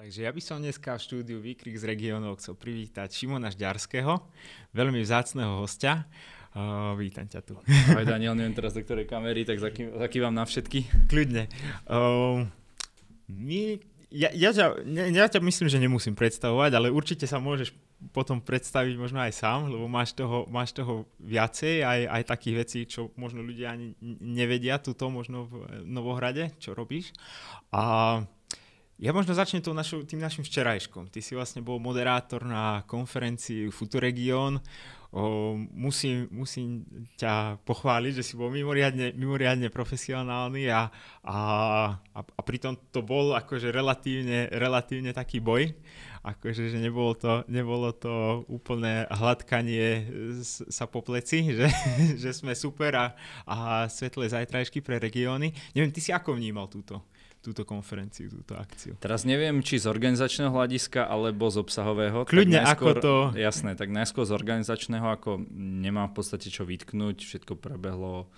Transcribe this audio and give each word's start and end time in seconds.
Takže 0.00 0.24
ja 0.24 0.32
by 0.32 0.40
som 0.40 0.64
dneska 0.64 0.96
v 0.96 1.04
štúdiu 1.04 1.38
Výkrik 1.44 1.76
z 1.76 1.84
regiónov 1.84 2.40
chcel 2.40 2.56
privítať 2.56 3.12
Šimona 3.12 3.52
Žďarského, 3.52 4.16
veľmi 4.72 4.96
vzácného 5.04 5.60
hostia. 5.60 6.08
Uh, 6.56 6.96
vítam 6.96 7.28
ťa 7.28 7.44
tu. 7.44 7.60
Aj 7.68 8.08
Daniel, 8.08 8.32
neviem 8.32 8.56
teraz 8.56 8.72
do 8.72 8.80
ktorej 8.80 9.04
kamery, 9.04 9.44
tak 9.44 9.60
zakývam 9.60 10.32
na 10.32 10.48
všetky. 10.48 10.88
Kľudne. 11.04 11.52
Uh, 11.84 12.48
my, 13.28 13.76
ja, 14.08 14.32
ja, 14.32 14.56
ťa, 14.56 14.80
ja 14.88 15.28
ťa 15.28 15.40
myslím, 15.44 15.68
že 15.68 15.76
nemusím 15.76 16.16
predstavovať, 16.16 16.80
ale 16.80 16.88
určite 16.88 17.28
sa 17.28 17.36
môžeš 17.36 17.76
potom 18.16 18.40
predstaviť 18.40 18.96
možno 18.96 19.20
aj 19.20 19.36
sám, 19.36 19.68
lebo 19.68 19.84
máš 19.84 20.16
toho, 20.16 20.48
máš 20.48 20.72
toho 20.72 21.04
viacej, 21.20 21.84
aj, 21.84 22.00
aj 22.08 22.22
takých 22.24 22.56
vecí, 22.56 22.78
čo 22.88 23.12
možno 23.20 23.44
ľudia 23.44 23.76
ani 23.76 23.92
nevedia, 24.24 24.80
tuto 24.80 25.12
možno 25.12 25.44
v 25.44 25.84
Novohrade, 25.84 26.56
čo 26.56 26.72
robíš. 26.72 27.12
A 27.68 28.24
ja 29.00 29.16
možno 29.16 29.32
začnem 29.32 29.64
našou, 29.72 30.04
tým 30.04 30.20
našim 30.20 30.44
včerajškom. 30.44 31.08
Ty 31.08 31.24
si 31.24 31.32
vlastne 31.32 31.64
bol 31.64 31.80
moderátor 31.80 32.44
na 32.44 32.84
konferencii 32.84 33.72
Futuregion. 33.72 34.60
O, 35.10 35.56
musím, 35.72 36.28
musím 36.28 36.84
ťa 37.16 37.58
pochváliť, 37.64 38.20
že 38.20 38.22
si 38.22 38.34
bol 38.36 38.52
mimoriadne, 38.52 39.16
mimoriadne 39.16 39.72
profesionálny 39.72 40.68
a, 40.70 40.92
a, 41.24 41.38
a, 41.96 42.20
a 42.20 42.40
pritom 42.44 42.76
to 42.92 43.00
bol 43.00 43.32
akože 43.34 43.72
relatívne, 43.72 44.52
relatívne 44.52 45.16
taký 45.16 45.40
boj. 45.40 45.72
Akože, 46.20 46.68
že 46.68 46.76
nebolo 46.76 47.16
to, 47.16 47.40
nebolo 47.48 47.96
to 47.96 48.44
úplné 48.52 49.08
hladkanie 49.08 50.04
sa 50.44 50.84
po 50.84 51.00
pleci, 51.00 51.56
že, 51.56 51.72
že 52.22 52.36
sme 52.36 52.52
super 52.52 52.92
a, 53.00 53.06
a 53.48 53.88
svetlé 53.88 54.28
zajtrajšky 54.28 54.84
pre 54.84 55.00
regióny. 55.00 55.56
Neviem, 55.72 55.88
ty 55.88 56.04
si 56.04 56.12
ako 56.12 56.36
vnímal 56.36 56.68
túto? 56.68 57.00
Túto 57.40 57.64
konferenciu, 57.64 58.28
túto 58.28 58.52
akciu. 58.52 59.00
Teraz 59.00 59.24
neviem, 59.24 59.64
či 59.64 59.80
z 59.80 59.88
organizačného 59.88 60.52
hľadiska 60.52 61.08
alebo 61.08 61.48
z 61.48 61.64
obsahového. 61.64 62.28
Kľudne 62.28 62.60
najskôr, 62.60 63.00
ako 63.00 63.00
to... 63.00 63.14
Jasné, 63.32 63.80
tak 63.80 63.88
najskôr 63.88 64.28
z 64.28 64.36
organizačného, 64.36 65.08
ako 65.08 65.40
nemám 65.56 66.12
v 66.12 66.20
podstate 66.20 66.52
čo 66.52 66.68
vytknúť, 66.68 67.24
všetko 67.24 67.56
prebehlo 67.56 68.28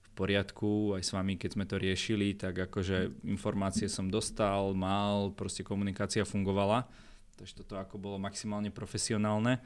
v 0.00 0.08
poriadku, 0.16 0.96
aj 0.96 1.02
s 1.04 1.12
vami, 1.12 1.36
keď 1.36 1.50
sme 1.52 1.68
to 1.68 1.76
riešili, 1.76 2.32
tak 2.32 2.56
akože 2.56 3.28
informácie 3.28 3.92
som 3.92 4.08
dostal, 4.08 4.72
mal, 4.72 5.36
proste 5.36 5.60
komunikácia 5.60 6.24
fungovala, 6.24 6.88
takže 7.36 7.60
toto 7.60 7.76
ako 7.76 8.00
bolo 8.00 8.16
maximálne 8.16 8.72
profesionálne. 8.72 9.60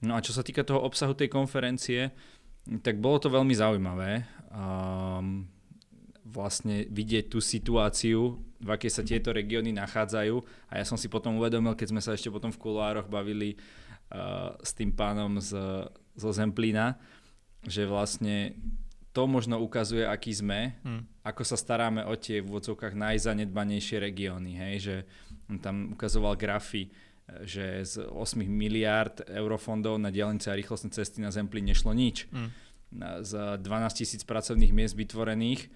No 0.00 0.16
a 0.16 0.24
čo 0.24 0.32
sa 0.32 0.40
týka 0.40 0.64
toho 0.64 0.80
obsahu 0.80 1.12
tej 1.12 1.28
konferencie, 1.28 2.08
tak 2.80 2.96
bolo 3.04 3.20
to 3.20 3.28
veľmi 3.28 3.52
zaujímavé. 3.52 4.24
Um, 4.48 5.44
vlastne 6.24 6.84
vidieť 6.88 7.32
tú 7.32 7.40
situáciu, 7.40 8.38
v 8.60 8.68
akej 8.68 8.90
sa 8.92 9.02
tieto 9.02 9.32
regióny 9.32 9.72
nachádzajú. 9.72 10.36
A 10.68 10.80
ja 10.80 10.84
som 10.84 11.00
si 11.00 11.08
potom 11.08 11.40
uvedomil, 11.40 11.72
keď 11.72 11.88
sme 11.96 12.02
sa 12.04 12.12
ešte 12.12 12.28
potom 12.28 12.52
v 12.52 12.60
kuloároch 12.60 13.08
bavili 13.08 13.56
uh, 13.56 14.52
s 14.60 14.76
tým 14.76 14.92
pánom 14.92 15.40
z, 15.40 15.56
zo 16.12 16.30
Zemplína, 16.30 17.00
že 17.64 17.88
vlastne 17.88 18.56
to 19.10 19.26
možno 19.26 19.58
ukazuje, 19.58 20.06
aký 20.06 20.30
sme, 20.30 20.78
hmm. 20.86 21.26
ako 21.26 21.42
sa 21.42 21.58
staráme 21.58 22.06
o 22.06 22.14
tie 22.14 22.38
v 22.38 22.46
úvodzovkách 22.46 22.94
najzanedbanejšie 22.94 23.96
regióny. 23.98 24.54
Hej? 24.54 24.74
Že 24.80 24.96
tam 25.58 25.98
ukazoval 25.98 26.38
grafy, 26.38 26.94
že 27.42 27.82
z 27.82 27.94
8 28.06 28.38
miliárd 28.46 29.26
eurofondov 29.26 29.98
na 29.98 30.14
dielnice 30.14 30.50
a 30.50 30.58
rýchlostné 30.58 30.94
cesty 30.94 31.18
na 31.18 31.34
Zemplín 31.34 31.66
nešlo 31.66 31.90
nič. 31.90 32.30
Hmm. 32.30 32.54
Z 33.22 33.62
12 33.62 34.00
tisíc 34.02 34.22
pracovných 34.26 34.74
miest 34.74 34.94
vytvorených 34.98 35.70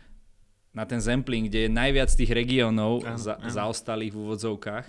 na 0.75 0.83
ten 0.84 0.98
Zemplín, 0.98 1.47
kde 1.47 1.67
je 1.67 1.70
najviac 1.70 2.11
tých 2.11 2.34
regiónov 2.34 3.06
za, 3.14 3.39
zaostalých 3.47 4.11
v 4.11 4.20
úvodzovkách. 4.27 4.86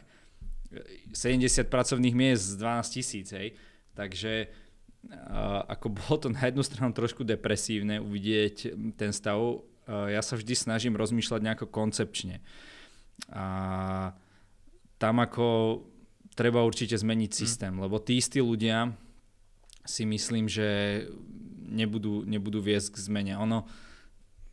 70 1.13 1.69
pracovných 1.69 2.17
miest 2.17 2.57
z 2.57 2.59
12 2.59 2.95
tisíc, 2.97 3.29
hej. 3.31 3.53
Takže 3.93 4.49
uh, 4.49 5.61
ako 5.69 5.87
bolo 5.93 6.15
to 6.17 6.27
na 6.33 6.49
jednu 6.49 6.65
stranu 6.65 6.91
trošku 6.91 7.21
depresívne 7.21 8.01
uvidieť 8.01 8.75
ten 8.97 9.13
stav, 9.13 9.37
uh, 9.39 9.61
ja 10.09 10.19
sa 10.25 10.35
vždy 10.35 10.57
snažím 10.57 10.97
rozmýšľať 10.97 11.39
nejako 11.45 11.69
koncepčne. 11.69 12.41
A 13.29 13.45
tam 14.97 15.21
ako 15.21 15.79
treba 16.33 16.65
určite 16.65 16.97
zmeniť 16.97 17.31
mm. 17.31 17.37
systém, 17.37 17.71
mm. 17.71 17.81
lebo 17.85 18.01
tí 18.01 18.17
istí 18.17 18.41
ľudia 18.41 18.89
si 19.85 20.03
myslím, 20.03 20.49
že 20.49 20.67
nebudú, 21.61 22.25
nebudú 22.25 22.57
viesť 22.57 22.97
k 22.97 23.05
zmene. 23.05 23.37
Ono, 23.37 23.63
uh, 23.63 23.84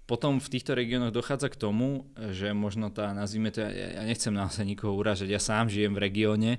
potom 0.06 0.42
v 0.42 0.48
týchto 0.50 0.74
regiónoch 0.74 1.14
dochádza 1.14 1.48
k 1.48 1.60
tomu, 1.60 2.10
že 2.34 2.50
možno 2.50 2.90
tá, 2.90 3.14
nazvime 3.14 3.54
to, 3.54 3.62
ja, 3.62 3.70
ja 3.70 4.02
nechcem 4.02 4.34
naozaj 4.34 4.66
nikoho 4.66 4.92
uražať, 4.98 5.30
ja 5.30 5.38
sám 5.38 5.70
žijem 5.70 5.94
v 5.94 6.02
regióne, 6.02 6.52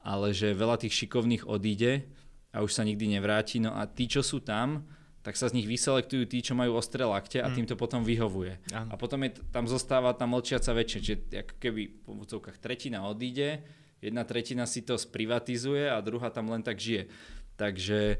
ale 0.00 0.32
že 0.32 0.56
veľa 0.56 0.80
tých 0.80 1.04
šikovných 1.04 1.44
odíde 1.44 2.08
a 2.50 2.64
už 2.64 2.72
sa 2.72 2.82
nikdy 2.88 3.18
nevráti, 3.18 3.60
no 3.60 3.76
a 3.76 3.84
tí, 3.84 4.08
čo 4.08 4.24
sú 4.24 4.40
tam, 4.40 4.88
tak 5.20 5.36
sa 5.36 5.52
z 5.52 5.60
nich 5.60 5.68
vyselektujú 5.68 6.24
tí, 6.24 6.40
čo 6.40 6.56
majú 6.56 6.80
ostré 6.80 7.04
lakte 7.04 7.44
a 7.44 7.52
mm. 7.52 7.54
tým 7.54 7.66
to 7.68 7.76
potom 7.76 8.00
vyhovuje. 8.00 8.56
Ano. 8.72 8.88
A 8.88 8.94
potom 8.96 9.20
je, 9.28 9.36
tam 9.52 9.68
zostáva 9.68 10.16
tá 10.16 10.24
mlčiaca 10.24 10.72
väčšina, 10.72 11.04
čiže 11.04 11.16
ako 11.44 11.54
keby 11.60 11.82
po 12.08 12.16
múcovkách 12.16 12.56
tretina 12.56 13.04
odíde, 13.04 13.60
jedna 14.00 14.24
tretina 14.24 14.64
si 14.64 14.80
to 14.80 14.96
sprivatizuje 14.96 15.92
a 15.92 16.00
druhá 16.00 16.32
tam 16.32 16.48
len 16.48 16.64
tak 16.64 16.80
žije. 16.80 17.12
Takže 17.60 18.16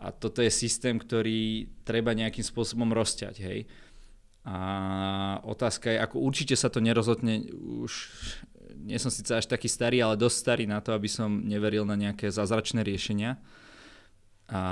a 0.00 0.12
toto 0.12 0.44
je 0.44 0.52
systém, 0.52 0.96
ktorý 0.96 1.68
treba 1.84 2.16
nejakým 2.16 2.44
spôsobom 2.44 2.92
rozťať, 2.92 3.36
hej. 3.40 3.68
A 4.44 4.56
otázka 5.44 5.92
je, 5.92 5.98
ako 6.00 6.16
určite 6.24 6.56
sa 6.56 6.72
to 6.72 6.80
nerozhodne, 6.80 7.44
už 7.84 8.08
nie 8.80 8.96
som 8.96 9.12
síce 9.12 9.30
až 9.36 9.44
taký 9.44 9.68
starý, 9.68 10.00
ale 10.00 10.16
dosť 10.16 10.36
starý 10.36 10.64
na 10.64 10.80
to, 10.80 10.96
aby 10.96 11.06
som 11.06 11.44
neveril 11.44 11.84
na 11.84 11.94
nejaké 11.94 12.32
zázračné 12.32 12.80
riešenia. 12.80 13.36
A 14.50 14.62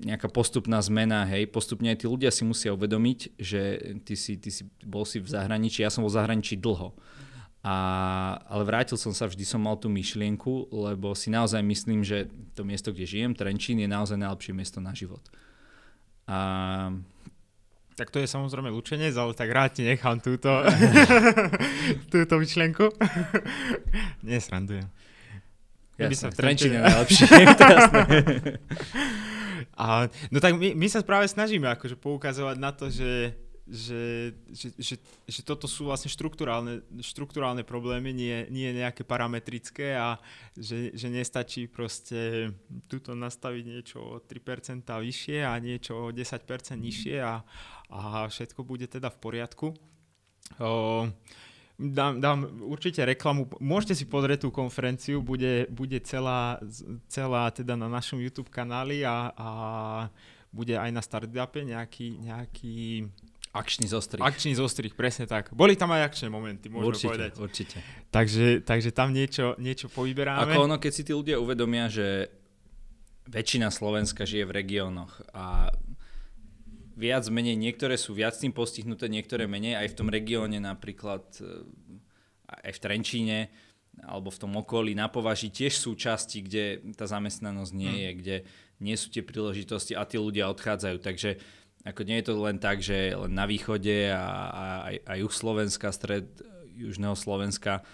nejaká 0.00 0.32
postupná 0.32 0.80
zmena, 0.80 1.28
hej, 1.28 1.44
postupne 1.50 1.92
aj 1.92 2.00
tí 2.00 2.06
ľudia 2.08 2.32
si 2.32 2.46
musia 2.46 2.72
uvedomiť, 2.72 3.36
že 3.36 3.60
ty 4.06 4.14
si, 4.16 4.40
ty 4.40 4.48
si 4.48 4.64
bol 4.80 5.04
si 5.04 5.20
v 5.20 5.28
zahraničí, 5.28 5.84
ja 5.84 5.92
som 5.92 6.06
bol 6.06 6.12
v 6.14 6.18
zahraničí 6.22 6.56
dlho. 6.56 6.96
A, 7.60 7.76
ale 8.48 8.64
vrátil 8.64 8.96
som 8.96 9.12
sa, 9.12 9.28
vždy 9.28 9.44
som 9.44 9.60
mal 9.60 9.76
tú 9.76 9.92
myšlienku, 9.92 10.72
lebo 10.72 11.12
si 11.12 11.28
naozaj 11.28 11.60
myslím, 11.60 12.00
že 12.00 12.32
to 12.56 12.64
miesto, 12.64 12.88
kde 12.88 13.04
žijem, 13.04 13.36
Trenčín, 13.36 13.76
je 13.76 13.88
naozaj 13.90 14.16
najlepšie 14.16 14.56
miesto 14.56 14.80
na 14.80 14.96
život. 14.96 15.20
A 16.24 16.88
tak 18.00 18.08
to 18.08 18.16
je 18.16 18.32
samozrejme 18.32 18.72
lučenec, 18.72 19.12
ale 19.12 19.36
tak 19.36 19.52
rád 19.52 19.76
ti 19.76 19.84
nechám 19.84 20.24
túto, 20.24 20.48
túto 22.12 22.40
myšlienku. 22.40 22.88
Nesrandujem. 24.24 24.88
Jasné, 26.00 26.16
sa 26.16 26.32
v 26.32 26.36
Trenčine 26.40 26.80
najlepšie. 26.80 27.28
A, 29.76 30.08
no 30.32 30.40
tak 30.40 30.56
my, 30.56 30.72
my 30.72 30.86
sa 30.88 31.04
práve 31.04 31.28
snažíme 31.28 31.68
akože 31.76 32.00
poukazovať 32.00 32.56
na 32.56 32.72
to, 32.72 32.88
že 32.88 33.36
že, 33.70 34.34
že, 34.50 34.68
že, 34.74 34.94
že 35.30 35.40
toto 35.46 35.70
sú 35.70 35.86
vlastne 35.86 36.10
štruktúrálne, 36.10 36.82
štruktúrálne 36.98 37.62
problémy, 37.62 38.10
nie, 38.10 38.50
nie 38.50 38.74
nejaké 38.74 39.06
parametrické 39.06 39.94
a 39.94 40.18
že, 40.58 40.90
že 40.90 41.06
nestačí 41.06 41.70
proste 41.70 42.50
tuto 42.90 43.14
nastaviť 43.14 43.62
niečo 43.62 43.98
o 44.02 44.12
3% 44.18 44.82
vyššie 44.82 45.46
a 45.46 45.54
niečo 45.62 45.92
o 45.94 46.04
10% 46.10 46.42
nižšie 46.82 47.22
a, 47.22 47.46
a 47.90 48.30
všetko 48.30 48.62
bude 48.62 48.86
teda 48.86 49.10
v 49.10 49.18
poriadku. 49.18 49.66
O, 50.56 51.06
dám, 51.76 52.22
dám 52.22 52.38
určite 52.64 53.02
reklamu. 53.02 53.50
Môžete 53.58 53.98
si 53.98 54.04
pozrieť 54.06 54.46
tú 54.46 54.54
konferenciu, 54.54 55.20
bude, 55.20 55.66
bude 55.68 55.98
celá, 56.06 56.62
celá 57.10 57.50
teda 57.50 57.74
na 57.74 57.90
našom 57.90 58.22
YouTube 58.22 58.48
kanáli 58.48 59.02
a, 59.02 59.34
a 59.34 59.48
bude 60.54 60.78
aj 60.78 60.90
na 60.94 61.02
startupe 61.02 61.66
nejaký, 61.66 62.22
nejaký 62.22 63.06
Akčný 63.50 63.90
zostrih. 63.90 64.22
Akčný 64.22 64.54
zostrih, 64.54 64.94
presne 64.94 65.26
tak. 65.26 65.50
Boli 65.50 65.74
tam 65.74 65.90
aj 65.90 66.06
akčné 66.06 66.30
momenty, 66.30 66.70
môžeme 66.70 66.86
určite, 66.94 67.10
povedať. 67.10 67.30
Určite, 67.34 67.76
Takže, 68.14 68.46
takže 68.62 68.90
tam 68.94 69.10
niečo, 69.10 69.58
niečo 69.58 69.90
povyberáme. 69.90 70.54
Ako 70.54 70.70
ono, 70.70 70.78
keď 70.78 70.92
si 70.94 71.02
tí 71.02 71.10
ľudia 71.10 71.42
uvedomia, 71.42 71.90
že 71.90 72.30
väčšina 73.26 73.74
Slovenska 73.74 74.22
žije 74.22 74.46
v 74.46 74.54
regiónoch 74.54 75.18
a 75.34 75.66
viac 77.00 77.24
menej, 77.32 77.56
niektoré 77.56 77.96
sú 77.96 78.12
viac 78.12 78.36
tým 78.36 78.52
postihnuté, 78.52 79.08
niektoré 79.08 79.48
menej, 79.48 79.80
aj 79.80 79.96
v 79.96 79.96
tom 79.96 80.08
regióne 80.12 80.60
napríklad, 80.60 81.24
eh, 81.40 82.68
aj 82.68 82.72
v 82.76 82.82
Trenčíne, 82.84 83.38
alebo 84.04 84.28
v 84.28 84.40
tom 84.40 84.52
okolí 84.60 84.92
na 84.92 85.08
považi 85.08 85.48
tiež 85.48 85.80
sú 85.80 85.96
časti, 85.96 86.44
kde 86.44 86.94
tá 86.94 87.08
zamestnanosť 87.08 87.72
nie 87.72 87.90
hmm. 87.90 88.00
je, 88.00 88.10
kde 88.20 88.36
nie 88.80 88.96
sú 88.96 89.08
tie 89.12 89.24
príležitosti 89.24 89.92
a 89.96 90.04
tí 90.04 90.16
ľudia 90.16 90.48
odchádzajú. 90.52 90.96
Takže 91.00 91.30
ako 91.84 92.00
nie 92.04 92.20
je 92.20 92.26
to 92.28 92.34
len 92.36 92.56
tak, 92.60 92.84
že 92.84 93.16
len 93.16 93.32
na 93.32 93.48
východe 93.48 94.12
a, 94.12 94.24
a, 94.52 94.64
a 94.92 95.12
juh 95.16 95.32
Slovenska, 95.32 95.92
stred 95.92 96.28
južného 96.76 97.16
Slovenska 97.16 97.84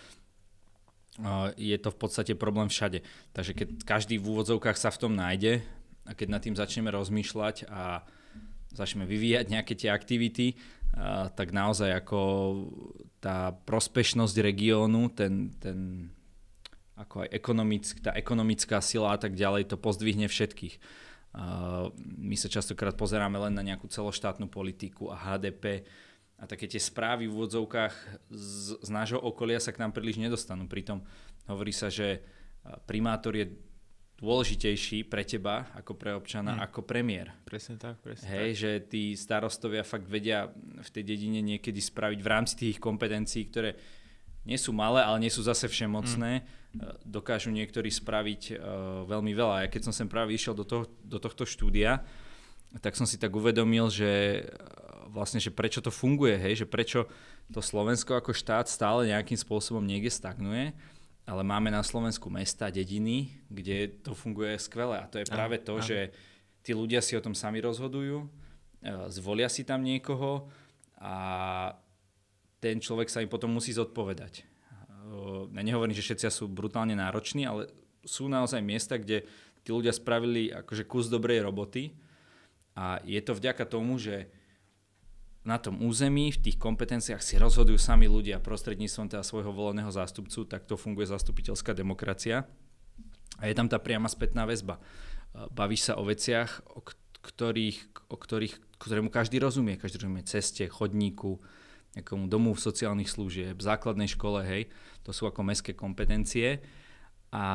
je 1.57 1.77
to 1.81 1.89
v 1.91 1.99
podstate 1.99 2.33
problém 2.37 2.69
všade. 2.69 3.01
Takže 3.33 3.53
keď 3.57 3.69
každý 3.89 4.21
v 4.21 4.37
úvodzovkách 4.37 4.77
sa 4.77 4.93
v 4.93 5.01
tom 5.01 5.13
nájde 5.17 5.65
a 6.05 6.13
keď 6.13 6.29
nad 6.29 6.43
tým 6.45 6.55
začneme 6.55 6.93
rozmýšľať 6.93 7.67
a 7.73 8.05
začneme 8.73 9.07
vyvíjať 9.07 9.47
nejaké 9.53 9.75
tie 9.79 9.91
aktivity, 9.93 10.57
tak 11.37 11.53
naozaj 11.53 11.93
ako 11.93 12.21
tá 13.21 13.53
prospešnosť 13.67 14.37
regiónu, 14.41 15.13
ten, 15.13 15.53
ten 15.61 16.09
ako 16.97 17.27
aj 17.27 17.31
ekonomick, 17.37 17.85
tá 18.01 18.17
ekonomická 18.17 18.81
sila 18.81 19.13
a 19.13 19.19
tak 19.21 19.37
ďalej, 19.37 19.69
to 19.69 19.77
pozdvihne 19.77 20.25
všetkých. 20.31 20.81
My 22.17 22.37
sa 22.41 22.49
častokrát 22.49 22.97
pozeráme 22.97 23.37
len 23.37 23.53
na 23.53 23.61
nejakú 23.61 23.93
celoštátnu 23.93 24.49
politiku 24.49 25.13
a 25.13 25.21
HDP 25.21 25.85
a 26.41 26.49
také 26.49 26.65
tie 26.65 26.81
správy 26.81 27.29
v 27.29 27.37
úvodzovkách 27.37 27.95
z, 28.33 28.81
z 28.81 28.89
nášho 28.89 29.21
okolia 29.21 29.61
sa 29.61 29.73
k 29.73 29.81
nám 29.85 29.93
príliš 29.93 30.17
nedostanú. 30.17 30.65
Pritom 30.65 31.05
hovorí 31.45 31.77
sa, 31.77 31.93
že 31.93 32.25
primátor 32.89 33.37
je 33.37 33.53
dôležitejší 34.17 35.05
pre 35.13 35.29
teba 35.29 35.69
ako 35.77 35.93
pre 35.93 36.17
občana, 36.17 36.57
hmm. 36.57 36.65
ako 36.65 36.81
premiér. 36.89 37.37
Presne 37.45 37.77
tak, 37.77 38.01
presne 38.01 38.25
Hej, 38.25 38.49
tak. 38.49 38.61
že 38.61 38.71
tí 38.89 39.03
starostovia 39.13 39.85
fakt 39.85 40.09
vedia 40.09 40.49
v 40.81 40.89
tej 40.89 41.05
dedine 41.05 41.45
niekedy 41.45 41.77
spraviť 41.77 42.21
v 42.25 42.29
rámci 42.29 42.55
tých 42.57 42.77
kompetencií, 42.81 43.45
ktoré 43.53 43.77
nie 44.49 44.57
sú 44.57 44.73
malé, 44.73 45.05
ale 45.05 45.21
nie 45.21 45.33
sú 45.33 45.45
zase 45.45 45.69
všemocné. 45.69 46.33
Hmm 46.41 46.65
dokážu 47.05 47.49
niektorí 47.49 47.89
spraviť 47.89 48.43
uh, 48.53 48.59
veľmi 49.09 49.33
veľa. 49.33 49.65
Ja 49.65 49.69
keď 49.73 49.89
som 49.89 49.95
sem 49.97 50.13
práve 50.13 50.37
išiel 50.37 50.53
do, 50.53 50.67
toho, 50.67 50.85
do 51.01 51.17
tohto 51.17 51.49
štúdia, 51.49 52.05
tak 52.85 52.93
som 52.99 53.09
si 53.09 53.17
tak 53.17 53.33
uvedomil, 53.33 53.89
že 53.89 54.45
vlastne, 55.09 55.41
že 55.41 55.55
prečo 55.55 55.81
to 55.81 55.89
funguje, 55.89 56.37
hej, 56.37 56.65
že 56.65 56.67
prečo 56.69 57.09
to 57.49 57.65
Slovensko 57.65 58.19
ako 58.19 58.37
štát 58.37 58.69
stále 58.69 59.09
nejakým 59.09 59.39
spôsobom 59.39 59.81
niekde 59.81 60.13
stagnuje, 60.13 60.77
ale 61.27 61.43
máme 61.43 61.75
na 61.75 61.83
Slovensku 61.83 62.31
mesta, 62.31 62.71
dediny, 62.71 63.35
kde 63.51 63.99
to 64.01 64.15
funguje 64.15 64.55
skvele. 64.63 65.03
A 65.03 65.11
to 65.11 65.19
je 65.19 65.27
práve 65.27 65.59
to, 65.59 65.83
že 65.83 66.15
tí 66.63 66.71
ľudia 66.71 67.03
si 67.03 67.19
o 67.19 67.25
tom 67.25 67.35
sami 67.35 67.59
rozhodujú, 67.59 68.31
zvolia 69.11 69.51
si 69.51 69.67
tam 69.67 69.83
niekoho 69.83 70.47
a 71.03 71.75
ten 72.63 72.79
človek 72.79 73.11
sa 73.11 73.21
im 73.21 73.29
potom 73.29 73.51
musí 73.51 73.75
zodpovedať. 73.75 74.47
Ja 75.51 75.63
nehovorím, 75.63 75.95
že 75.95 76.07
všetci 76.07 76.31
sú 76.31 76.47
brutálne 76.47 76.95
nároční, 76.95 77.47
ale 77.47 77.71
sú 78.07 78.31
naozaj 78.31 78.63
miesta, 78.63 78.95
kde 78.99 79.27
tí 79.67 79.71
ľudia 79.75 79.91
spravili 79.91 80.55
akože 80.55 80.87
kus 80.87 81.11
dobrej 81.11 81.43
roboty. 81.43 81.95
A 82.79 83.03
je 83.03 83.19
to 83.19 83.35
vďaka 83.35 83.67
tomu, 83.67 83.99
že 83.99 84.31
na 85.47 85.63
tom 85.63 85.79
území, 85.79 86.35
v 86.35 86.43
tých 86.43 86.59
kompetenciách 86.59 87.23
si 87.23 87.39
rozhodujú 87.39 87.79
sami 87.79 88.11
ľudia 88.11 88.43
prostredníctvom 88.43 89.15
teda 89.15 89.23
svojho 89.23 89.55
voleného 89.55 89.89
zástupcu, 89.95 90.43
tak 90.51 90.67
to 90.67 90.75
funguje 90.75 91.07
zastupiteľská 91.07 91.71
demokracia. 91.71 92.51
A 93.39 93.47
je 93.47 93.55
tam 93.55 93.71
tá 93.71 93.79
priama 93.79 94.11
spätná 94.11 94.43
väzba. 94.43 94.83
Bavíš 95.55 95.93
sa 95.93 95.95
o 95.97 96.03
veciach, 96.03 96.67
o 96.75 96.83
ktorých, 97.23 98.11
o 98.11 98.17
ktorých, 98.19 98.55
ktorému 98.83 99.07
každý 99.07 99.39
rozumie. 99.39 99.79
Každý 99.79 100.03
rozumie 100.03 100.27
ceste, 100.27 100.67
chodníku, 100.67 101.39
nejakomu 101.95 102.27
domu 102.27 102.53
sociálnych 102.59 103.09
služieb, 103.09 103.63
základnej 103.63 104.11
škole, 104.11 104.45
hej, 104.45 104.69
to 105.07 105.15
sú 105.17 105.31
ako 105.31 105.47
mestské 105.47 105.73
kompetencie 105.73 106.61
a 107.33 107.47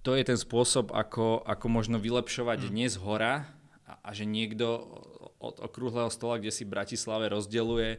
to 0.00 0.16
je 0.16 0.24
ten 0.24 0.40
spôsob, 0.40 0.96
ako, 0.96 1.44
ako 1.44 1.66
možno 1.68 2.00
vylepšovať 2.00 2.58
mm. 2.64 2.68
dnes 2.72 2.96
hora 2.96 3.59
a, 3.90 3.98
a 4.06 4.10
že 4.14 4.22
niekto 4.22 4.66
od 5.42 5.58
okrúhleho 5.58 6.12
stola, 6.14 6.38
kde 6.38 6.54
si 6.54 6.62
Bratislave 6.62 7.26
rozdeluje 7.26 7.98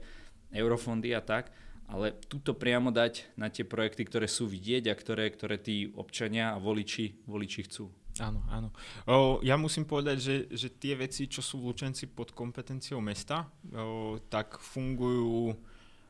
eurofondy 0.55 1.11
a 1.11 1.19
tak, 1.19 1.51
ale 1.91 2.15
túto 2.31 2.55
priamo 2.55 2.87
dať 2.87 3.35
na 3.35 3.51
tie 3.51 3.67
projekty, 3.67 4.07
ktoré 4.07 4.31
sú 4.31 4.47
vidieť 4.47 4.87
a 4.87 4.95
ktoré, 4.95 5.27
ktoré 5.27 5.59
tí 5.59 5.91
občania 5.91 6.55
a 6.55 6.61
voliči, 6.61 7.19
voliči 7.27 7.67
chcú. 7.67 7.91
Áno, 8.19 8.43
áno. 8.47 8.69
O, 9.07 9.39
ja 9.43 9.55
musím 9.55 9.87
povedať, 9.87 10.17
že, 10.19 10.35
že 10.51 10.67
tie 10.71 10.95
veci, 10.99 11.31
čo 11.31 11.39
sú 11.39 11.63
v 11.63 11.71
Lučenci 11.71 12.11
pod 12.11 12.35
kompetenciou 12.35 12.99
mesta, 12.99 13.47
o, 13.71 14.19
tak 14.27 14.59
fungujú 14.59 15.55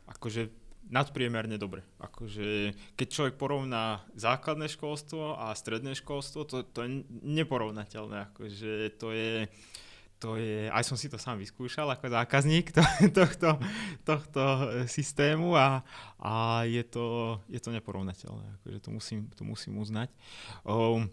akože 0.09 0.60
nadpriemerne 0.91 1.55
dobre. 1.55 1.87
Akože, 2.03 2.75
keď 2.99 3.07
človek 3.07 3.35
porovná 3.39 4.03
základné 4.13 4.67
školstvo 4.67 5.39
a 5.39 5.55
stredné 5.55 5.95
školstvo, 5.95 6.43
to, 6.43 6.67
to 6.67 6.83
je 6.83 7.07
neporovnateľné. 7.23 8.29
Akože 8.29 8.99
to 8.99 9.15
je, 9.15 9.47
to 10.19 10.35
je, 10.35 10.67
aj 10.67 10.83
som 10.83 10.99
si 10.99 11.07
to 11.07 11.15
sám 11.15 11.39
vyskúšal 11.39 11.87
ako 11.89 12.11
zákazník 12.11 12.75
to, 12.75 12.83
tohto, 13.17 13.57
tohto 14.03 14.43
systému 14.85 15.55
a, 15.55 15.81
a 16.19 16.67
je, 16.67 16.83
to, 16.83 17.39
je 17.47 17.57
to 17.63 17.71
neporovnateľné. 17.71 18.59
Akože 18.61 18.79
to 18.83 18.89
musím, 18.91 19.31
to 19.31 19.47
musím 19.47 19.79
uznať. 19.79 20.11
O, 20.67 21.07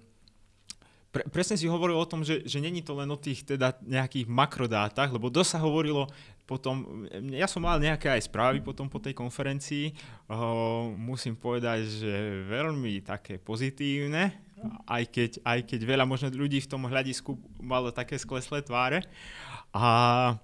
pre, 1.08 1.24
presne 1.32 1.56
si 1.56 1.64
hovoril 1.64 1.96
o 1.96 2.08
tom, 2.08 2.20
že, 2.20 2.44
že 2.44 2.60
není 2.60 2.84
to 2.84 2.92
len 2.92 3.08
o 3.08 3.18
tých 3.18 3.44
teda 3.44 3.80
nejakých 3.80 4.28
makrodátach, 4.28 5.08
lebo 5.08 5.32
dosť 5.32 5.50
sa 5.56 5.64
hovorilo 5.64 6.04
potom, 6.48 7.04
ja 7.28 7.44
som 7.44 7.60
mal 7.60 7.76
nejaké 7.76 8.08
aj 8.08 8.24
správy 8.24 8.64
potom 8.64 8.88
po 8.88 8.96
tej 8.96 9.12
konferencii, 9.12 9.92
uh, 10.32 10.88
musím 10.96 11.36
povedať, 11.36 11.84
že 11.84 12.12
veľmi 12.48 13.04
také 13.04 13.36
pozitívne, 13.36 14.32
aj 14.88 15.04
keď, 15.12 15.30
aj 15.44 15.58
keď 15.68 15.80
veľa 15.84 16.08
možno 16.08 16.32
ľudí 16.32 16.64
v 16.64 16.70
tom 16.72 16.88
hľadisku 16.88 17.36
malo 17.60 17.92
také 17.92 18.16
skleslé 18.16 18.64
tváre. 18.64 19.04
A 19.76 20.40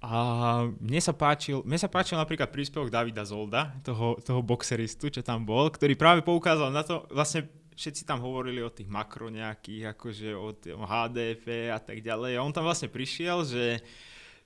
a 0.00 0.64
mne 0.80 0.96
sa, 0.96 1.12
páčil, 1.12 1.60
mne 1.60 1.76
sa 1.76 1.84
páčil 1.84 2.16
napríklad 2.16 2.48
príspevok 2.48 2.88
Davida 2.88 3.20
Zolda, 3.20 3.68
toho, 3.84 4.16
toho 4.24 4.40
boxeristu, 4.40 5.12
čo 5.12 5.20
tam 5.20 5.44
bol, 5.44 5.68
ktorý 5.68 5.92
práve 5.92 6.24
poukázal 6.24 6.72
na 6.72 6.80
to, 6.80 7.04
vlastne 7.12 7.44
všetci 7.80 8.04
tam 8.04 8.20
hovorili 8.20 8.60
o 8.60 8.68
tých 8.68 8.92
makro 8.92 9.32
nejakých, 9.32 9.96
akože 9.96 10.28
o, 10.36 10.52
o 10.52 10.84
HDP 10.84 11.72
a 11.72 11.80
tak 11.80 12.04
ďalej. 12.04 12.36
A 12.36 12.44
on 12.44 12.52
tam 12.52 12.68
vlastne 12.68 12.92
prišiel, 12.92 13.48
že 13.48 13.80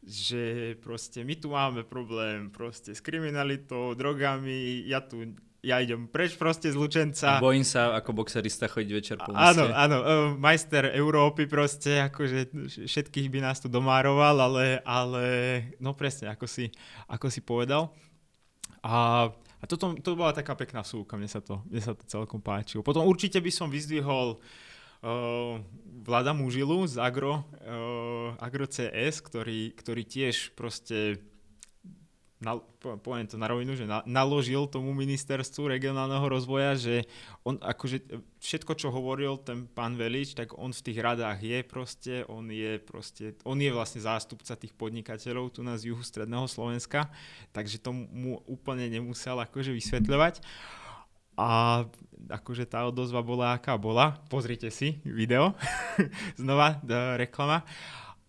že 0.04 0.76
proste 0.84 1.24
my 1.24 1.32
tu 1.32 1.48
máme 1.48 1.80
problém 1.80 2.52
proste 2.52 2.92
s 2.92 3.00
kriminalitou, 3.00 3.96
drogami, 3.96 4.84
ja 4.84 5.00
tu 5.00 5.32
ja 5.64 5.80
idem 5.80 6.04
preč 6.12 6.36
proste 6.36 6.68
z 6.68 6.76
Lučenca. 6.76 7.40
Bojím 7.40 7.64
sa 7.64 7.96
ako 7.96 8.20
boxerista 8.20 8.68
chodiť 8.68 8.90
večer 8.92 9.16
po 9.16 9.32
meste. 9.32 9.64
Áno, 9.64 9.64
áno, 9.72 9.98
e, 10.04 10.14
majster 10.36 10.92
Európy 10.92 11.48
proste, 11.48 12.04
akože 12.04 12.52
všetkých 12.84 13.32
by 13.32 13.40
nás 13.40 13.64
tu 13.64 13.72
domároval, 13.72 14.44
ale, 14.44 14.84
ale 14.84 15.24
no 15.80 15.96
presne, 15.96 16.28
ako 16.28 16.44
si, 16.44 16.68
ako 17.08 17.32
si 17.32 17.40
povedal. 17.40 17.88
A 18.84 19.32
a 19.64 19.66
toto, 19.66 19.96
to 19.96 20.12
bola 20.12 20.36
taká 20.36 20.52
pekná 20.52 20.84
súka, 20.84 21.16
mne 21.16 21.24
sa 21.24 21.40
to, 21.40 21.64
mne 21.72 21.80
sa 21.80 21.96
to 21.96 22.04
celkom 22.04 22.44
páčilo. 22.44 22.84
Potom 22.84 23.08
určite 23.08 23.40
by 23.40 23.48
som 23.48 23.72
vyzdvihol 23.72 24.36
uh, 24.36 25.56
Vlada 26.04 26.36
Mužilu 26.36 26.84
z 26.84 27.00
Agro, 27.00 27.48
uh, 27.64 28.36
Agro 28.36 28.68
CS, 28.68 29.24
ktorý, 29.24 29.72
ktorý 29.72 30.04
tiež 30.04 30.52
proste 30.52 31.16
na, 32.42 32.58
poviem 33.00 33.24
to 33.30 33.38
na 33.38 33.46
rovinu, 33.46 33.78
že 33.78 33.86
na, 33.86 34.02
naložil 34.04 34.66
tomu 34.66 34.90
ministerstvu 34.92 35.70
regionálneho 35.70 36.26
rozvoja, 36.26 36.74
že 36.74 37.06
on 37.46 37.56
akože 37.62 38.04
všetko, 38.42 38.72
čo 38.74 38.90
hovoril 38.90 39.38
ten 39.40 39.70
pán 39.70 39.94
Velič, 39.94 40.34
tak 40.34 40.52
on 40.58 40.74
v 40.74 40.84
tých 40.84 40.98
radách 40.98 41.38
je 41.40 41.58
proste, 41.62 42.14
on 42.26 42.44
je 42.50 42.76
proste, 42.82 43.38
on 43.46 43.56
je 43.56 43.70
vlastne 43.70 44.02
zástupca 44.02 44.58
tých 44.58 44.74
podnikateľov 44.74 45.54
tu 45.54 45.62
na 45.62 45.78
z 45.78 45.94
juhu 45.94 46.02
stredného 46.02 46.50
Slovenska, 46.50 47.08
takže 47.54 47.78
to 47.78 47.94
mu 47.94 48.42
úplne 48.50 48.90
nemusel 48.90 49.38
akože 49.38 49.70
vysvetľovať. 49.72 50.42
A 51.34 51.82
akože 52.30 52.62
tá 52.62 52.86
odozva 52.86 53.18
bola 53.18 53.58
aká 53.58 53.74
bola. 53.74 54.22
Pozrite 54.30 54.70
si 54.70 55.02
video, 55.02 55.58
znova 56.40 56.78
reklama. 57.18 57.66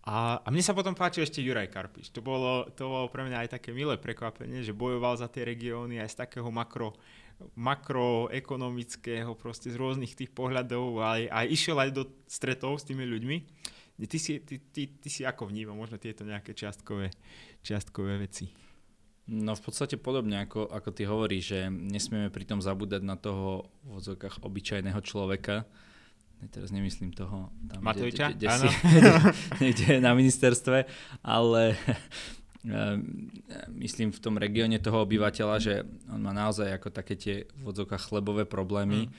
A, 0.06 0.38
a 0.38 0.48
mne 0.54 0.62
sa 0.62 0.70
potom 0.70 0.94
páčil 0.94 1.26
ešte 1.26 1.42
Juraj 1.42 1.66
Karpiš. 1.66 2.14
To 2.14 2.22
bolo, 2.22 2.70
to 2.78 2.86
bolo 2.86 3.10
pre 3.10 3.26
mňa 3.26 3.42
aj 3.42 3.58
také 3.58 3.74
milé 3.74 3.98
prekvapenie, 3.98 4.62
že 4.62 4.70
bojoval 4.70 5.18
za 5.18 5.26
tie 5.26 5.42
regióny 5.42 5.98
aj 5.98 6.14
z 6.14 6.16
takého 6.22 6.46
makro, 6.54 6.94
makroekonomického, 7.58 9.34
proste 9.34 9.74
z 9.74 9.76
rôznych 9.76 10.14
tých 10.14 10.30
pohľadov, 10.30 11.02
aj, 11.02 11.26
aj 11.26 11.46
išiel 11.50 11.76
aj 11.82 11.90
do 11.90 12.02
stretov 12.30 12.78
s 12.78 12.86
tými 12.86 13.02
ľuďmi. 13.02 13.36
Ty 14.06 14.18
si, 14.20 14.38
ty, 14.46 14.62
ty, 14.62 14.94
ty 14.94 15.08
si 15.10 15.26
ako 15.26 15.50
vníma 15.50 15.74
možno 15.74 15.98
tieto 15.98 16.22
nejaké 16.22 16.54
čiastkové, 16.54 17.10
čiastkové 17.66 18.20
veci? 18.22 18.46
No 19.26 19.58
v 19.58 19.62
podstate 19.64 19.98
podobne, 19.98 20.46
ako, 20.46 20.70
ako 20.70 20.90
ty 20.94 21.02
hovoríš, 21.02 21.44
že 21.50 21.60
nesmieme 21.66 22.30
pritom 22.30 22.62
zabúdať 22.62 23.02
na 23.02 23.18
toho 23.18 23.66
v 23.82 23.98
odzokách 23.98 24.38
obyčajného 24.46 25.02
človeka, 25.02 25.66
teraz 26.52 26.70
nemyslím 26.70 27.12
toho 27.16 27.48
tam, 27.68 27.80
Matoviča? 27.80 28.32
Kde, 28.36 28.46
kde, 28.46 28.68
kde, 29.72 29.72
si, 29.72 30.00
na 30.00 30.12
ministerstve, 30.12 30.84
ale 31.24 31.76
myslím 33.80 34.12
v 34.12 34.20
tom 34.20 34.36
regióne 34.36 34.76
toho 34.78 35.02
obyvateľa, 35.06 35.56
že 35.58 35.74
on 36.12 36.20
má 36.20 36.36
naozaj 36.36 36.76
ako 36.76 36.88
také 36.92 37.14
tie 37.16 37.36
v 37.56 37.64
odzokách 37.72 38.12
chlebové 38.12 38.44
problémy 38.44 39.08
mm. 39.08 39.12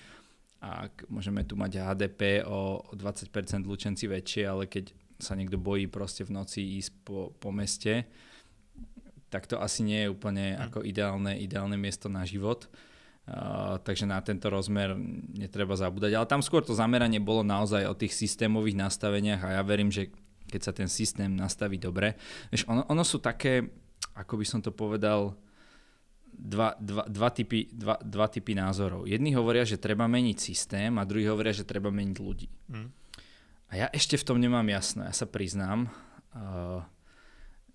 a 0.62 0.92
môžeme 1.10 1.42
tu 1.48 1.58
mať 1.58 1.82
HDP 1.82 2.46
o 2.46 2.86
20% 2.94 3.34
lučenci 3.66 4.06
väčšie, 4.06 4.44
ale 4.46 4.70
keď 4.70 4.94
sa 5.18 5.34
niekto 5.34 5.58
bojí 5.58 5.90
proste 5.90 6.22
v 6.22 6.38
noci 6.38 6.62
ísť 6.78 6.92
po, 7.02 7.34
po 7.42 7.50
meste, 7.50 8.06
tak 9.28 9.50
to 9.50 9.58
asi 9.60 9.82
nie 9.82 10.06
je 10.06 10.14
úplne 10.14 10.54
mm. 10.54 10.70
ako 10.70 10.80
ideálne, 10.86 11.34
ideálne 11.42 11.76
miesto 11.76 12.08
na 12.08 12.24
život. 12.24 12.70
Uh, 12.70 12.97
takže 13.84 14.08
na 14.08 14.24
tento 14.24 14.48
rozmer 14.48 14.96
netreba 15.36 15.76
zabúdať. 15.76 16.16
Ale 16.16 16.28
tam 16.32 16.40
skôr 16.40 16.64
to 16.64 16.72
zameranie 16.72 17.20
bolo 17.20 17.44
naozaj 17.44 17.84
o 17.88 17.98
tých 17.98 18.16
systémových 18.16 18.80
nastaveniach 18.80 19.42
a 19.44 19.50
ja 19.60 19.62
verím, 19.68 19.92
že 19.92 20.10
keď 20.48 20.62
sa 20.64 20.72
ten 20.72 20.88
systém 20.88 21.36
nastaví 21.36 21.76
dobre. 21.76 22.16
Vieš, 22.56 22.72
ono, 22.72 22.88
ono 22.88 23.04
sú 23.04 23.20
také, 23.20 23.68
ako 24.16 24.34
by 24.40 24.46
som 24.48 24.60
to 24.64 24.72
povedal, 24.72 25.36
dva, 26.32 26.80
dva, 26.80 27.04
dva, 27.04 27.30
typy, 27.36 27.68
dva, 27.68 28.00
dva 28.00 28.32
typy 28.32 28.56
názorov. 28.56 29.12
Jedni 29.12 29.36
hovoria, 29.36 29.68
že 29.68 29.76
treba 29.76 30.08
meniť 30.08 30.38
systém 30.40 30.96
a 30.96 31.04
druhí 31.04 31.28
hovoria, 31.28 31.52
že 31.52 31.68
treba 31.68 31.92
meniť 31.92 32.18
ľudí. 32.24 32.48
Mm. 32.72 32.90
A 33.68 33.74
ja 33.76 33.88
ešte 33.92 34.16
v 34.16 34.24
tom 34.24 34.40
nemám 34.40 34.64
jasno. 34.72 35.04
Ja 35.04 35.12
sa 35.12 35.28
priznám, 35.28 35.92
uh, 36.32 36.80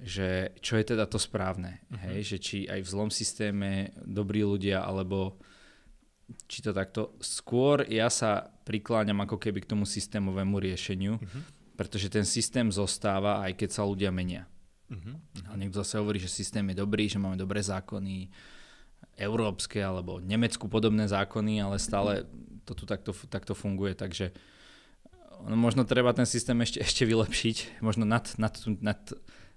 že 0.02 0.59
čo 0.59 0.76
je 0.76 0.85
teda 0.94 1.06
to 1.06 1.16
správne. 1.16 1.78
Uh-huh. 1.88 2.11
Hej? 2.11 2.35
Že 2.35 2.38
či 2.42 2.59
aj 2.66 2.80
v 2.82 2.90
zlom 2.90 3.11
systéme 3.11 3.94
dobrí 4.02 4.42
ľudia, 4.42 4.82
alebo 4.82 5.38
či 6.50 6.61
to 6.61 6.75
takto. 6.75 7.14
Skôr 7.23 7.87
ja 7.87 8.11
sa 8.11 8.50
prikláňam 8.66 9.23
ako 9.23 9.38
keby 9.38 9.62
k 9.62 9.71
tomu 9.71 9.87
systémovému 9.87 10.59
riešeniu, 10.59 11.16
uh-huh. 11.18 11.42
pretože 11.78 12.11
ten 12.11 12.26
systém 12.26 12.66
zostáva, 12.75 13.40
aj 13.47 13.54
keď 13.54 13.71
sa 13.71 13.82
ľudia 13.87 14.11
menia. 14.11 14.50
Uh-huh. 14.90 15.16
A 15.49 15.56
niekto 15.56 15.80
zase 15.80 15.97
hovorí, 16.02 16.18
že 16.18 16.28
systém 16.28 16.66
je 16.75 16.82
dobrý, 16.82 17.06
že 17.06 17.23
máme 17.23 17.38
dobré 17.38 17.62
zákony, 17.62 18.28
európske 19.18 19.76
alebo 19.82 20.18
Nemecku 20.23 20.66
podobné 20.66 21.04
zákony, 21.04 21.61
ale 21.61 21.76
stále 21.76 22.25
to 22.64 22.73
tu 22.73 22.85
takto, 22.88 23.12
takto 23.28 23.52
funguje, 23.52 23.92
takže 23.92 24.32
možno 25.50 25.82
treba 25.82 26.14
ten 26.14 26.25
systém 26.26 26.56
ešte, 26.62 26.78
ešte 26.87 27.02
vylepšiť, 27.04 27.82
možno 27.82 28.06
nad, 28.06 28.25
nad, 28.38 28.54
nad 28.80 29.00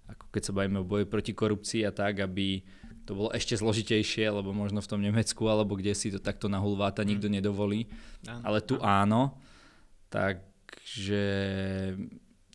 ako 0.09 0.25
keď 0.29 0.41
sa 0.45 0.55
bavíme 0.55 0.81
o 0.81 0.87
boji 0.87 1.05
proti 1.09 1.33
korupcii 1.33 1.81
a 1.85 1.91
tak, 1.91 2.21
aby 2.21 2.61
to 3.05 3.13
bolo 3.13 3.29
ešte 3.33 3.53
zložitejšie, 3.57 4.25
lebo 4.33 4.49
možno 4.49 4.81
v 4.81 4.89
tom 4.89 5.01
Nemecku 5.01 5.45
alebo 5.45 5.77
kde 5.77 5.93
si 5.93 6.09
to 6.09 6.17
takto 6.17 6.49
na 6.49 6.57
hulváta 6.57 7.05
mm. 7.05 7.07
nikto 7.07 7.27
nedovolí. 7.29 7.85
Áno, 8.25 8.41
Ale 8.41 8.59
tu 8.65 8.81
áno. 8.81 9.37
Takže 10.09 11.23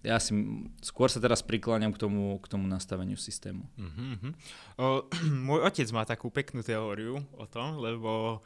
ja 0.00 0.16
si 0.16 0.32
skôr 0.80 1.12
sa 1.12 1.20
teraz 1.20 1.44
prikláňam 1.44 1.92
k 1.92 2.00
tomu, 2.00 2.40
k 2.40 2.46
tomu 2.48 2.64
nastaveniu 2.64 3.20
systému. 3.20 3.68
Uh-huh. 3.76 4.32
O, 4.80 4.84
môj 5.48 5.60
otec 5.68 5.86
má 5.92 6.08
takú 6.08 6.32
peknú 6.32 6.64
teóriu 6.64 7.20
o 7.36 7.44
tom, 7.44 7.78
lebo 7.78 8.40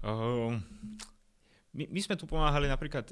o, 0.00 0.12
my, 1.74 1.84
my 1.90 2.00
sme 2.00 2.14
tu 2.14 2.24
pomáhali 2.30 2.70
napríklad 2.70 3.10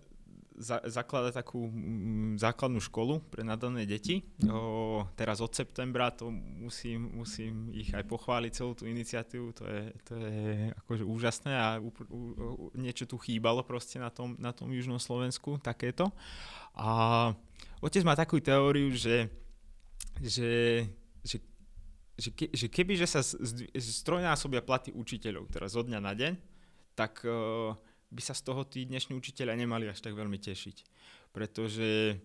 za, 0.58 0.82
zakladať 0.82 1.38
takú 1.38 1.70
m, 1.70 2.34
základnú 2.34 2.82
školu 2.82 3.22
pre 3.30 3.46
nadané 3.46 3.86
deti. 3.86 4.26
O, 4.50 5.06
teraz 5.14 5.38
od 5.38 5.54
septembra 5.54 6.10
to 6.10 6.28
musím, 6.34 7.14
musím 7.14 7.70
ich 7.70 7.94
aj 7.94 8.02
pochváliť 8.04 8.52
celú 8.52 8.74
tú 8.74 8.84
iniciatívu, 8.90 9.46
to 9.54 9.64
je, 9.64 9.82
to 10.02 10.12
je 10.18 10.74
akože 10.84 11.04
úžasné 11.06 11.52
a 11.54 11.66
u, 11.78 11.94
u, 12.10 12.18
niečo 12.74 13.06
tu 13.06 13.16
chýbalo 13.22 13.62
proste 13.62 14.02
na 14.02 14.10
tom, 14.10 14.34
na 14.42 14.50
tom 14.50 14.74
južnom 14.74 14.98
Slovensku, 14.98 15.62
takéto. 15.62 16.10
A 16.74 17.30
otec 17.78 18.02
má 18.02 18.18
takú 18.18 18.42
teóriu, 18.42 18.90
že, 18.92 19.30
že, 20.18 20.84
že 21.22 21.38
že, 22.18 22.34
ke, 22.34 22.50
že 22.50 22.66
keby 22.66 22.98
že 22.98 23.06
sa 23.06 23.22
strojnásobia 23.78 24.58
platy 24.66 24.90
učiteľov 24.90 25.54
teraz 25.54 25.78
od 25.78 25.86
dňa 25.86 26.00
na 26.02 26.18
deň, 26.18 26.32
tak 26.98 27.22
uh, 27.22 27.78
by 28.08 28.22
sa 28.24 28.32
z 28.32 28.42
toho 28.44 28.64
tí 28.64 28.88
dnešní 28.88 29.12
učiteľia 29.16 29.56
nemali 29.56 29.88
až 29.88 30.00
tak 30.00 30.16
veľmi 30.16 30.40
tešiť. 30.40 30.76
Pretože 31.32 32.18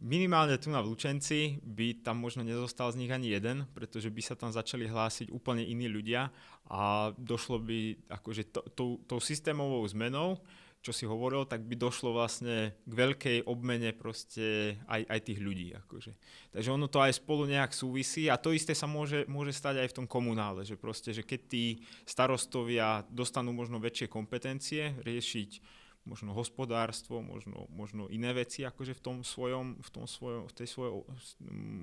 minimálne 0.00 0.56
tu 0.56 0.72
na 0.72 0.80
Vlučenci 0.80 1.60
by 1.60 2.00
tam 2.00 2.16
možno 2.16 2.40
nezostal 2.40 2.88
z 2.88 3.04
nich 3.04 3.12
ani 3.12 3.28
jeden, 3.28 3.68
pretože 3.76 4.08
by 4.08 4.22
sa 4.24 4.34
tam 4.34 4.48
začali 4.48 4.88
hlásiť 4.88 5.28
úplne 5.28 5.60
iní 5.60 5.84
ľudia 5.84 6.32
a 6.72 7.12
došlo 7.12 7.60
by 7.60 8.08
akože 8.08 8.72
tou, 8.72 9.04
tou 9.04 9.20
systémovou 9.20 9.84
zmenou 9.84 10.40
čo 10.78 10.94
si 10.94 11.04
hovoril, 11.04 11.44
tak 11.44 11.66
by 11.66 11.74
došlo 11.74 12.14
vlastne 12.14 12.72
k 12.86 12.92
veľkej 12.92 13.38
obmene 13.50 13.90
proste 13.92 14.78
aj, 14.86 15.02
aj 15.10 15.20
tých 15.26 15.40
ľudí. 15.42 15.74
Akože. 15.74 16.14
Takže 16.54 16.70
ono 16.70 16.86
to 16.86 17.02
aj 17.02 17.18
spolu 17.18 17.50
nejak 17.50 17.74
súvisí 17.74 18.30
a 18.30 18.38
to 18.38 18.54
isté 18.54 18.72
sa 18.72 18.86
môže, 18.86 19.26
môže 19.26 19.50
stať 19.52 19.82
aj 19.82 19.88
v 19.90 19.96
tom 20.02 20.06
komunále, 20.06 20.62
že 20.62 20.78
proste, 20.78 21.10
že 21.10 21.26
keď 21.26 21.40
tí 21.50 21.64
starostovia 22.06 23.02
dostanú 23.10 23.50
možno 23.50 23.82
väčšie 23.82 24.06
kompetencie 24.06 24.94
riešiť 25.02 25.78
možno 26.08 26.32
hospodárstvo, 26.32 27.20
možno, 27.20 27.68
možno 27.68 28.08
iné 28.08 28.32
veci 28.32 28.64
akože 28.64 28.96
v 28.96 29.04
tom 29.04 29.16
svojom, 29.20 29.76
v 29.76 29.90
tom 29.92 30.08
svojom, 30.08 30.48
v 30.48 30.52
tej 30.56 30.68
svojom 30.72 31.04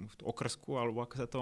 v 0.09 0.13
okrsku, 0.25 0.81
alebo 0.81 1.05
ako 1.05 1.15
sa 1.21 1.27
to 1.29 1.41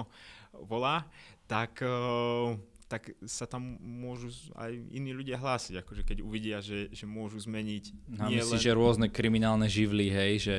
volá, 0.68 1.08
tak 1.48 1.80
uh, 1.80 2.60
tak 2.88 3.16
sa 3.24 3.50
tam 3.50 3.80
môžu 3.80 4.30
aj 4.56 4.76
iní 4.92 5.12
ľudia 5.16 5.40
hlásiť, 5.40 5.82
akože 5.82 6.04
keď 6.04 6.18
uvidia, 6.22 6.58
že, 6.60 6.92
že 6.94 7.08
môžu 7.08 7.40
zmeniť. 7.42 7.84
No, 8.20 8.30
nie 8.30 8.40
myslíš, 8.40 8.64
len... 8.64 8.68
že 8.70 8.78
rôzne 8.78 9.08
kriminálne 9.10 9.68
živly, 9.68 10.12
hej, 10.12 10.34
že 10.40 10.56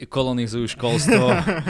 e, 0.00 0.06
kolonizujú 0.08 0.74
školstvo 0.74 1.24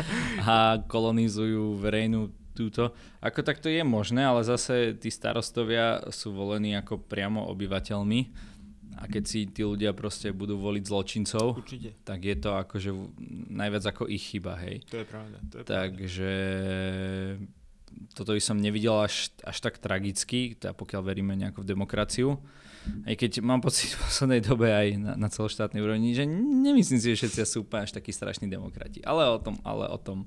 a 0.49 0.81
kolonizujú 0.87 1.77
verejnú 1.79 2.33
túto. 2.53 2.93
Ako 3.25 3.41
tak 3.43 3.65
to 3.65 3.73
je 3.73 3.81
možné, 3.83 4.23
ale 4.23 4.45
zase 4.45 4.95
tí 5.01 5.09
starostovia 5.09 6.05
sú 6.13 6.37
volení 6.37 6.77
ako 6.77 7.01
priamo 7.01 7.49
obyvateľmi 7.49 8.53
a 9.01 9.09
keď 9.09 9.25
si 9.25 9.49
tí 9.49 9.65
ľudia 9.65 9.97
proste 9.97 10.31
budú 10.37 10.61
voliť 10.61 10.85
zločincov, 10.85 11.57
Určite. 11.59 11.97
tak 12.05 12.21
je 12.23 12.37
to 12.37 12.61
akože 12.61 12.93
najviac 13.49 13.85
ako 13.89 14.05
ich 14.05 14.21
chyba, 14.21 14.61
hej. 14.61 14.85
To 14.93 15.01
je 15.01 15.07
pravda. 15.09 15.37
To 15.49 15.55
je 15.59 15.65
Takže 15.65 16.33
pravda 17.41 17.61
toto 18.13 18.37
by 18.37 18.43
som 18.43 18.61
nevidel 18.61 18.97
až, 19.01 19.33
až 19.43 19.57
tak 19.63 19.81
tragicky, 19.81 20.57
teda 20.57 20.77
pokiaľ 20.77 21.01
veríme 21.03 21.33
nejako 21.35 21.65
v 21.65 21.71
demokraciu. 21.73 22.29
Aj 23.07 23.15
keď 23.15 23.41
mám 23.47 23.63
pocit 23.63 23.95
v 23.95 24.03
poslednej 24.03 24.43
dobe 24.43 24.69
aj 24.69 24.89
na, 24.99 25.13
na 25.15 25.29
celoštátnej 25.31 25.81
úrovni, 25.81 26.19
že 26.19 26.27
nemyslím 26.27 26.99
si, 26.99 27.15
že 27.15 27.19
všetci 27.25 27.47
sú 27.47 27.57
úplne 27.63 27.87
až 27.87 27.95
takí 27.95 28.11
strašní 28.11 28.51
demokrati. 28.51 28.99
Ale 29.07 29.31
o 29.31 29.39
tom, 29.39 29.55
ale 29.63 29.87
o 29.87 29.99
tom, 29.99 30.27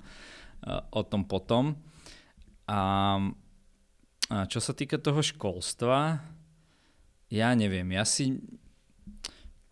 uh, 0.64 0.82
o 0.96 1.04
tom 1.04 1.28
potom. 1.28 1.76
A, 2.66 2.80
a 4.32 4.38
čo 4.48 4.64
sa 4.64 4.72
týka 4.72 4.96
toho 4.98 5.20
školstva, 5.20 6.24
ja 7.28 7.50
neviem, 7.54 7.92
ja 7.92 8.08
si 8.08 8.40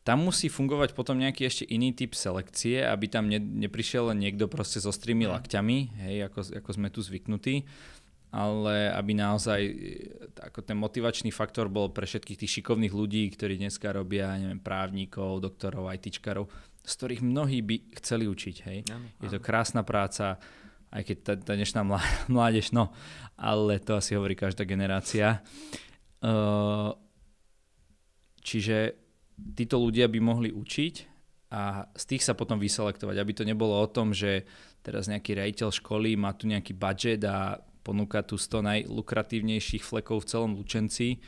tam 0.03 0.27
musí 0.27 0.51
fungovať 0.51 0.91
potom 0.91 1.15
nejaký 1.15 1.47
ešte 1.47 1.63
iný 1.71 1.95
typ 1.95 2.11
selekcie, 2.11 2.83
aby 2.83 3.07
tam 3.07 3.31
ne, 3.31 3.39
neprišiel 3.39 4.11
len 4.11 4.19
niekto 4.19 4.51
proste 4.51 4.83
so 4.83 4.91
strými 4.91 5.23
lakťami, 5.31 5.77
hej, 6.03 6.27
ako, 6.27 6.59
ako 6.59 6.69
sme 6.75 6.91
tu 6.91 6.99
zvyknutí, 6.99 7.63
ale 8.35 8.91
aby 8.91 9.15
naozaj 9.15 9.61
ako 10.43 10.59
ten 10.59 10.75
motivačný 10.75 11.31
faktor 11.31 11.71
bol 11.71 11.95
pre 11.95 12.03
všetkých 12.03 12.39
tých 12.43 12.53
šikovných 12.59 12.91
ľudí, 12.91 13.31
ktorí 13.31 13.55
dneska 13.55 13.95
robia, 13.95 14.35
neviem, 14.35 14.59
právnikov, 14.59 15.39
doktorov, 15.39 15.87
ITčkarov, 15.95 16.51
z 16.83 16.93
ktorých 16.99 17.23
mnohí 17.23 17.63
by 17.63 17.95
chceli 18.03 18.27
učiť, 18.27 18.55
hej. 18.67 18.79
Ano, 18.91 19.07
Je 19.23 19.31
to 19.31 19.39
krásna 19.39 19.87
práca, 19.87 20.35
aj 20.91 21.01
keď 21.07 21.17
tá, 21.23 21.33
tá 21.39 21.53
dnešná 21.55 21.79
mládež, 22.35 22.75
no, 22.75 22.91
ale 23.39 23.79
to 23.79 23.95
asi 23.95 24.19
hovorí 24.19 24.35
každá 24.35 24.67
generácia. 24.67 25.39
Uh, 26.19 26.91
čiže 28.43 29.02
títo 29.37 29.81
ľudia 29.81 30.07
by 30.09 30.19
mohli 30.21 30.49
učiť 30.53 30.95
a 31.53 31.85
z 31.93 32.03
tých 32.09 32.25
sa 32.25 32.33
potom 32.33 32.57
vyselektovať, 32.57 33.15
aby 33.21 33.31
to 33.33 33.45
nebolo 33.45 33.77
o 33.77 33.87
tom, 33.89 34.09
že 34.09 34.45
teraz 34.81 35.05
nejaký 35.05 35.37
rejiteľ 35.37 35.69
školy 35.69 36.17
má 36.17 36.33
tu 36.33 36.49
nejaký 36.49 36.73
budget 36.73 37.21
a 37.29 37.61
ponúka 37.85 38.25
tu 38.25 38.39
100 38.39 38.89
najlukratívnejších 38.89 39.83
flekov 39.85 40.25
v 40.25 40.29
celom 40.33 40.51
Lučenci 40.57 41.21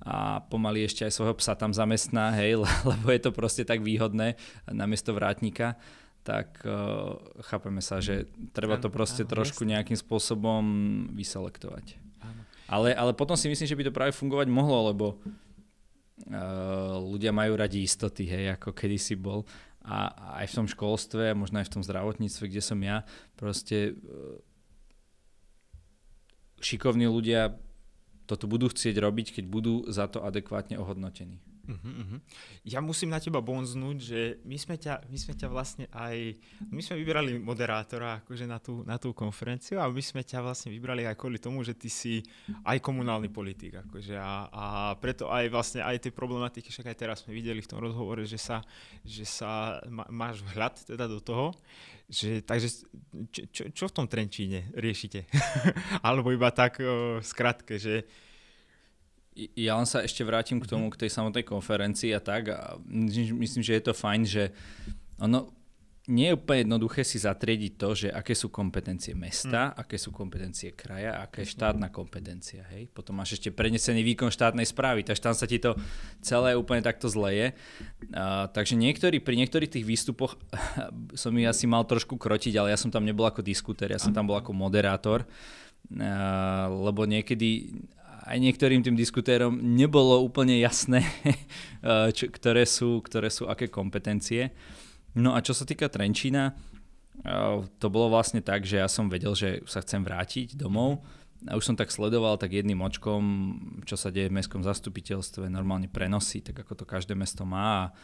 a 0.00 0.44
pomaly 0.48 0.84
ešte 0.84 1.08
aj 1.08 1.12
svojho 1.12 1.34
psa 1.36 1.56
tam 1.56 1.76
zamestná, 1.76 2.32
hej, 2.40 2.60
lebo 2.62 3.06
je 3.12 3.20
to 3.20 3.30
proste 3.36 3.68
tak 3.68 3.84
výhodné 3.84 4.40
namiesto 4.70 5.12
vrátnika, 5.12 5.76
tak 6.26 6.58
uh, 6.66 7.20
chápeme 7.46 7.78
sa, 7.78 8.02
že 8.02 8.26
treba 8.50 8.80
to 8.82 8.90
proste 8.90 9.22
áno, 9.28 9.30
trošku 9.30 9.62
nejakým 9.62 9.94
spôsobom 9.94 10.64
vyselektovať. 11.14 12.02
Ale, 12.66 12.90
ale 12.90 13.14
potom 13.14 13.38
si 13.38 13.46
myslím, 13.46 13.70
že 13.70 13.78
by 13.78 13.84
to 13.86 13.94
práve 13.94 14.12
fungovať 14.18 14.50
mohlo, 14.50 14.90
lebo 14.90 15.06
ľudia 16.96 17.30
majú 17.30 17.60
radi 17.60 17.84
istoty, 17.84 18.24
hej, 18.24 18.56
ako 18.56 18.72
kedysi 18.72 19.20
bol. 19.20 19.44
A 19.86 20.10
aj 20.42 20.50
v 20.50 20.56
tom 20.58 20.66
školstve, 20.66 21.36
možno 21.36 21.62
aj 21.62 21.70
v 21.70 21.74
tom 21.78 21.82
zdravotníctve, 21.86 22.50
kde 22.50 22.62
som 22.64 22.80
ja, 22.82 23.06
proste 23.38 23.94
eh, 23.94 24.36
šikovní 26.58 27.06
ľudia 27.06 27.54
toto 28.26 28.50
budú 28.50 28.66
chcieť 28.66 28.98
robiť, 28.98 29.26
keď 29.38 29.44
budú 29.46 29.86
za 29.86 30.10
to 30.10 30.26
adekvátne 30.26 30.74
ohodnotení. 30.82 31.38
Uh-huh, 31.66 31.82
uh-huh. 31.82 32.18
Ja 32.62 32.78
musím 32.78 33.10
na 33.10 33.18
teba 33.18 33.42
bonznúť, 33.42 33.96
že 33.98 34.20
my 34.46 34.54
sme 34.54 34.78
ťa, 34.78 35.02
my 35.10 35.18
sme 35.18 35.34
ťa 35.34 35.48
vlastne 35.50 35.84
aj, 35.90 36.38
my 36.70 36.78
sme 36.78 37.02
vybrali 37.02 37.42
moderátora 37.42 38.22
akože 38.22 38.46
na 38.46 38.62
tú, 38.62 38.86
na 38.86 38.96
tú 39.02 39.10
konferenciu 39.10 39.82
a 39.82 39.90
my 39.90 39.98
sme 39.98 40.22
ťa 40.22 40.46
vlastne 40.46 40.70
vybrali 40.70 41.02
aj 41.10 41.18
kvôli 41.18 41.42
tomu, 41.42 41.66
že 41.66 41.74
ty 41.74 41.90
si 41.90 42.22
aj 42.62 42.78
komunálny 42.78 43.26
politik 43.34 43.82
akože 43.82 44.14
a, 44.14 44.46
a 44.46 44.64
preto 45.02 45.26
aj 45.26 45.50
vlastne 45.50 45.82
aj 45.82 46.06
tie 46.06 46.12
problematiky, 46.14 46.70
však 46.70 46.94
aj 46.94 46.96
teraz 46.96 47.16
sme 47.26 47.34
videli 47.34 47.58
v 47.58 47.70
tom 47.70 47.82
rozhovore, 47.82 48.22
že 48.22 48.38
sa, 48.38 48.62
že 49.02 49.26
sa 49.26 49.82
má, 49.90 50.06
máš 50.06 50.46
vhľad 50.46 50.86
teda 50.86 51.10
do 51.10 51.18
toho, 51.18 51.50
že, 52.06 52.46
takže 52.46 52.86
čo, 53.34 53.42
čo, 53.50 53.62
čo 53.74 53.84
v 53.90 53.94
tom 53.94 54.06
Trenčíne 54.06 54.70
riešite? 54.78 55.26
Alebo 56.06 56.30
iba 56.30 56.46
tak 56.54 56.78
o, 56.78 57.18
skratke, 57.18 57.82
že 57.82 58.06
Ja 59.36 59.76
len 59.76 59.84
sa 59.84 60.00
ešte 60.00 60.24
vrátim 60.24 60.56
k 60.56 60.68
tomu, 60.68 60.88
k 60.88 61.04
tej 61.04 61.12
samotnej 61.12 61.44
konferencii 61.44 62.16
a 62.16 62.20
tak. 62.24 62.56
A 62.56 62.80
myslím, 62.88 63.60
že 63.60 63.76
je 63.76 63.84
to 63.84 63.92
fajn, 63.92 64.22
že 64.24 64.56
ono 65.20 65.52
nie 66.06 66.30
je 66.30 66.38
úplne 66.38 66.62
jednoduché 66.62 67.02
si 67.02 67.18
zatriediť 67.18 67.72
to, 67.74 67.88
že 67.98 68.08
aké 68.14 68.30
sú 68.38 68.46
kompetencie 68.46 69.10
mesta, 69.18 69.74
mm. 69.74 69.82
aké 69.82 69.98
sú 69.98 70.14
kompetencie 70.14 70.70
kraja 70.78 71.18
aká 71.18 71.42
je 71.42 71.50
štátna 71.50 71.90
kompetencia. 71.90 72.62
Hej? 72.70 72.86
Potom 72.94 73.18
máš 73.18 73.38
ešte 73.38 73.50
prenesený 73.50 74.06
výkon 74.06 74.30
štátnej 74.30 74.62
správy, 74.70 75.02
takže 75.02 75.22
tam 75.22 75.34
sa 75.34 75.50
ti 75.50 75.58
to 75.58 75.74
celé 76.22 76.54
úplne 76.54 76.86
takto 76.86 77.10
zleje. 77.10 77.58
Uh, 78.14 78.46
takže 78.54 78.78
niektorí, 78.78 79.18
pri 79.18 79.34
niektorých 79.34 79.70
tých 79.70 79.86
výstupoch 79.86 80.38
som 81.22 81.34
ich 81.34 81.50
asi 81.50 81.66
mal 81.66 81.82
trošku 81.82 82.14
krotiť, 82.14 82.54
ale 82.54 82.70
ja 82.70 82.78
som 82.78 82.94
tam 82.94 83.02
nebol 83.02 83.26
ako 83.26 83.42
diskutér, 83.42 83.90
ja 83.90 84.00
som 84.00 84.14
tam 84.14 84.30
bol 84.30 84.38
ako 84.38 84.54
moderátor, 84.54 85.26
uh, 85.26 86.70
lebo 86.70 87.02
niekedy 87.02 87.74
aj 88.26 88.38
niektorým 88.42 88.82
tým 88.82 88.98
diskutérom 88.98 89.54
nebolo 89.54 90.18
úplne 90.18 90.58
jasné, 90.58 91.06
čo, 92.16 92.26
ktoré, 92.26 92.66
sú, 92.66 92.98
ktoré 93.06 93.30
sú 93.30 93.46
aké 93.46 93.70
kompetencie. 93.70 94.50
No 95.14 95.32
a 95.32 95.40
čo 95.40 95.54
sa 95.54 95.62
týka 95.62 95.86
Trenčína, 95.86 96.52
eh, 96.52 97.56
to 97.78 97.86
bolo 97.86 98.10
vlastne 98.10 98.42
tak, 98.42 98.66
že 98.66 98.82
ja 98.82 98.90
som 98.90 99.06
vedel, 99.06 99.32
že 99.38 99.62
sa 99.70 99.80
chcem 99.80 100.02
vrátiť 100.02 100.58
domov 100.58 101.06
a 101.46 101.54
už 101.54 101.72
som 101.72 101.76
tak 101.78 101.94
sledoval 101.94 102.36
tak 102.36 102.52
jedným 102.52 102.82
očkom, 102.82 103.22
čo 103.86 103.94
sa 103.94 104.10
deje 104.10 104.28
v 104.28 104.42
mestskom 104.42 104.66
zastupiteľstve, 104.66 105.46
normálne 105.46 105.86
prenosy, 105.86 106.42
tak 106.42 106.66
ako 106.66 106.82
to 106.82 106.84
každé 106.84 107.14
mesto 107.14 107.46
má 107.46 107.94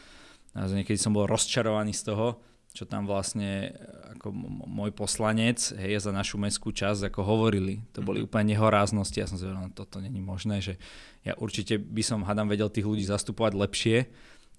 a 0.53 0.69
niekedy 0.69 1.01
som 1.01 1.17
bol 1.17 1.25
rozčarovaný 1.25 1.97
z 1.97 2.13
toho, 2.13 2.37
čo 2.73 2.89
tam 2.89 3.05
vlastne 3.05 3.77
ako 4.17 4.33
môj 4.65 4.91
poslanec 4.97 5.61
hej, 5.77 6.01
za 6.01 6.09
našu 6.09 6.41
mestskú 6.41 6.73
časť 6.73 7.13
ako 7.13 7.21
hovorili. 7.21 7.85
To 7.93 8.01
boli 8.01 8.25
mhm. 8.25 8.27
úplne 8.29 8.57
nehoráznosti. 8.57 9.21
Ja 9.21 9.29
som 9.29 9.37
si 9.37 9.45
povedal, 9.45 9.69
no 9.69 9.77
toto 9.77 10.01
není 10.01 10.25
možné, 10.25 10.65
že 10.65 10.81
ja 11.23 11.37
určite 11.37 11.77
by 11.77 12.03
som, 12.03 12.25
hadám, 12.25 12.49
vedel 12.49 12.73
tých 12.73 12.89
ľudí 12.89 13.05
zastupovať 13.05 13.53
lepšie 13.55 13.97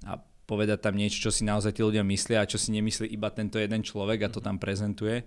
a 0.06 0.22
povedať 0.46 0.84
tam 0.84 0.96
niečo, 1.00 1.30
čo 1.30 1.32
si 1.32 1.48
naozaj 1.48 1.80
tí 1.80 1.82
ľudia 1.82 2.04
myslia 2.04 2.44
a 2.44 2.50
čo 2.50 2.60
si 2.60 2.76
nemyslí 2.76 3.08
iba 3.10 3.32
tento 3.32 3.58
jeden 3.58 3.82
človek 3.82 4.28
a 4.28 4.34
to 4.34 4.44
tam 4.44 4.60
prezentuje. 4.60 5.24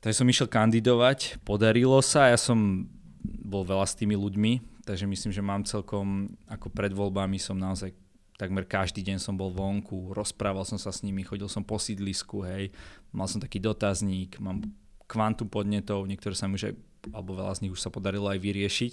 Takže 0.00 0.24
som 0.24 0.28
išiel 0.28 0.48
kandidovať, 0.48 1.44
podarilo 1.44 2.00
sa, 2.00 2.32
ja 2.32 2.38
som 2.40 2.88
bol 3.22 3.62
veľa 3.68 3.84
s 3.84 3.94
tými 4.00 4.16
ľuďmi, 4.16 4.82
takže 4.88 5.04
myslím, 5.04 5.30
že 5.30 5.44
mám 5.44 5.62
celkom, 5.68 6.34
ako 6.48 6.72
pred 6.72 6.90
voľbami 6.90 7.36
som 7.36 7.60
naozaj 7.60 7.92
takmer 8.40 8.64
každý 8.64 9.04
deň 9.04 9.20
som 9.20 9.36
bol 9.36 9.52
vonku, 9.52 10.16
rozprával 10.16 10.64
som 10.64 10.80
sa 10.80 10.88
s 10.88 11.04
nimi, 11.04 11.20
chodil 11.20 11.44
som 11.44 11.60
po 11.60 11.76
sídlisku, 11.76 12.40
hej, 12.48 12.72
mal 13.12 13.28
som 13.28 13.36
taký 13.36 13.60
dotazník, 13.60 14.40
mám 14.40 14.64
kvantum 15.04 15.52
podnetov, 15.52 16.08
niektoré 16.08 16.32
sa 16.32 16.48
mi 16.48 16.56
už 16.56 16.72
aj, 16.72 16.74
alebo 17.12 17.36
veľa 17.36 17.60
z 17.60 17.68
nich 17.68 17.74
už 17.76 17.84
sa 17.84 17.92
podarilo 17.92 18.32
aj 18.32 18.40
vyriešiť. 18.40 18.92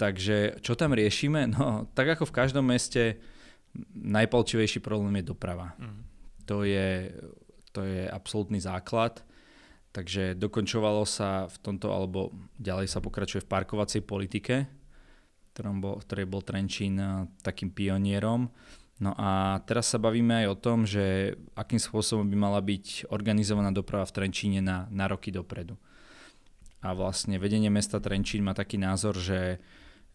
Takže 0.00 0.62
čo 0.64 0.72
tam 0.72 0.96
riešime? 0.96 1.52
No, 1.52 1.84
tak 1.92 2.16
ako 2.16 2.24
v 2.30 2.36
každom 2.40 2.64
meste, 2.64 3.20
najpalčivejší 3.92 4.80
problém 4.80 5.20
je 5.20 5.28
doprava. 5.34 5.76
Mm. 5.76 6.00
To, 6.48 6.64
je, 6.64 7.12
to 7.76 7.84
je 7.84 8.08
absolútny 8.08 8.56
základ. 8.62 9.20
Takže 9.90 10.38
dokončovalo 10.38 11.02
sa 11.02 11.50
v 11.50 11.56
tomto, 11.58 11.90
alebo 11.90 12.30
ďalej 12.62 12.86
sa 12.86 13.02
pokračuje 13.02 13.42
v 13.42 13.50
parkovacej 13.50 14.06
politike, 14.06 14.70
ktorom 15.52 15.82
bol, 15.82 15.98
ktorej 16.02 16.26
bol 16.30 16.42
Trenčín 16.42 16.96
eh, 16.98 17.26
takým 17.42 17.70
pionierom. 17.70 18.50
No 19.00 19.16
a 19.16 19.60
teraz 19.64 19.88
sa 19.88 19.96
bavíme 19.96 20.44
aj 20.44 20.46
o 20.52 20.60
tom, 20.60 20.84
že 20.84 21.32
akým 21.56 21.80
spôsobom 21.80 22.28
by 22.28 22.36
mala 22.36 22.60
byť 22.60 23.08
organizovaná 23.08 23.72
doprava 23.72 24.04
v 24.04 24.12
Trenčíne 24.12 24.60
na, 24.60 24.84
na 24.92 25.08
roky 25.08 25.32
dopredu. 25.32 25.80
A 26.84 26.92
vlastne 26.92 27.40
vedenie 27.40 27.72
mesta 27.72 27.96
Trenčín 27.96 28.44
má 28.44 28.52
taký 28.52 28.76
názor, 28.76 29.16
že 29.16 29.60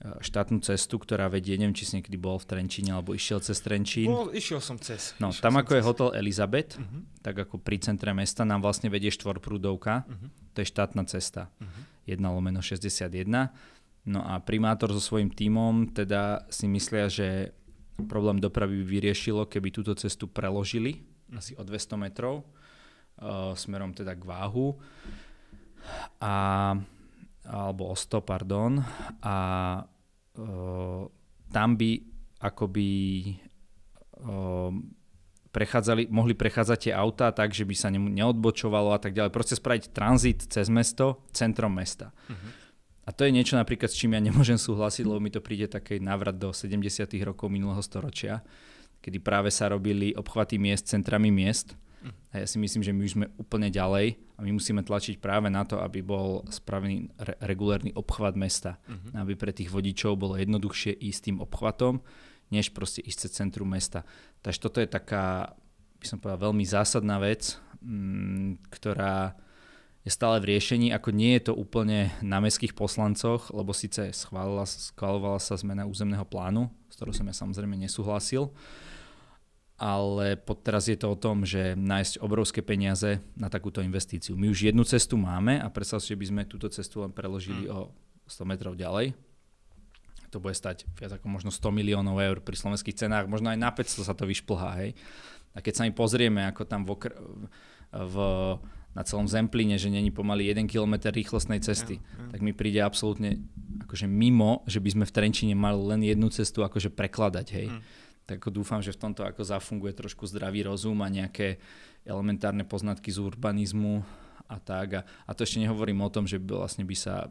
štátnu 0.03 0.59
cestu, 0.59 0.99
ktorá 0.99 1.31
vedie, 1.31 1.55
neviem, 1.55 1.73
či 1.73 1.87
si 1.87 1.95
niekedy 1.97 2.19
bol 2.19 2.35
v 2.35 2.45
Trenčíne 2.45 2.93
alebo 2.93 3.15
išiel 3.15 3.39
cez 3.39 3.63
Trenčín. 3.63 4.11
Bol, 4.11 4.27
išiel 4.35 4.59
som 4.59 4.75
cez. 4.75 5.15
No, 5.23 5.31
tam 5.31 5.55
ako 5.55 5.71
cez. 5.71 5.77
je 5.79 5.87
hotel 5.87 6.09
Elizabeth, 6.19 6.75
uh-huh. 6.75 7.01
tak 7.23 7.47
ako 7.47 7.63
pri 7.63 7.79
centre 7.79 8.11
mesta, 8.11 8.43
nám 8.43 8.59
vlastne 8.59 8.91
vedie 8.91 9.07
štvorprúdovka, 9.09 10.03
uh-huh. 10.03 10.27
to 10.51 10.61
je 10.61 10.67
štátna 10.67 11.07
cesta, 11.07 11.47
uh-huh. 11.63 12.11
1 12.11 12.19
lomeno 12.21 12.59
61. 12.59 13.07
No 14.05 14.21
a 14.21 14.37
primátor 14.37 14.93
so 14.93 15.01
svojím 15.01 15.33
tímom 15.33 15.89
teda 15.89 16.45
si 16.53 16.69
myslia, 16.69 17.09
že 17.09 17.53
problém 18.05 18.37
dopravy 18.37 18.81
by 18.81 18.85
vyriešilo, 18.85 19.49
keby 19.49 19.73
túto 19.73 19.97
cestu 19.97 20.29
preložili 20.29 21.01
asi 21.33 21.57
o 21.57 21.65
200 21.65 21.97
metrov 21.97 22.45
uh, 23.17 23.57
smerom 23.57 23.97
teda 23.97 24.13
k 24.13 24.23
váhu. 24.23 24.77
A 26.21 26.33
alebo 27.45 27.93
o 27.93 27.95
100, 27.95 28.25
pardon. 28.25 28.81
A 29.21 29.37
uh, 30.41 31.05
tam 31.53 31.69
by 31.77 32.01
akoby 32.41 32.89
uh, 34.25 34.73
prechádzali, 35.53 36.09
mohli 36.09 36.33
prechádzať 36.33 36.89
tie 36.89 36.93
autá 36.97 37.29
tak, 37.31 37.53
že 37.53 37.63
by 37.63 37.75
sa 37.77 37.93
ne, 37.93 38.01
neodbočovalo 38.01 38.91
a 38.91 38.99
tak 38.99 39.13
ďalej. 39.13 39.31
Proste 39.31 39.55
spraviť 39.55 39.93
tranzit 39.93 40.49
cez 40.49 40.67
mesto, 40.73 41.21
centrom 41.31 41.71
mesta. 41.71 42.11
Uh-huh. 42.27 42.64
A 43.05 43.13
to 43.13 43.21
je 43.25 43.31
niečo 43.31 43.53
napríklad, 43.53 43.93
s 43.93 43.97
čím 44.01 44.17
ja 44.17 44.21
nemôžem 44.21 44.57
súhlasiť, 44.57 45.05
lebo 45.05 45.21
mi 45.21 45.29
to 45.29 45.41
príde 45.41 45.69
taký 45.69 46.01
návrat 46.01 46.35
do 46.35 46.49
70. 46.49 46.81
rokov 47.21 47.53
minulého 47.53 47.81
storočia, 47.85 48.41
kedy 49.05 49.21
práve 49.21 49.53
sa 49.53 49.69
robili 49.69 50.17
obchvaty 50.17 50.57
miest 50.57 50.89
centrami 50.89 51.29
miest 51.29 51.77
a 52.35 52.43
ja 52.43 52.47
si 52.47 52.59
myslím, 52.59 52.83
že 52.83 52.91
my 52.93 53.01
už 53.07 53.13
sme 53.15 53.27
úplne 53.39 53.71
ďalej 53.71 54.19
a 54.37 54.39
my 54.43 54.51
musíme 54.59 54.83
tlačiť 54.83 55.23
práve 55.23 55.47
na 55.47 55.63
to, 55.63 55.79
aby 55.79 56.03
bol 56.03 56.43
spravený 56.51 57.09
re- 57.15 57.37
regulérny 57.41 57.95
obchvat 57.95 58.35
mesta. 58.35 58.77
Uh-huh. 58.85 59.23
Aby 59.23 59.39
pre 59.39 59.55
tých 59.55 59.71
vodičov 59.71 60.19
bolo 60.19 60.35
jednoduchšie 60.35 60.93
ísť 60.99 61.31
tým 61.31 61.37
obchvatom, 61.41 62.03
než 62.51 62.75
proste 62.75 63.01
ísť 63.01 63.25
cez 63.25 63.31
centrum 63.39 63.71
mesta. 63.71 64.03
Takže 64.43 64.59
toto 64.61 64.77
je 64.83 64.89
taká, 64.89 65.55
by 65.97 66.05
som 66.05 66.19
povedal, 66.19 66.51
veľmi 66.51 66.65
zásadná 66.67 67.17
vec, 67.17 67.57
m, 67.81 67.87
mm, 67.87 68.49
ktorá 68.69 69.33
je 70.05 70.13
stále 70.13 70.37
v 70.37 70.53
riešení, 70.53 70.93
ako 70.93 71.09
nie 71.09 71.33
je 71.41 71.49
to 71.49 71.53
úplne 71.57 72.13
na 72.21 72.37
mestských 72.37 72.77
poslancoch, 72.77 73.49
lebo 73.49 73.73
síce 73.73 74.13
schválila, 74.13 74.69
schválovala 74.69 75.41
sa 75.41 75.57
zmena 75.57 75.89
územného 75.89 76.21
plánu, 76.21 76.69
s 76.93 77.01
ktorou 77.01 77.09
som 77.09 77.25
ja 77.25 77.33
samozrejme 77.33 77.73
nesúhlasil, 77.73 78.53
ale 79.81 80.37
pod 80.37 80.61
teraz 80.61 80.85
je 80.85 80.95
to 80.95 81.09
o 81.09 81.17
tom, 81.17 81.41
že 81.41 81.73
nájsť 81.73 82.21
obrovské 82.21 82.61
peniaze 82.61 83.17
na 83.33 83.49
takúto 83.49 83.81
investíciu. 83.81 84.37
My 84.37 84.53
už 84.53 84.69
jednu 84.69 84.85
cestu 84.85 85.17
máme 85.17 85.57
a 85.57 85.67
predstav 85.73 85.99
si, 86.05 86.13
že 86.13 86.21
by 86.21 86.25
sme 86.29 86.41
túto 86.45 86.69
cestu 86.69 87.01
len 87.01 87.09
preložili 87.09 87.65
mm. 87.65 87.73
o 87.73 87.89
100 88.29 88.45
metrov 88.45 88.77
ďalej. 88.77 89.17
To 90.29 90.37
bude 90.37 90.53
stať 90.53 90.85
viac 91.01 91.17
ako 91.17 91.27
možno 91.33 91.49
100 91.49 91.65
miliónov 91.73 92.21
eur 92.21 92.45
pri 92.45 92.53
slovenských 92.53 92.93
cenách, 92.93 93.25
možno 93.25 93.49
aj 93.49 93.57
na 93.57 93.73
500 93.73 94.05
sa 94.05 94.13
to 94.13 94.29
vyšplhá. 94.29 94.85
Hej. 94.85 94.93
A 95.57 95.65
keď 95.65 95.73
sa 95.81 95.83
mi 95.89 95.91
pozrieme, 95.97 96.45
ako 96.45 96.61
tam 96.69 96.85
v, 96.85 96.89
okr- 96.93 97.17
v 97.89 98.15
na 98.95 99.03
celom 99.03 99.27
Zemplíne, 99.27 99.75
že 99.75 99.91
není 99.91 100.09
pomaly 100.09 100.47
1 100.47 100.71
km 100.71 101.11
rýchlostnej 101.11 101.59
cesty, 101.59 101.99
ja, 101.99 102.03
ja. 102.03 102.31
tak 102.31 102.39
mi 102.39 102.55
príde 102.55 102.79
absolútne 102.79 103.43
akože 103.83 104.07
mimo, 104.07 104.63
že 104.65 104.79
by 104.79 104.89
sme 104.95 105.05
v 105.05 105.11
Trenčine 105.11 105.53
mali 105.53 105.83
len 105.83 106.01
jednu 106.01 106.31
cestu 106.31 106.63
akože 106.63 106.95
prekladať. 106.95 107.47
Hej. 107.51 107.69
Mm 107.69 107.81
tak 108.25 108.41
ako 108.41 108.49
dúfam, 108.61 108.81
že 108.81 108.93
v 108.93 109.01
tomto 109.05 109.21
ako 109.21 109.45
zafunguje 109.45 109.93
trošku 109.93 110.25
zdravý 110.25 110.65
rozum 110.65 110.97
a 111.05 111.13
nejaké 111.13 111.61
elementárne 112.05 112.65
poznatky 112.65 113.13
z 113.13 113.21
urbanizmu 113.21 114.01
a 114.49 114.57
tak. 114.57 114.87
A, 114.97 115.01
a 115.05 115.31
to 115.37 115.45
ešte 115.45 115.61
nehovorím 115.61 116.01
o 116.01 116.09
tom, 116.09 116.25
že 116.25 116.41
by 116.41 116.65
vlastne 116.65 116.85
by 116.85 116.97
sa 116.97 117.29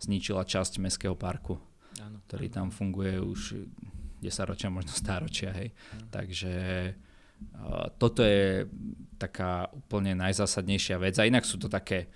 zničila 0.00 0.48
časť 0.48 0.80
mestského 0.80 1.12
parku, 1.12 1.60
ano, 2.00 2.24
ktorý 2.24 2.48
ano. 2.48 2.56
tam 2.56 2.66
funguje 2.72 3.20
už 3.20 3.68
10 4.24 4.50
ročia, 4.50 4.72
možno 4.72 4.96
stáročia. 4.96 5.52
Hej. 5.52 5.76
Takže 6.08 6.54
uh, 7.60 7.92
toto 8.00 8.24
je 8.24 8.64
taká 9.24 9.72
úplne 9.72 10.12
najzásadnejšia 10.18 11.00
vec. 11.00 11.16
A 11.16 11.28
inak 11.28 11.48
sú 11.48 11.56
to 11.56 11.72
také, 11.72 12.12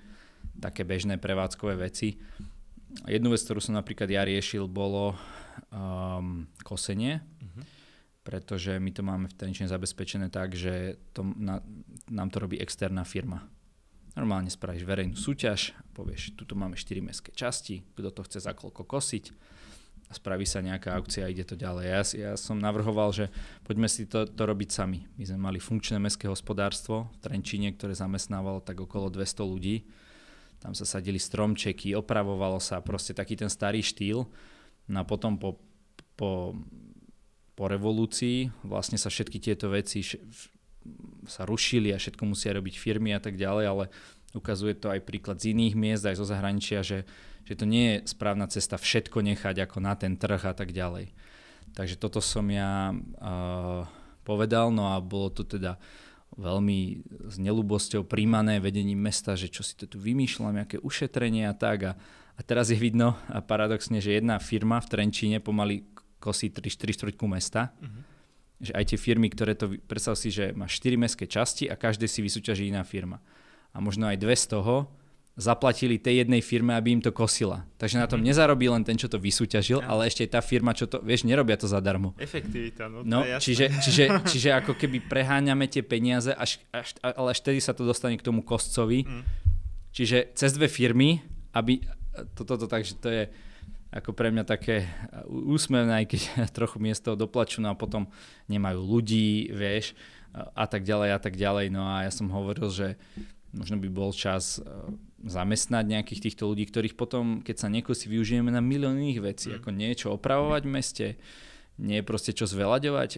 také 0.61 0.85
bežné 0.85 1.17
prevádzkové 1.17 1.75
veci. 1.81 2.21
Jednu 3.09 3.33
vec, 3.33 3.41
ktorú 3.45 3.61
som 3.61 3.77
napríklad 3.77 4.09
ja 4.09 4.25
riešil, 4.25 4.69
bolo 4.69 5.17
um, 5.73 6.45
kosenie. 6.65 7.25
Uh-huh 7.41 7.79
pretože 8.29 8.77
my 8.77 8.93
to 8.93 9.01
máme 9.01 9.25
v 9.25 9.41
Trenčine 9.41 9.73
zabezpečené 9.73 10.29
tak, 10.29 10.53
že 10.53 11.01
to 11.17 11.25
na, 11.25 11.65
nám 12.13 12.29
to 12.29 12.45
robí 12.45 12.61
externá 12.61 13.01
firma. 13.01 13.49
Normálne 14.21 14.53
spravíš 14.53 14.85
verejnú 14.85 15.17
súťaž, 15.17 15.73
povieš, 15.97 16.37
tuto 16.37 16.53
máme 16.53 16.77
4 16.77 17.01
mestské 17.01 17.33
časti, 17.33 17.89
kto 17.97 18.13
to 18.13 18.21
chce 18.29 18.45
za 18.45 18.53
koľko 18.53 18.85
kosiť 18.85 19.33
spraví 20.15 20.49
sa 20.49 20.65
nejaká 20.65 20.97
aukcia 20.97 21.29
a 21.29 21.33
ide 21.33 21.45
to 21.45 21.59
ďalej. 21.59 21.85
Ja, 21.85 22.01
ja 22.17 22.33
som 22.41 22.57
navrhoval, 22.57 23.13
že 23.13 23.29
poďme 23.65 23.89
si 23.91 24.09
to, 24.09 24.25
to 24.25 24.43
robiť 24.45 24.69
sami. 24.73 25.05
My 25.21 25.25
sme 25.29 25.39
mali 25.39 25.59
funkčné 25.61 26.01
mestské 26.01 26.31
hospodárstvo 26.31 27.13
v 27.13 27.17
Trenčine, 27.21 27.73
ktoré 27.77 27.93
zamestnávalo 27.93 28.65
tak 28.65 28.81
okolo 28.81 29.13
200 29.13 29.45
ľudí. 29.45 29.85
Tam 30.59 30.73
sa 30.73 30.89
sadili 30.89 31.21
stromčeky, 31.21 31.95
opravovalo 31.95 32.59
sa, 32.59 32.83
proste 32.83 33.15
taký 33.15 33.39
ten 33.39 33.53
starý 33.53 33.85
štýl. 33.85 34.27
No 34.89 34.97
a 35.01 35.05
potom 35.05 35.37
po, 35.37 35.61
po 36.17 36.57
po 37.59 37.67
revolúcii 37.67 38.55
vlastne 38.63 38.95
sa 38.95 39.11
všetky 39.11 39.43
tieto 39.43 39.67
veci 39.67 40.07
sa 41.27 41.43
rušili 41.43 41.91
a 41.91 41.99
všetko 41.99 42.23
musia 42.23 42.55
robiť 42.55 42.79
firmy 42.79 43.11
a 43.11 43.19
tak 43.19 43.35
ďalej, 43.35 43.65
ale 43.67 43.85
ukazuje 44.31 44.79
to 44.79 44.95
aj 44.95 45.03
príklad 45.03 45.43
z 45.43 45.59
iných 45.59 45.75
miest, 45.75 46.07
aj 46.07 46.23
zo 46.23 46.27
zahraničia, 46.31 46.87
že, 46.87 47.03
že 47.49 47.57
to 47.57 47.65
nie 47.65 47.97
je 47.97 48.13
správna 48.13 48.45
cesta 48.53 48.77
všetko 48.77 49.25
nechať 49.25 49.65
ako 49.65 49.81
na 49.81 49.97
ten 49.97 50.21
trh 50.21 50.45
a 50.45 50.53
tak 50.53 50.77
ďalej. 50.77 51.17
Takže 51.73 51.97
toto 51.97 52.21
som 52.21 52.45
ja 52.53 52.93
uh, 52.93 53.89
povedal, 54.29 54.69
no 54.69 54.93
a 54.93 55.01
bolo 55.01 55.33
to 55.33 55.49
teda 55.49 55.81
veľmi 56.37 57.09
s 57.33 57.41
nelúbosťou 57.41 58.05
príjmané 58.05 58.61
vedením 58.61 59.01
mesta, 59.01 59.33
že 59.33 59.49
čo 59.49 59.65
si 59.65 59.73
to 59.81 59.89
tu 59.89 59.97
vymýšľam, 59.97 60.61
aké 60.61 60.77
ušetrenie 60.77 61.49
a 61.49 61.57
tak. 61.57 61.79
A, 61.89 61.93
a 62.37 62.41
teraz 62.45 62.69
je 62.69 62.77
vidno 62.77 63.17
a 63.33 63.41
paradoxne, 63.41 64.05
že 64.05 64.21
jedna 64.21 64.37
firma 64.37 64.77
v 64.85 64.91
Trenčíne 64.93 65.41
pomaly 65.41 65.89
kosí 66.21 66.53
3-4 66.53 66.95
štvrťku 67.01 67.25
mesta. 67.25 67.73
Uh-huh. 67.81 68.05
Že 68.61 68.73
aj 68.77 68.85
tie 68.93 68.99
firmy, 69.01 69.33
ktoré 69.33 69.57
to, 69.57 69.73
predstav 69.89 70.21
si, 70.21 70.29
že 70.29 70.53
má 70.53 70.69
4 70.69 71.01
mestské 71.01 71.25
časti 71.25 71.65
a 71.71 71.81
každé 71.81 72.05
si 72.05 72.21
vysúťaží 72.21 72.69
iná 72.69 72.85
firma. 72.85 73.25
A 73.73 73.81
možno 73.81 74.05
aj 74.05 74.21
dve 74.21 74.37
z 74.37 74.53
toho 74.53 74.91
zaplatili 75.39 76.03
tej 76.03 76.27
jednej 76.27 76.43
firme, 76.43 76.75
aby 76.75 76.99
im 76.99 77.03
to 77.03 77.15
kosila. 77.15 77.63
Takže 77.79 78.03
na 78.03 78.11
tom 78.11 78.19
mm-hmm. 78.19 78.35
nezarobí 78.35 78.67
len 78.67 78.83
ten, 78.83 78.99
čo 78.99 79.07
to 79.07 79.23
vysúťažil, 79.23 79.79
ja. 79.79 79.87
ale 79.87 80.11
ešte 80.11 80.27
aj 80.27 80.31
tá 80.35 80.43
firma, 80.43 80.75
čo 80.75 80.91
to, 80.91 80.99
vieš, 80.99 81.23
nerobia 81.23 81.55
to 81.55 81.71
zadarmo. 81.71 82.11
Efektivita, 82.19 82.91
no, 82.91 83.07
no 83.07 83.23
je 83.23 83.39
čiže, 83.39 83.71
čiže, 83.87 84.05
čiže 84.27 84.51
ako 84.59 84.75
keby 84.75 85.07
preháňame 85.07 85.71
tie 85.71 85.87
peniaze, 85.87 86.35
až, 86.35 86.59
až, 86.75 86.99
ale 86.99 87.31
až 87.31 87.39
tedy 87.39 87.63
sa 87.63 87.71
to 87.71 87.87
dostane 87.87 88.19
k 88.19 88.27
tomu 88.27 88.43
kostcovi. 88.43 89.07
Mm. 89.07 89.23
Čiže 89.95 90.35
cez 90.35 90.59
dve 90.59 90.67
firmy, 90.67 91.23
aby 91.55 91.87
toto 92.35 92.59
to, 92.59 92.67
to, 92.67 92.75
takže 92.75 92.99
to 92.99 93.09
je 93.09 93.23
ako 93.89 94.13
pre 94.13 94.29
mňa 94.29 94.45
také 94.45 94.85
úsmevné, 95.31 96.05
aj 96.05 96.07
keď 96.11 96.21
trochu 96.59 96.83
miesto 96.83 97.15
doplačú, 97.15 97.63
no 97.63 97.71
a 97.71 97.79
potom 97.79 98.11
nemajú 98.51 98.83
ľudí, 98.83 99.55
vieš, 99.55 99.95
a 100.35 100.67
tak 100.69 100.85
ďalej 100.85 101.15
a 101.15 101.21
tak 101.23 101.35
ďalej. 101.39 101.73
No 101.73 101.89
a 101.89 102.05
ja 102.05 102.13
som 102.13 102.29
hovoril, 102.29 102.69
že 102.69 103.01
možno 103.53 103.81
by 103.81 103.89
bol 103.89 104.11
čas 104.13 104.61
zamestnať 105.25 105.85
nejakých 105.89 106.31
týchto 106.31 106.47
ľudí, 106.47 106.69
ktorých 106.69 106.95
potom, 106.95 107.41
keď 107.43 107.57
sa 107.59 107.69
niekosí, 107.73 108.07
využijeme 108.07 108.53
na 108.53 108.63
milión 108.63 109.01
iných 109.01 109.21
vecí, 109.25 109.49
mm. 109.51 109.57
ako 109.63 109.69
niečo 109.75 110.07
opravovať 110.15 110.63
v 110.63 110.73
meste, 110.73 111.07
nie 111.79 112.03
je 112.03 112.07
proste 112.07 112.35
čo 112.35 112.47
zveľaďovať. 112.47 113.11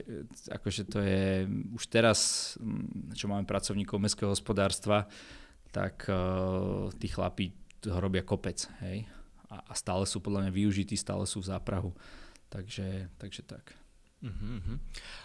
Akože 0.52 0.82
to 0.88 1.00
je 1.00 1.48
už 1.72 1.84
teraz, 1.88 2.52
mm, 2.60 3.16
čo 3.16 3.28
máme 3.28 3.48
pracovníkov 3.48 3.96
mestského 4.00 4.32
hospodárstva, 4.32 5.08
tak 5.72 6.04
uh, 6.08 6.92
tí 7.00 7.08
chlapí 7.08 7.56
toho 7.80 7.96
robia 8.00 8.20
kopec, 8.20 8.68
hej. 8.84 9.08
A, 9.48 9.64
a 9.64 9.72
stále 9.74 10.04
sú 10.04 10.20
podľa 10.22 10.46
mňa 10.46 10.52
využití, 10.52 10.94
stále 10.94 11.24
sú 11.24 11.40
v 11.40 11.50
záprahu. 11.50 11.90
Takže, 12.52 13.10
takže 13.16 13.42
tak. 13.46 13.79
Uh-huh. 14.20 14.76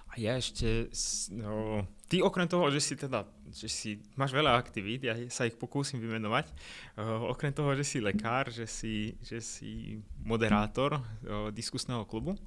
A 0.08 0.13
ja 0.15 0.39
ešte, 0.39 0.88
no, 1.36 1.84
ty 2.08 2.23
okrem 2.23 2.47
toho, 2.47 2.71
že 2.71 2.79
si 2.79 2.95
teda, 2.95 3.27
že 3.51 3.67
si, 3.67 3.99
máš 4.15 4.31
veľa 4.31 4.55
aktivít, 4.55 5.03
ja 5.03 5.19
sa 5.27 5.43
ich 5.43 5.60
pokúsim 5.60 5.99
vymenovať, 5.99 6.47
uh, 6.95 7.27
okrem 7.27 7.51
toho, 7.51 7.75
že 7.75 7.84
si 7.84 7.97
lekár, 7.99 8.47
že 8.47 8.63
si, 8.63 9.19
že 9.19 9.43
si 9.43 9.99
moderátor 10.23 10.95
uh, 10.95 11.51
diskusného 11.51 12.08
klubu, 12.08 12.39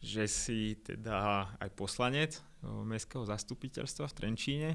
že 0.00 0.24
si 0.24 0.80
teda 0.80 1.44
aj 1.60 1.68
poslanec 1.76 2.40
uh, 2.40 2.80
mestského 2.88 3.28
zastupiteľstva 3.28 4.08
v 4.08 4.16
Trenčíne, 4.16 4.70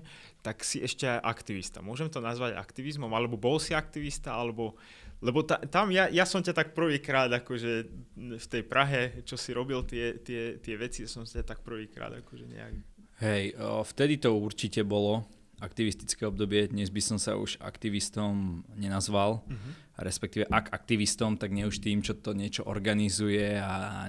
tak 0.46 0.62
si 0.62 0.86
ešte 0.86 1.10
aj 1.10 1.26
aktivista. 1.26 1.82
Môžem 1.82 2.14
to 2.14 2.22
nazvať 2.22 2.62
aktivizmom, 2.62 3.10
alebo 3.10 3.42
bol 3.42 3.58
si 3.58 3.74
aktivista, 3.74 4.38
alebo 4.38 4.78
lebo 5.18 5.42
ta, 5.42 5.58
tam 5.58 5.90
ja, 5.90 6.06
ja 6.14 6.30
som 6.30 6.46
ťa 6.46 6.54
tak 6.54 6.68
prvýkrát, 6.78 7.32
akože 7.34 7.72
v 8.38 8.48
tej 8.48 8.64
Prahe, 8.66 9.26
čo 9.26 9.34
si 9.34 9.50
robil 9.50 9.82
tie, 9.90 10.22
tie, 10.22 10.62
tie 10.62 10.76
veci, 10.78 11.10
som 11.10 11.26
ťa 11.26 11.42
tak 11.42 11.66
prvýkrát 11.66 12.14
akože 12.22 12.46
nejak... 12.46 12.74
Hej, 13.18 13.58
vtedy 13.94 14.22
to 14.22 14.38
určite 14.38 14.86
bolo 14.86 15.26
aktivistické 15.58 16.22
obdobie, 16.30 16.70
dnes 16.70 16.94
by 16.94 17.02
som 17.02 17.18
sa 17.18 17.34
už 17.34 17.58
aktivistom 17.58 18.62
nenazval, 18.78 19.42
uh-huh. 19.42 19.72
respektíve 19.98 20.46
ak 20.54 20.70
aktivistom, 20.70 21.34
tak 21.34 21.50
nie 21.50 21.66
už 21.66 21.82
tým, 21.82 22.06
čo 22.06 22.14
to 22.14 22.38
niečo 22.38 22.62
organizuje 22.70 23.58
a 23.58 24.06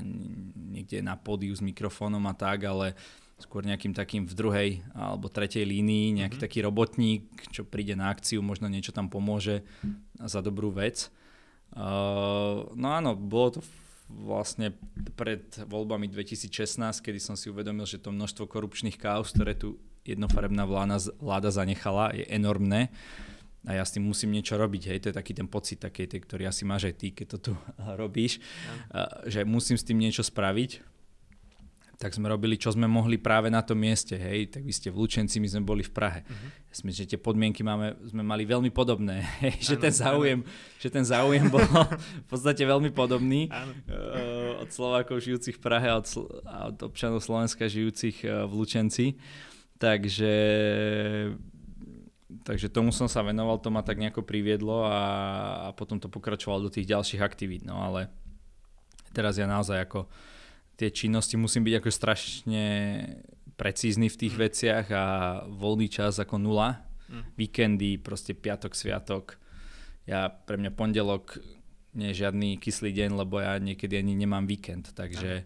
niekde 0.54 1.00
na 1.00 1.16
pódiu 1.16 1.56
s 1.56 1.64
mikrofónom 1.64 2.20
a 2.28 2.36
tak, 2.36 2.68
ale 2.68 2.92
skôr 3.38 3.62
nejakým 3.62 3.94
takým 3.94 4.26
v 4.26 4.34
druhej 4.34 4.70
alebo 4.92 5.30
tretej 5.30 5.62
línii, 5.62 6.22
nejaký 6.22 6.36
mm-hmm. 6.38 6.46
taký 6.50 6.58
robotník, 6.62 7.22
čo 7.54 7.62
príde 7.62 7.94
na 7.94 8.10
akciu, 8.10 8.42
možno 8.42 8.66
niečo 8.66 8.90
tam 8.90 9.06
pomôže 9.06 9.62
za 10.18 10.42
dobrú 10.42 10.74
vec. 10.74 11.10
Uh, 11.72 12.66
no 12.74 12.90
áno, 12.90 13.14
bolo 13.14 13.58
to 13.58 13.60
vlastne 14.08 14.72
pred 15.14 15.44
voľbami 15.68 16.08
2016, 16.08 16.80
kedy 17.04 17.20
som 17.20 17.36
si 17.36 17.52
uvedomil, 17.52 17.84
že 17.84 18.00
to 18.00 18.08
množstvo 18.10 18.48
korupčných 18.48 18.96
káuz, 18.96 19.30
ktoré 19.36 19.52
tu 19.52 19.76
jednofarebná 20.08 20.64
vláda, 20.64 20.96
vláda 21.20 21.52
zanechala, 21.52 22.16
je 22.16 22.24
enormné 22.24 22.88
a 23.68 23.76
ja 23.76 23.84
s 23.84 23.92
tým 23.92 24.08
musím 24.08 24.32
niečo 24.32 24.56
robiť. 24.56 24.82
Hej, 24.88 24.98
to 25.04 25.08
je 25.12 25.18
taký 25.20 25.36
ten 25.36 25.44
pocit, 25.44 25.76
taký, 25.76 26.08
ktorý 26.08 26.48
asi 26.48 26.64
máš 26.64 26.88
aj 26.88 26.94
ty, 26.96 27.12
keď 27.12 27.26
to 27.36 27.38
tu 27.38 27.52
robíš, 28.00 28.40
ja. 28.40 29.04
že 29.28 29.44
musím 29.44 29.76
s 29.76 29.84
tým 29.84 30.00
niečo 30.00 30.24
spraviť 30.24 30.87
tak 31.98 32.14
sme 32.14 32.30
robili, 32.30 32.54
čo 32.54 32.70
sme 32.70 32.86
mohli 32.86 33.18
práve 33.18 33.50
na 33.50 33.58
tom 33.58 33.82
mieste, 33.82 34.14
hej, 34.14 34.54
tak 34.54 34.62
vy 34.62 34.70
ste 34.70 34.86
v 34.86 35.02
Lučenci, 35.02 35.42
my 35.42 35.50
sme 35.50 35.62
boli 35.66 35.82
v 35.82 35.90
Prahe. 35.90 36.22
Uh-huh. 36.22 36.48
Ja 36.70 36.72
si 36.78 36.82
myslím, 36.86 37.02
že 37.02 37.10
tie 37.10 37.18
podmienky 37.18 37.66
máme, 37.66 37.98
sme 38.06 38.22
mali 38.22 38.46
veľmi 38.46 38.70
podobné, 38.70 39.26
hej, 39.42 39.58
že, 39.58 39.74
ten 39.74 39.90
záujem, 39.90 40.46
že 40.78 40.94
ten 40.94 41.02
záujem 41.02 41.50
bol 41.50 41.58
v 42.22 42.26
podstate 42.30 42.62
veľmi 42.62 42.94
podobný 42.94 43.50
uh, 43.50 44.62
od 44.62 44.70
Slovákov 44.70 45.26
žijúcich 45.26 45.58
v 45.58 45.62
Prahe 45.62 45.90
a 45.90 45.98
od, 45.98 46.06
a 46.46 46.56
od 46.70 46.78
občanov 46.86 47.18
Slovenska 47.18 47.66
žijúcich 47.66 48.22
uh, 48.22 48.46
v 48.46 48.52
Lučenci. 48.62 49.18
Takže, 49.82 50.34
takže 52.46 52.66
tomu 52.70 52.94
som 52.94 53.10
sa 53.10 53.26
venoval, 53.26 53.58
to 53.58 53.74
ma 53.74 53.82
tak 53.82 53.98
nejako 53.98 54.22
priviedlo 54.22 54.86
a, 54.86 55.02
a 55.66 55.68
potom 55.74 55.98
to 55.98 56.06
pokračovalo 56.06 56.66
do 56.66 56.70
tých 56.70 56.86
ďalších 56.86 57.22
aktivít, 57.22 57.66
no 57.66 57.82
ale 57.82 58.06
teraz 59.10 59.34
ja 59.34 59.50
naozaj 59.50 59.82
ako 59.82 60.06
tie 60.78 60.94
činnosti 60.94 61.34
musím 61.34 61.66
byť 61.66 61.74
ako 61.82 61.90
strašne 61.90 62.64
precízny 63.58 64.06
v 64.06 64.16
tých 64.16 64.34
mm. 64.38 64.40
veciach 64.40 64.86
a 64.94 65.04
voľný 65.50 65.90
čas 65.90 66.22
ako 66.22 66.38
nula. 66.38 66.86
Mm. 67.10 67.22
Víkendy, 67.34 67.90
proste 67.98 68.32
piatok, 68.38 68.78
sviatok. 68.78 69.42
Ja 70.06 70.30
pre 70.30 70.54
mňa 70.54 70.70
pondelok 70.72 71.42
nie 71.98 72.14
je 72.14 72.22
žiadny 72.22 72.62
kyslý 72.62 72.94
deň, 72.94 73.10
lebo 73.18 73.42
ja 73.42 73.58
niekedy 73.58 73.98
ani 73.98 74.14
nemám 74.14 74.46
víkend, 74.46 74.94
takže 74.94 75.42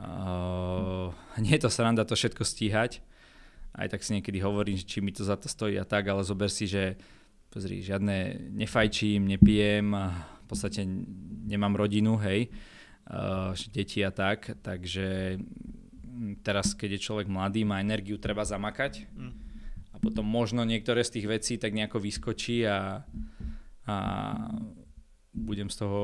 uh, 0.00 1.12
nie 1.44 1.52
je 1.60 1.62
to 1.62 1.70
sranda 1.70 2.08
to 2.08 2.16
všetko 2.16 2.40
stíhať. 2.40 3.04
Aj 3.76 3.86
tak 3.92 4.00
si 4.00 4.16
niekedy 4.16 4.40
hovorím, 4.40 4.80
či 4.80 5.04
mi 5.04 5.12
to 5.12 5.26
za 5.28 5.36
to 5.36 5.50
stojí 5.50 5.76
a 5.76 5.84
tak, 5.84 6.08
ale 6.08 6.24
zober 6.24 6.48
si, 6.48 6.64
že 6.64 6.96
pozri, 7.52 7.84
žiadne 7.84 8.48
nefajčím, 8.54 9.28
nepijem, 9.28 9.92
v 9.92 10.44
podstate 10.46 10.86
nemám 11.44 11.74
rodinu, 11.76 12.16
hej 12.16 12.48
uh, 12.48 12.73
deti 13.72 14.00
a 14.00 14.10
tak, 14.10 14.56
takže 14.64 15.36
teraz, 16.40 16.72
keď 16.72 16.96
je 16.96 17.04
človek 17.04 17.28
mladý, 17.28 17.66
má 17.66 17.80
energiu, 17.80 18.16
treba 18.16 18.46
zamakať 18.46 19.04
mm. 19.12 19.32
a 19.92 19.96
potom 20.00 20.24
možno 20.24 20.64
niektoré 20.64 21.04
z 21.04 21.20
tých 21.20 21.26
vecí 21.28 21.54
tak 21.60 21.74
nejako 21.76 22.00
vyskočí 22.00 22.64
a, 22.64 23.04
a 23.84 23.96
budem 25.34 25.68
z 25.68 25.76
toho 25.84 26.02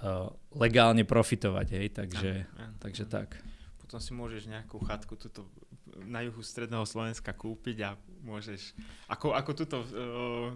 uh, 0.00 0.30
legálne 0.54 1.02
profitovať, 1.04 1.66
hej, 1.74 1.86
takže, 1.92 2.30
ja, 2.46 2.62
ja. 2.62 2.68
takže 2.78 3.04
tak. 3.10 3.36
Potom 3.82 3.98
si 4.00 4.14
môžeš 4.14 4.48
nejakú 4.48 4.80
chatku 4.80 5.18
tuto 5.18 5.44
na 6.06 6.24
juhu 6.26 6.42
stredného 6.42 6.86
Slovenska 6.86 7.30
kúpiť 7.36 7.76
a 7.86 7.90
môžeš, 8.24 8.72
ako, 9.12 9.36
ako 9.36 9.50
tuto 9.52 9.76
v, 9.84 9.90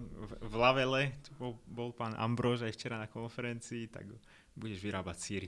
v, 0.03 0.31
v 0.41 0.53
Lavele, 0.57 1.03
bol, 1.37 1.61
bol 1.69 1.93
pán 1.93 2.17
Ambrož 2.17 2.65
aj 2.65 2.73
včera 2.73 2.97
na 2.97 3.05
konferencii, 3.05 3.87
tak 3.93 4.09
budeš 4.57 4.81
vyrábať 4.81 5.17
síry. 5.21 5.47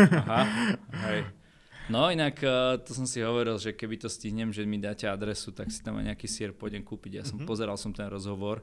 Aha, 0.00 0.42
hej. 1.12 1.28
No 1.88 2.12
inak 2.12 2.36
uh, 2.44 2.76
to 2.84 2.92
som 2.92 3.08
si 3.08 3.24
hovoril, 3.24 3.56
že 3.56 3.72
keby 3.72 3.96
to 3.96 4.12
stihnem, 4.12 4.52
že 4.52 4.68
mi 4.68 4.76
dáte 4.76 5.08
adresu, 5.08 5.56
tak 5.56 5.72
si 5.72 5.80
tam 5.80 5.96
aj 5.96 6.12
nejaký 6.12 6.28
sír 6.28 6.52
pôjdem 6.52 6.84
kúpiť. 6.84 7.12
Ja 7.20 7.24
som 7.24 7.40
mm-hmm. 7.40 7.48
pozeral 7.48 7.80
som 7.80 7.96
ten 7.96 8.08
rozhovor, 8.12 8.60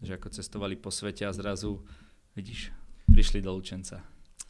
že 0.00 0.16
ako 0.16 0.32
cestovali 0.32 0.76
po 0.80 0.88
svete 0.88 1.28
a 1.28 1.32
zrazu, 1.32 1.84
vidíš, 2.32 2.72
prišli 3.04 3.44
do 3.44 3.52
Lučenca. 3.52 4.00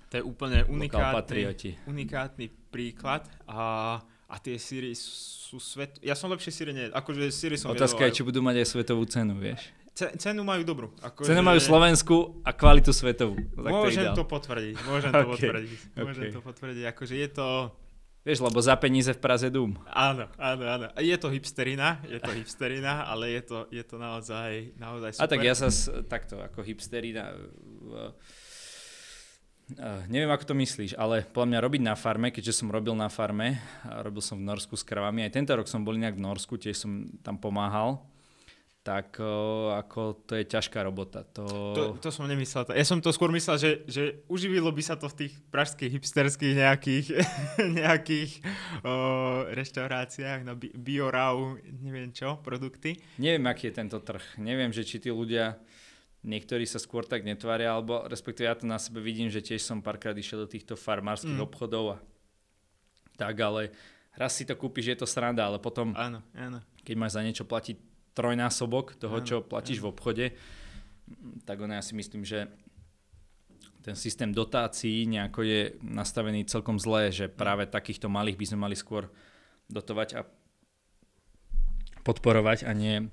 To 0.09 0.15
je 0.15 0.25
úplne 0.25 0.65
unikátny, 0.65 1.53
unikátny 1.85 2.47
príklad 2.71 3.29
a 3.45 3.99
a 4.29 4.37
tie 4.37 4.61
síry 4.61 4.93
sú 4.93 5.57
svet... 5.57 5.97
Ja 6.05 6.13
som 6.13 6.29
lepšie 6.29 6.53
síry 6.53 6.77
nie... 6.77 6.93
Akože 6.93 7.33
síry 7.33 7.57
som 7.57 7.73
Otázka 7.73 8.05
je, 8.05 8.21
či 8.21 8.23
budú 8.23 8.45
mať 8.45 8.61
aj 8.61 8.67
svetovú 8.77 9.09
cenu, 9.09 9.33
vieš. 9.41 9.73
C- 9.97 10.13
cenu 10.21 10.45
majú 10.45 10.63
dobrú. 10.69 10.93
Ako 11.01 11.25
cenu 11.25 11.41
že... 11.41 11.49
majú 11.49 11.61
Slovensku 11.65 12.17
a 12.45 12.53
kvalitu 12.53 12.93
svetovú. 12.93 13.41
Tak 13.57 13.73
môžem 13.73 14.13
to, 14.13 14.21
to 14.21 14.25
potvrdiť. 14.29 14.75
Môžem 14.85 15.11
okay. 15.17 15.25
to 15.25 15.29
potvrdiť. 15.33 15.79
Môžem 15.97 16.25
okay. 16.29 16.37
to 16.37 16.41
potvrdiť. 16.45 16.85
Akože 16.93 17.15
je 17.17 17.29
to... 17.33 17.49
Vieš, 18.29 18.45
lebo 18.45 18.61
za 18.61 18.77
peníze 18.77 19.09
v 19.17 19.21
Praze 19.25 19.49
dům. 19.49 19.81
Áno, 19.89 20.29
áno, 20.37 20.65
áno. 20.69 20.87
Je 21.01 21.17
to 21.17 21.33
hipsterina, 21.33 22.05
je 22.05 22.21
to 22.21 22.29
hipsterina, 22.37 23.09
ale 23.09 23.33
je 23.33 23.43
to, 23.49 23.59
je 23.73 23.81
to 23.81 23.97
naozaj, 23.97 24.77
naozaj 24.77 25.17
super. 25.17 25.25
A 25.25 25.33
tak 25.33 25.41
ja 25.41 25.57
sa 25.57 25.73
takto, 26.05 26.37
ako 26.37 26.61
hipsterina... 26.61 27.33
Uh, 29.77 29.89
Uh, 29.89 30.01
neviem, 30.09 30.33
ako 30.33 30.49
to 30.49 30.55
myslíš, 30.57 30.97
ale 30.97 31.29
podľa 31.29 31.49
mňa 31.53 31.61
robiť 31.61 31.83
na 31.85 31.93
farme, 31.93 32.33
keďže 32.33 32.65
som 32.65 32.73
robil 32.73 32.97
na 32.97 33.13
farme, 33.13 33.61
robil 34.01 34.25
som 34.25 34.41
v 34.41 34.49
Norsku 34.49 34.81
s 34.81 34.85
kravami, 34.87 35.29
aj 35.29 35.37
tento 35.37 35.53
rok 35.53 35.69
som 35.69 35.85
bol 35.85 35.93
inak 35.93 36.17
v 36.17 36.25
Norsku, 36.25 36.57
tiež 36.57 36.89
som 36.89 37.05
tam 37.21 37.37
pomáhal, 37.37 38.01
tak 38.81 39.21
o, 39.21 39.69
ako 39.77 40.25
to 40.25 40.41
je 40.41 40.49
ťažká 40.49 40.81
robota. 40.81 41.21
To... 41.37 41.45
To, 41.77 41.85
to 42.01 42.09
som 42.09 42.25
nemyslel. 42.25 42.65
Ja 42.73 42.87
som 42.89 43.05
to 43.05 43.13
skôr 43.13 43.29
myslel, 43.37 43.61
že, 43.61 43.71
že 43.85 44.03
uživilo 44.33 44.73
by 44.73 44.81
sa 44.81 44.97
to 44.97 45.13
v 45.13 45.29
tých 45.29 45.35
pražských 45.53 46.01
hipsterských 46.01 46.55
nejakých, 46.57 47.07
nejakých 47.85 48.31
o, 48.81 48.93
reštauráciách 49.53 50.49
na 50.49 50.57
bi- 50.57 50.73
biorau, 50.73 51.61
neviem 51.85 52.09
čo, 52.09 52.41
produkty. 52.41 52.97
Neviem, 53.21 53.45
aký 53.53 53.69
je 53.69 53.85
tento 53.85 54.01
trh. 54.01 54.25
Neviem, 54.41 54.73
že 54.73 54.89
či 54.89 54.97
tí 54.97 55.13
ľudia, 55.13 55.61
niektorí 56.27 56.67
sa 56.67 56.83
skôr 56.83 57.07
tak 57.07 57.23
netvária, 57.23 57.71
alebo 57.71 58.03
respektíve 58.07 58.47
ja 58.51 58.59
to 58.59 58.67
na 58.67 58.81
sebe 58.81 58.99
vidím, 58.99 59.31
že 59.31 59.45
tiež 59.45 59.63
som 59.63 59.85
párkrát 59.85 60.17
išiel 60.17 60.47
do 60.47 60.49
týchto 60.51 60.75
farmárskych 60.75 61.39
mm. 61.39 61.47
obchodov 61.47 61.85
a 61.95 61.99
tak, 63.19 63.35
ale 63.39 63.75
raz 64.15 64.35
si 64.35 64.47
to 64.47 64.55
kúpiš, 64.59 64.95
je 64.95 64.99
to 65.03 65.07
sranda, 65.07 65.47
ale 65.47 65.59
potom, 65.63 65.95
áno, 65.95 66.23
áno. 66.35 66.59
keď 66.83 66.95
máš 66.99 67.15
za 67.19 67.23
niečo 67.23 67.47
platiť 67.47 67.77
trojnásobok 68.15 68.99
toho, 68.99 69.23
čo 69.23 69.47
platíš 69.47 69.79
v 69.79 69.91
obchode, 69.95 70.27
tak 71.47 71.63
ono 71.63 71.79
ja 71.79 71.83
si 71.83 71.95
myslím, 71.95 72.27
že 72.27 72.51
ten 73.83 73.95
systém 73.95 74.35
dotácií 74.35 75.07
nejako 75.07 75.41
je 75.47 75.61
nastavený 75.81 76.45
celkom 76.51 76.77
zlé, 76.83 77.15
že 77.15 77.31
práve 77.31 77.65
takýchto 77.65 78.11
malých 78.11 78.37
by 78.37 78.45
sme 78.51 78.59
mali 78.69 78.77
skôr 78.77 79.09
dotovať 79.71 80.09
a 80.19 80.21
podporovať 82.03 82.67
a 82.67 82.73
nie 82.75 83.09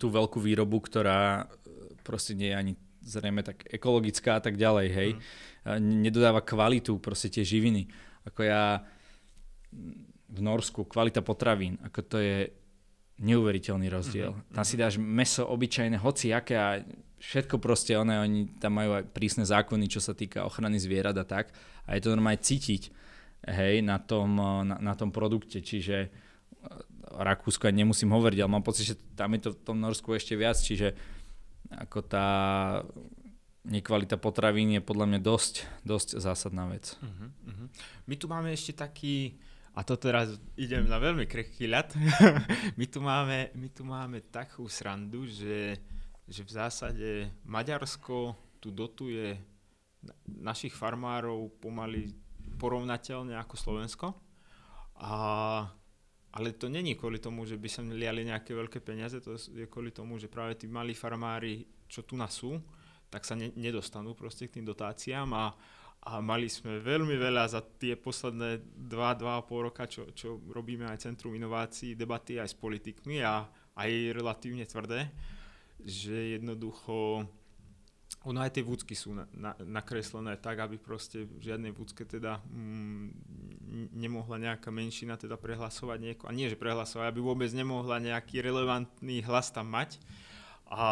tú 0.00 0.08
veľkú 0.08 0.38
výrobu, 0.38 0.80
ktorá 0.80 1.50
proste 2.08 2.32
nie 2.32 2.48
je 2.48 2.56
ani 2.56 2.72
zrejme 3.04 3.44
tak 3.44 3.68
ekologická 3.68 4.40
a 4.40 4.42
tak 4.42 4.56
ďalej, 4.56 4.88
hej. 4.88 5.10
Mm. 5.68 6.08
Nedodáva 6.08 6.40
kvalitu, 6.40 6.96
proste 6.96 7.28
tie 7.28 7.44
živiny. 7.44 7.84
Ako 8.24 8.40
ja 8.48 8.80
v 10.28 10.38
Norsku, 10.40 10.88
kvalita 10.88 11.20
potravín, 11.20 11.76
ako 11.84 12.00
to 12.04 12.16
je 12.20 12.36
neuveriteľný 13.18 13.90
rozdiel. 13.90 14.30
Mm-hmm. 14.30 14.54
Tam 14.54 14.64
si 14.64 14.76
dáš 14.78 14.94
meso 15.00 15.42
obyčajné, 15.48 15.98
hoci 15.98 16.30
aké 16.30 16.54
a 16.54 16.78
všetko 17.18 17.58
proste, 17.58 17.98
one, 17.98 18.14
oni 18.14 18.40
tam 18.62 18.78
majú 18.78 19.02
aj 19.02 19.10
prísne 19.10 19.42
zákony, 19.42 19.90
čo 19.90 19.98
sa 19.98 20.14
týka 20.14 20.46
ochrany 20.46 20.78
zvierat 20.78 21.18
a 21.18 21.26
tak. 21.26 21.50
A 21.90 21.98
je 21.98 22.06
to 22.06 22.14
normálne 22.14 22.38
cítiť 22.38 22.94
hej, 23.50 23.82
na, 23.82 23.98
tom, 23.98 24.38
na, 24.38 24.78
na 24.78 24.94
tom 24.94 25.10
produkte. 25.10 25.58
Čiže 25.58 25.96
e, 26.06 26.08
Rakúsko 27.10 27.66
aj 27.66 27.74
nemusím 27.74 28.14
hovoriť, 28.14 28.38
ale 28.38 28.54
mám 28.54 28.62
pocit, 28.62 28.94
že 28.94 28.96
tam 29.18 29.34
je 29.34 29.50
to 29.50 29.50
v 29.50 29.60
tom 29.66 29.82
Norsku 29.82 30.14
ešte 30.14 30.38
viac, 30.38 30.54
čiže 30.54 30.94
ako 31.72 31.98
tá 32.04 32.28
nekvalita 33.68 34.16
potravín 34.16 34.72
je 34.72 34.82
podľa 34.82 35.06
mňa 35.12 35.20
dosť, 35.20 35.54
dosť 35.84 36.08
zásadná 36.24 36.64
vec. 36.72 36.96
Uh-huh, 36.98 37.28
uh-huh. 37.28 37.68
My 38.08 38.14
tu 38.16 38.26
máme 38.26 38.48
ešte 38.48 38.72
taký, 38.72 39.36
a 39.76 39.84
to 39.84 40.00
teraz 40.00 40.40
idem 40.56 40.88
na 40.88 40.96
veľmi 40.96 41.28
krehký 41.28 41.68
ľad. 41.68 41.92
my, 42.80 42.86
tu 42.88 43.04
máme, 43.04 43.52
my 43.52 43.68
tu 43.68 43.84
máme 43.84 44.24
takú 44.32 44.64
srandu, 44.72 45.28
že, 45.28 45.76
že 46.24 46.40
v 46.42 46.50
zásade 46.50 47.10
Maďarsko 47.44 48.32
tu 48.58 48.72
dotuje 48.72 49.36
našich 50.24 50.72
farmárov 50.72 51.52
pomaly 51.60 52.16
porovnateľne 52.56 53.36
ako 53.36 53.54
Slovensko. 53.54 54.06
A, 54.98 55.12
ale 56.32 56.52
to 56.52 56.68
není 56.68 56.92
kvôli 56.92 57.18
tomu, 57.18 57.48
že 57.48 57.56
by 57.56 57.68
sa 57.68 57.80
liali 57.80 58.28
nejaké 58.28 58.52
veľké 58.52 58.84
peniaze, 58.84 59.16
to 59.24 59.36
je 59.36 59.64
kvôli 59.64 59.90
tomu, 59.90 60.20
že 60.20 60.28
práve 60.28 60.60
tí 60.60 60.68
malí 60.68 60.92
farmári, 60.92 61.64
čo 61.88 62.04
tu 62.04 62.20
nás 62.20 62.36
sú, 62.36 62.60
tak 63.08 63.24
sa 63.24 63.32
ne, 63.32 63.48
nedostanú 63.56 64.12
proste 64.12 64.44
k 64.46 64.60
tým 64.60 64.68
dotáciám 64.68 65.28
a, 65.32 65.56
a 66.04 66.20
mali 66.20 66.52
sme 66.52 66.76
veľmi 66.84 67.16
veľa 67.16 67.44
za 67.48 67.64
tie 67.64 67.96
posledné 67.96 68.60
2-2,5 68.76 69.66
roka, 69.66 69.88
čo, 69.88 70.12
čo 70.12 70.36
robíme 70.52 70.84
aj 70.84 71.08
Centrum 71.08 71.32
inovácií, 71.32 71.96
debaty 71.96 72.36
aj 72.36 72.52
s 72.52 72.56
politikmi 72.60 73.24
a 73.24 73.48
aj 73.80 73.90
relatívne 74.12 74.68
tvrdé, 74.68 75.08
že 75.80 76.36
jednoducho 76.36 77.24
ono 78.26 78.38
aj 78.42 78.60
tie 78.60 78.66
vúcky 78.66 78.98
sú 78.98 79.14
na, 79.14 79.24
na, 79.32 79.54
nakreslené 79.62 80.36
tak, 80.42 80.60
aby 80.60 80.76
proste 80.76 81.24
v 81.24 81.70
vúcke 81.70 82.02
teda 82.02 82.42
mm, 82.50 83.47
nemohla 83.92 84.40
nejaká 84.40 84.72
menšina 84.72 85.20
teda 85.20 85.36
prehlasovať 85.36 85.98
nieko, 86.00 86.24
a 86.28 86.32
nie 86.32 86.48
že 86.48 86.56
prehlasovať, 86.56 87.12
aby 87.12 87.20
vôbec 87.20 87.50
nemohla 87.52 88.00
nejaký 88.00 88.40
relevantný 88.40 89.22
hlas 89.28 89.52
tam 89.52 89.70
mať. 89.70 90.00
A, 90.68 90.84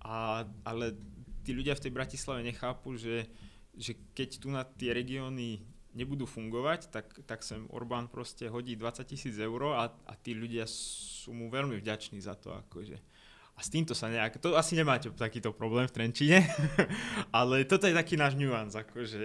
a, 0.00 0.44
ale 0.64 0.96
tí 1.42 1.56
ľudia 1.56 1.76
v 1.76 1.88
tej 1.88 1.92
Bratislave 1.92 2.44
nechápu, 2.44 2.96
že 2.96 3.28
že 3.76 3.92
keď 4.16 4.28
tu 4.40 4.48
na 4.48 4.64
tie 4.64 4.96
regióny 4.96 5.60
nebudú 5.96 6.24
fungovať, 6.24 6.92
tak, 6.92 7.06
tak 7.24 7.40
sem 7.44 7.68
Orbán 7.72 8.08
proste 8.08 8.48
hodí 8.48 8.76
20 8.76 9.04
tisíc 9.04 9.36
eur 9.36 9.76
a, 9.76 9.92
a 9.92 10.12
tí 10.16 10.32
ľudia 10.32 10.64
sú 10.68 11.32
mu 11.32 11.48
veľmi 11.52 11.76
vďační 11.80 12.20
za 12.20 12.36
to. 12.36 12.52
Akože. 12.52 12.96
A 13.56 13.60
s 13.64 13.72
týmto 13.72 13.96
sa 13.96 14.12
nejak, 14.12 14.36
to 14.40 14.52
asi 14.56 14.76
nemáte 14.76 15.08
takýto 15.16 15.56
problém 15.56 15.88
v 15.88 15.96
Trenčine, 15.96 16.44
ale 17.32 17.64
toto 17.64 17.88
je 17.88 17.96
taký 17.96 18.20
náš 18.20 18.36
nuans, 18.36 18.76
akože 18.76 19.24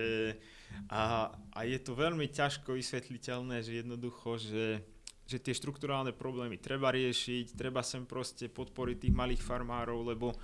a, 0.92 1.32
a 1.56 1.60
je 1.64 1.80
to 1.80 1.96
veľmi 1.96 2.28
ťažko 2.28 2.76
vysvetliteľné, 2.76 3.64
že 3.64 3.80
jednoducho, 3.84 4.36
že, 4.36 4.84
že 5.24 5.38
tie 5.40 5.56
štruktúrálne 5.56 6.12
problémy 6.12 6.60
treba 6.60 6.92
riešiť, 6.92 7.56
treba 7.56 7.80
sem 7.80 8.04
proste 8.04 8.52
podporiť 8.52 9.08
tých 9.08 9.16
malých 9.16 9.42
farmárov, 9.42 10.04
lebo 10.04 10.36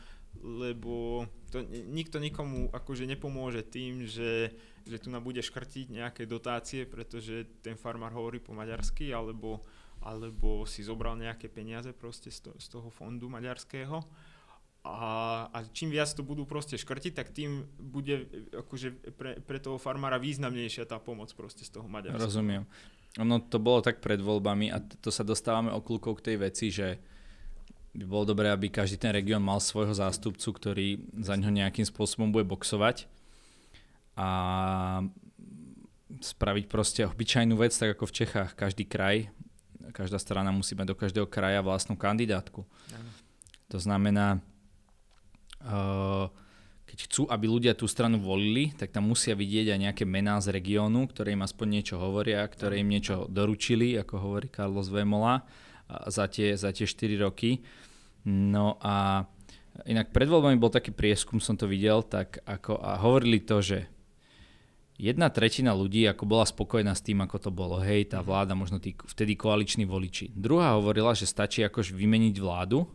lebo 0.43 1.25
to 1.49 1.63
nikto 1.89 2.21
nikomu 2.21 2.69
akože 2.69 3.09
nepomôže 3.09 3.65
tým, 3.65 4.05
že, 4.05 4.53
že 4.85 4.97
tu 5.01 5.09
nám 5.09 5.25
bude 5.25 5.41
škrtiť 5.41 5.89
nejaké 5.89 6.23
dotácie, 6.29 6.85
pretože 6.85 7.47
ten 7.63 7.79
farmár 7.79 8.13
hovorí 8.13 8.37
po 8.37 8.53
maďarsky, 8.53 9.09
alebo, 9.15 9.63
alebo 10.03 10.67
si 10.69 10.85
zobral 10.85 11.17
nejaké 11.17 11.49
peniaze 11.49 11.89
proste 11.95 12.29
z, 12.29 12.49
to, 12.49 12.51
z 12.59 12.67
toho 12.69 12.89
fondu 12.91 13.31
maďarského. 13.31 14.03
A, 14.87 15.51
a 15.51 15.57
čím 15.75 15.91
viac 15.91 16.07
to 16.15 16.23
budú 16.23 16.47
proste 16.47 16.79
škrtiť, 16.79 17.11
tak 17.11 17.35
tým 17.35 17.67
bude 17.75 18.23
akože 18.55 19.11
pre, 19.19 19.35
pre 19.43 19.59
toho 19.59 19.75
farmára 19.75 20.15
významnejšia 20.15 20.87
tá 20.87 20.95
pomoc 20.95 21.27
proste 21.35 21.67
z 21.67 21.75
toho 21.75 21.91
Maďarska. 21.91 22.23
Rozumiem. 22.23 22.63
Ono 23.19 23.43
to 23.43 23.59
bolo 23.59 23.83
tak 23.83 23.99
pred 23.99 24.23
voľbami 24.23 24.71
a 24.71 24.79
to 24.79 25.11
sa 25.11 25.27
dostávame 25.27 25.75
okľúkov 25.75 26.21
k 26.21 26.25
tej 26.31 26.35
veci, 26.39 26.71
že 26.71 27.01
by 27.97 28.05
bolo 28.05 28.31
dobré, 28.31 28.47
aby 28.53 28.69
každý 28.69 29.01
ten 29.01 29.11
región 29.11 29.41
mal 29.41 29.57
svojho 29.57 29.91
zástupcu, 29.91 30.47
ktorý 30.53 30.87
za 31.17 31.33
ňo 31.33 31.49
nejakým 31.49 31.83
spôsobom 31.83 32.29
bude 32.29 32.45
boxovať 32.45 33.09
a 34.13 34.29
spraviť 36.21 36.65
proste 36.69 37.01
obyčajnú 37.09 37.57
vec, 37.57 37.73
tak 37.73 37.97
ako 37.97 38.05
v 38.07 38.15
Čechách. 38.23 38.53
Každý 38.53 38.85
kraj, 38.85 39.33
každá 39.91 40.21
strana 40.21 40.53
musí 40.53 40.77
mať 40.77 40.93
do 40.93 40.95
každého 40.95 41.27
kraja 41.27 41.65
vlastnú 41.65 41.97
kandidátku. 41.97 42.63
Ano. 42.93 43.09
To 43.73 43.77
znamená, 43.81 44.39
keď 46.87 46.97
chcú, 47.11 47.27
aby 47.27 47.45
ľudia 47.51 47.73
tú 47.75 47.83
stranu 47.83 48.17
volili, 48.17 48.71
tak 48.71 48.95
tam 48.95 49.11
musia 49.11 49.35
vidieť 49.35 49.75
aj 49.75 49.79
nejaké 49.89 50.03
mená 50.07 50.39
z 50.39 50.55
regiónu, 50.55 51.11
ktoré 51.11 51.35
im 51.35 51.43
aspoň 51.43 51.67
niečo 51.81 51.95
hovoria, 51.99 52.47
ktoré 52.47 52.79
im 52.79 52.87
niečo 52.87 53.27
doručili, 53.27 53.99
ako 53.99 54.15
hovorí 54.17 54.47
Carlos 54.47 54.87
Vemola, 54.87 55.43
za 56.07 56.31
tie, 56.31 56.55
za 56.55 56.71
tie 56.71 56.87
4 56.87 57.19
roky. 57.19 57.59
No 58.27 58.79
a 58.79 59.27
inak 59.87 60.15
pred 60.15 60.31
voľbami 60.31 60.55
bol 60.59 60.71
taký 60.71 60.95
prieskum, 60.95 61.43
som 61.43 61.59
to 61.59 61.67
videl, 61.67 62.03
tak 62.03 62.39
ako, 62.47 62.79
a 62.79 62.99
hovorili 63.03 63.43
to, 63.43 63.59
že 63.59 63.87
jedna 64.97 65.29
tretina 65.29 65.71
ľudí 65.77 66.07
ako 66.09 66.23
bola 66.25 66.43
spokojná 66.47 66.91
s 66.95 67.05
tým, 67.05 67.21
ako 67.23 67.37
to 67.37 67.51
bolo. 67.53 67.77
Hej, 67.83 68.15
tá 68.15 68.19
mhm. 68.19 68.27
vláda, 68.27 68.53
možno 68.57 68.79
tí 68.79 68.95
vtedy 68.95 69.35
koaliční 69.35 69.83
voliči. 69.83 70.31
Druhá 70.33 70.75
hovorila, 70.79 71.11
že 71.13 71.29
stačí 71.29 71.61
akož 71.67 71.93
vymeniť 71.93 72.35
vládu. 72.39 72.87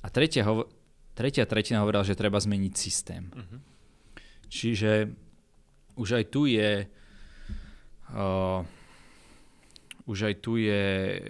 A 0.00 0.08
tretia, 0.08 0.48
hovo- 0.48 0.68
tretia 1.20 1.44
tretina 1.44 1.84
hovorila, 1.84 2.00
že 2.00 2.16
treba 2.16 2.40
zmeniť 2.40 2.72
systém. 2.72 3.28
Uh-huh. 3.28 3.60
Čiže 4.48 5.12
už 6.00 6.16
aj 6.16 6.24
tu 6.32 6.48
je 6.48 6.88
uh, 8.16 8.64
už 10.08 10.32
aj 10.32 10.34
tu 10.40 10.56
je 10.56 11.20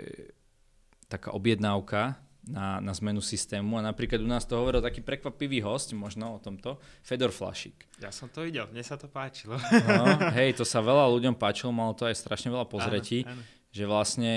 taká 1.11 1.35
objednávka 1.35 2.22
na, 2.46 2.81
na 2.81 2.94
zmenu 2.96 3.20
systému 3.20 3.76
a 3.76 3.83
napríklad 3.85 4.22
u 4.22 4.31
nás 4.31 4.46
to 4.46 4.57
hovoril 4.57 4.81
taký 4.81 5.03
prekvapivý 5.03 5.61
host 5.61 5.92
možno 5.92 6.38
o 6.38 6.42
tomto, 6.42 6.79
Fedor 7.05 7.35
Flašik. 7.35 7.98
Ja 8.00 8.14
som 8.14 8.31
to 8.33 8.46
videl, 8.46 8.70
mne 8.70 8.81
sa 8.87 8.96
to 8.96 9.11
páčilo. 9.11 9.59
No, 9.59 10.31
hej, 10.38 10.57
to 10.57 10.64
sa 10.64 10.81
veľa 10.81 11.11
ľuďom 11.11 11.37
páčilo, 11.37 11.74
malo 11.74 11.92
to 11.92 12.09
aj 12.09 12.16
strašne 12.16 12.48
veľa 12.48 12.64
pozretí, 12.70 13.26
áno, 13.26 13.37
áno. 13.37 13.42
že 13.74 13.85
vlastne, 13.85 14.33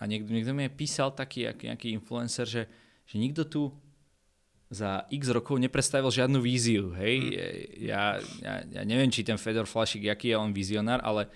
a 0.00 0.02
niekto, 0.08 0.30
niekto 0.32 0.56
mi 0.56 0.70
písal 0.72 1.12
taký 1.12 1.50
nejaký 1.50 1.92
influencer, 1.92 2.46
že, 2.48 2.62
že 3.04 3.16
nikto 3.20 3.44
tu 3.44 3.74
za 4.68 5.08
x 5.08 5.32
rokov 5.32 5.56
neprestavil 5.56 6.12
žiadnu 6.12 6.44
víziu, 6.44 6.92
hej. 6.92 7.16
Hmm. 7.20 7.36
Ja, 7.80 8.02
ja, 8.44 8.54
ja 8.68 8.82
neviem, 8.84 9.08
či 9.08 9.24
ten 9.24 9.40
Fedor 9.40 9.64
Flašik, 9.64 10.08
aký 10.12 10.32
je 10.32 10.36
on 10.36 10.52
vizionár, 10.52 11.00
ale 11.00 11.32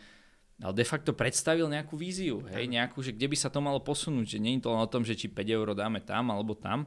ale 0.63 0.79
de 0.79 0.87
facto 0.87 1.11
predstavil 1.11 1.67
nejakú 1.67 1.99
víziu, 1.99 2.47
hej, 2.55 2.71
nejakú, 2.71 3.03
že 3.03 3.11
kde 3.11 3.27
by 3.27 3.37
sa 3.37 3.51
to 3.51 3.59
malo 3.59 3.83
posunúť, 3.83 4.37
že 4.37 4.39
nie 4.39 4.55
je 4.57 4.63
to 4.63 4.71
len 4.71 4.87
o 4.87 4.87
tom, 4.87 5.03
že 5.03 5.19
či 5.19 5.27
5 5.27 5.43
eur 5.51 5.75
dáme 5.75 5.99
tam 6.07 6.31
alebo 6.31 6.55
tam 6.55 6.87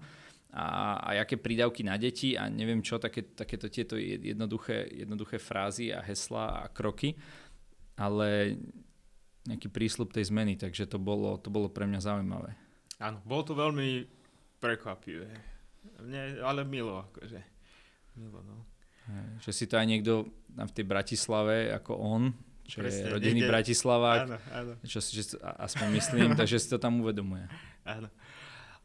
a, 0.56 0.96
a 1.04 1.10
aké 1.20 1.36
prídavky 1.36 1.84
na 1.84 2.00
deti 2.00 2.40
a 2.40 2.48
neviem 2.48 2.80
čo, 2.80 2.96
také, 2.96 3.36
takéto 3.36 3.68
tieto 3.68 4.00
jednoduché, 4.00 4.88
jednoduché 4.88 5.44
frázy 5.44 5.92
a 5.92 6.00
hesla 6.00 6.64
a 6.64 6.72
kroky, 6.72 7.20
ale 8.00 8.56
nejaký 9.44 9.68
prísľub 9.68 10.16
tej 10.16 10.32
zmeny, 10.32 10.56
takže 10.56 10.88
to 10.88 10.96
bolo, 10.96 11.36
to 11.36 11.52
bolo 11.52 11.68
pre 11.68 11.84
mňa 11.84 12.00
zaujímavé. 12.00 12.56
Áno, 13.04 13.20
bolo 13.28 13.44
to 13.44 13.54
veľmi 13.60 14.08
prekvapivé. 14.64 15.55
Mne, 16.02 16.42
ale 16.44 16.62
milo, 16.64 17.06
akože. 17.12 17.40
Milo, 18.16 18.40
no. 18.46 18.58
Že 19.42 19.52
si 19.54 19.66
to 19.70 19.78
aj 19.78 19.86
niekto 19.86 20.26
v 20.56 20.72
tej 20.74 20.86
Bratislave, 20.86 21.70
ako 21.70 21.94
on, 21.98 22.34
čo 22.66 22.82
Presne, 22.82 23.06
je 23.06 23.14
rodinný 23.14 23.46
niekde... 23.46 23.52
Bratislavák, 23.54 24.22
áno, 24.26 24.38
áno. 24.50 24.74
čo 24.82 24.98
si 24.98 25.22
že, 25.22 25.38
aspoň 25.38 25.88
myslím, 26.02 26.30
takže 26.40 26.58
si 26.58 26.68
to 26.70 26.82
tam 26.82 26.98
uvedomuje. 27.06 27.46
Áno. 27.86 28.10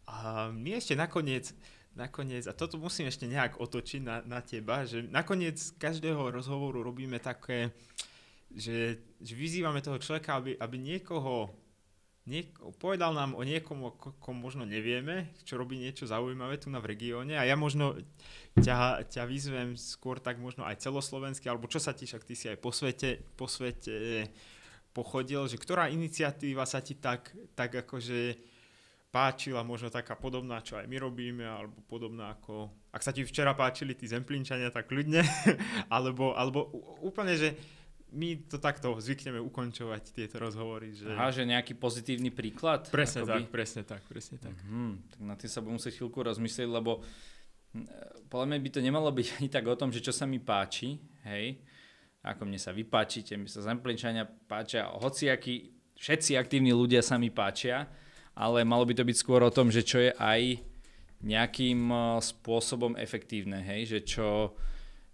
A 0.04 0.48
my 0.52 0.76
ešte 0.76 0.92
nakoniec, 0.92 1.56
nakoniec, 1.96 2.44
a 2.44 2.52
toto 2.52 2.76
musím 2.76 3.08
ešte 3.08 3.24
nejak 3.24 3.56
otočiť 3.56 4.00
na, 4.04 4.20
na 4.28 4.40
teba, 4.44 4.84
že 4.84 5.08
nakoniec 5.08 5.56
každého 5.80 6.28
rozhovoru 6.28 6.84
robíme 6.84 7.16
také, 7.16 7.72
že, 8.52 9.00
že 9.22 9.32
vyzývame 9.32 9.80
toho 9.80 9.96
človeka, 9.96 10.36
aby, 10.36 10.58
aby 10.60 10.76
niekoho 10.76 11.48
niek- 12.30 12.54
povedal 12.78 13.10
nám 13.10 13.34
o 13.34 13.42
niekom, 13.42 13.78
o 13.82 13.90
kom 14.22 14.38
možno 14.38 14.62
nevieme, 14.62 15.34
čo 15.42 15.58
robí 15.58 15.74
niečo 15.74 16.06
zaujímavé 16.06 16.62
tu 16.62 16.70
na 16.70 16.78
v 16.78 16.94
regióne 16.94 17.34
a 17.34 17.42
ja 17.42 17.58
možno 17.58 17.98
ťa, 18.54 19.10
ťa 19.10 19.22
vyzvem 19.26 19.74
skôr 19.74 20.22
tak 20.22 20.38
možno 20.38 20.62
aj 20.62 20.78
celoslovenský, 20.78 21.50
alebo 21.50 21.66
čo 21.66 21.82
sa 21.82 21.90
ti, 21.90 22.06
však 22.06 22.22
ty 22.22 22.34
si 22.38 22.46
aj 22.46 22.62
po 22.62 22.70
svete, 22.70 23.18
po 23.34 23.50
svete 23.50 24.30
pochodil, 24.94 25.50
že 25.50 25.58
ktorá 25.58 25.90
iniciatíva 25.90 26.62
sa 26.66 26.78
ti 26.78 26.94
tak, 26.94 27.34
tak 27.58 27.74
akože 27.82 28.38
páčila, 29.10 29.66
možno 29.66 29.90
taká 29.90 30.14
podobná, 30.14 30.62
čo 30.62 30.78
aj 30.78 30.86
my 30.86 30.96
robíme, 31.02 31.42
alebo 31.42 31.74
podobná 31.90 32.38
ako, 32.38 32.70
ak 32.94 33.02
sa 33.02 33.10
ti 33.10 33.26
včera 33.26 33.58
páčili 33.58 33.98
tí 33.98 34.06
zemplínčania, 34.06 34.70
tak 34.70 34.86
ľudne, 34.86 35.26
alebo, 35.94 36.38
alebo 36.38 36.70
úplne, 37.02 37.34
že 37.34 37.58
my 38.10 38.50
to 38.50 38.58
takto 38.58 38.98
zvykneme 38.98 39.38
ukončovať 39.38 40.02
tieto 40.14 40.42
rozhovory. 40.42 40.94
Že... 40.94 41.06
Aha, 41.14 41.30
že 41.30 41.46
nejaký 41.46 41.78
pozitívny 41.78 42.34
príklad? 42.34 42.90
Presne 42.90 43.22
akoby. 43.22 43.46
tak, 43.46 43.52
presne 43.54 43.82
tak, 43.86 44.02
presne 44.06 44.36
tak. 44.42 44.54
Mm, 44.66 44.98
tak 45.10 45.20
na 45.22 45.34
tým 45.38 45.50
sa 45.50 45.62
budem 45.62 45.78
musieť 45.78 45.94
chvíľku 45.98 46.18
rozmyslieť, 46.22 46.68
lebo 46.68 47.00
hm, 47.72 47.86
podľa 48.26 48.46
mňa 48.50 48.58
by 48.58 48.70
to 48.70 48.80
nemalo 48.82 49.08
byť 49.14 49.26
ani 49.38 49.48
tak 49.48 49.64
o 49.70 49.78
tom, 49.78 49.94
že 49.94 50.02
čo 50.02 50.10
sa 50.10 50.26
mi 50.26 50.42
páči, 50.42 50.98
hej, 51.26 51.62
ako 52.20 52.44
mne 52.44 52.60
sa 52.60 52.76
vypáčite, 52.76 53.38
mi 53.40 53.48
sa 53.48 53.64
zemplinčania 53.64 54.28
páčia, 54.28 54.92
hociakí, 54.92 55.72
všetci 55.96 56.36
aktívni 56.36 56.76
ľudia 56.76 57.00
sa 57.00 57.16
mi 57.16 57.32
páčia, 57.32 57.88
ale 58.36 58.64
malo 58.64 58.84
by 58.84 58.92
to 58.92 59.04
byť 59.08 59.16
skôr 59.16 59.40
o 59.40 59.54
tom, 59.54 59.72
že 59.72 59.80
čo 59.80 60.00
je 60.00 60.12
aj 60.16 60.60
nejakým 61.20 61.80
eh, 61.92 62.02
spôsobom 62.20 62.96
efektívne, 62.96 63.60
hej, 63.60 63.96
že 63.96 63.98
čo, 64.04 64.56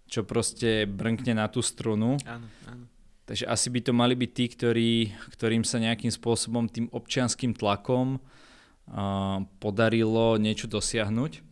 čo 0.07 0.23
proste 0.23 0.87
brnkne 0.87 1.35
na 1.35 1.51
tú 1.51 1.59
strunu. 1.59 2.15
Áno, 2.23 2.47
áno. 2.65 2.85
Takže 3.27 3.43
asi 3.43 3.67
by 3.67 3.79
to 3.83 3.91
mali 3.91 4.15
byť 4.15 4.31
tí, 4.31 4.45
ktorí, 4.47 4.91
ktorým 5.35 5.67
sa 5.67 5.83
nejakým 5.83 6.07
spôsobom 6.07 6.71
tým 6.71 6.87
občianským 6.95 7.51
tlakom 7.51 8.23
uh, 8.23 9.43
podarilo 9.59 10.39
niečo 10.39 10.71
dosiahnuť. 10.71 11.43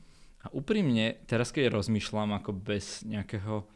A 0.48 0.56
úprimne, 0.56 1.20
teraz 1.28 1.52
keď 1.52 1.76
rozmýšľam 1.76 2.32
ako 2.39 2.56
bez 2.56 3.04
nejakého... 3.04 3.68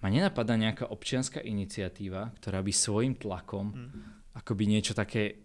Ma 0.00 0.08
nenapadá 0.08 0.56
nejaká 0.56 0.88
občianská 0.88 1.44
iniciatíva, 1.44 2.32
ktorá 2.40 2.64
by 2.64 2.72
svojim 2.72 3.12
tlakom 3.12 3.68
mm. 3.68 3.90
akoby 4.40 4.64
niečo 4.64 4.96
také 4.96 5.44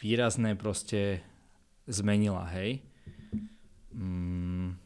výrazné 0.00 0.56
proste 0.56 1.20
zmenila, 1.84 2.48
hej? 2.56 2.80
Mm 3.92 4.80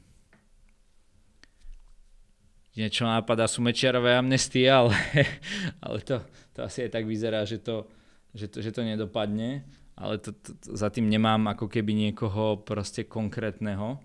niečo 2.74 3.06
nápada 3.06 3.46
sú 3.46 3.62
mečiarové 3.62 4.18
amnestie, 4.18 4.66
ale, 4.66 4.94
ale 5.84 6.02
to, 6.02 6.20
to 6.54 6.66
asi 6.66 6.86
aj 6.86 6.90
tak 6.98 7.04
vyzerá, 7.06 7.46
že 7.46 7.62
to, 7.62 7.86
že 8.34 8.50
to, 8.50 8.58
že 8.62 8.70
to 8.74 8.82
nedopadne. 8.82 9.62
Ale 9.94 10.18
to, 10.18 10.34
to, 10.34 10.58
to, 10.58 10.74
za 10.74 10.90
tým 10.90 11.06
nemám 11.06 11.54
ako 11.54 11.70
keby 11.70 11.94
niekoho 11.94 12.58
proste 12.66 13.06
konkrétneho. 13.06 14.02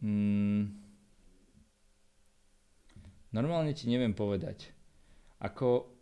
Mm. 0.00 0.72
Normálne 3.36 3.72
ti 3.76 3.88
neviem 3.88 4.16
povedať. 4.16 4.72
Ako 5.44 5.92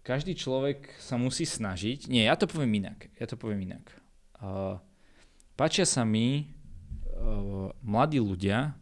každý 0.00 0.38
človek 0.38 0.96
sa 0.96 1.20
musí 1.20 1.44
snažiť. 1.44 2.08
Nie, 2.08 2.32
ja 2.32 2.36
to 2.36 2.48
poviem 2.48 2.80
inak. 2.80 3.12
Ja 3.20 3.28
to 3.28 3.36
poviem 3.36 3.68
inak. 3.68 3.84
Uh, 4.40 4.80
páčia 5.56 5.84
sa 5.84 6.04
mi 6.04 6.48
uh, 7.12 7.72
mladí 7.84 8.20
ľudia, 8.20 8.76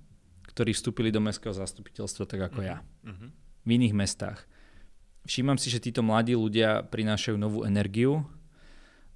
ktorí 0.54 0.70
vstúpili 0.70 1.10
do 1.10 1.18
mestského 1.18 1.50
zastupiteľstva 1.50 2.24
tak 2.30 2.40
ako 2.50 2.60
ja. 2.62 2.80
Uh-huh. 3.02 3.28
V 3.66 3.68
iných 3.74 3.94
mestách. 3.94 4.46
Všímam 5.26 5.58
si, 5.58 5.68
že 5.68 5.82
títo 5.82 6.06
mladí 6.06 6.38
ľudia 6.38 6.86
prinášajú 6.86 7.36
novú 7.36 7.66
energiu. 7.66 8.22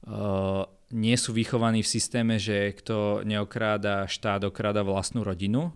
Uh, 0.03 0.67
nie 0.91 1.15
sú 1.15 1.37
vychovaní 1.37 1.85
v 1.85 1.93
systéme, 1.95 2.41
že 2.41 2.73
kto 2.75 3.23
neokráda 3.23 4.09
štát, 4.09 4.49
okráda 4.49 4.83
vlastnú 4.83 5.21
rodinu. 5.21 5.71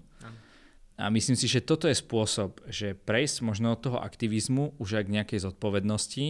A 0.97 1.09
myslím 1.09 1.37
si, 1.37 1.49
že 1.49 1.65
toto 1.65 1.89
je 1.89 1.97
spôsob, 1.97 2.63
že 2.69 2.95
prejsť 2.95 3.45
možno 3.45 3.75
od 3.75 3.81
toho 3.81 3.99
aktivizmu 4.01 4.77
už 4.77 5.03
aj 5.03 5.05
k 5.09 5.15
nejakej 5.21 5.39
zodpovednosti 5.51 6.27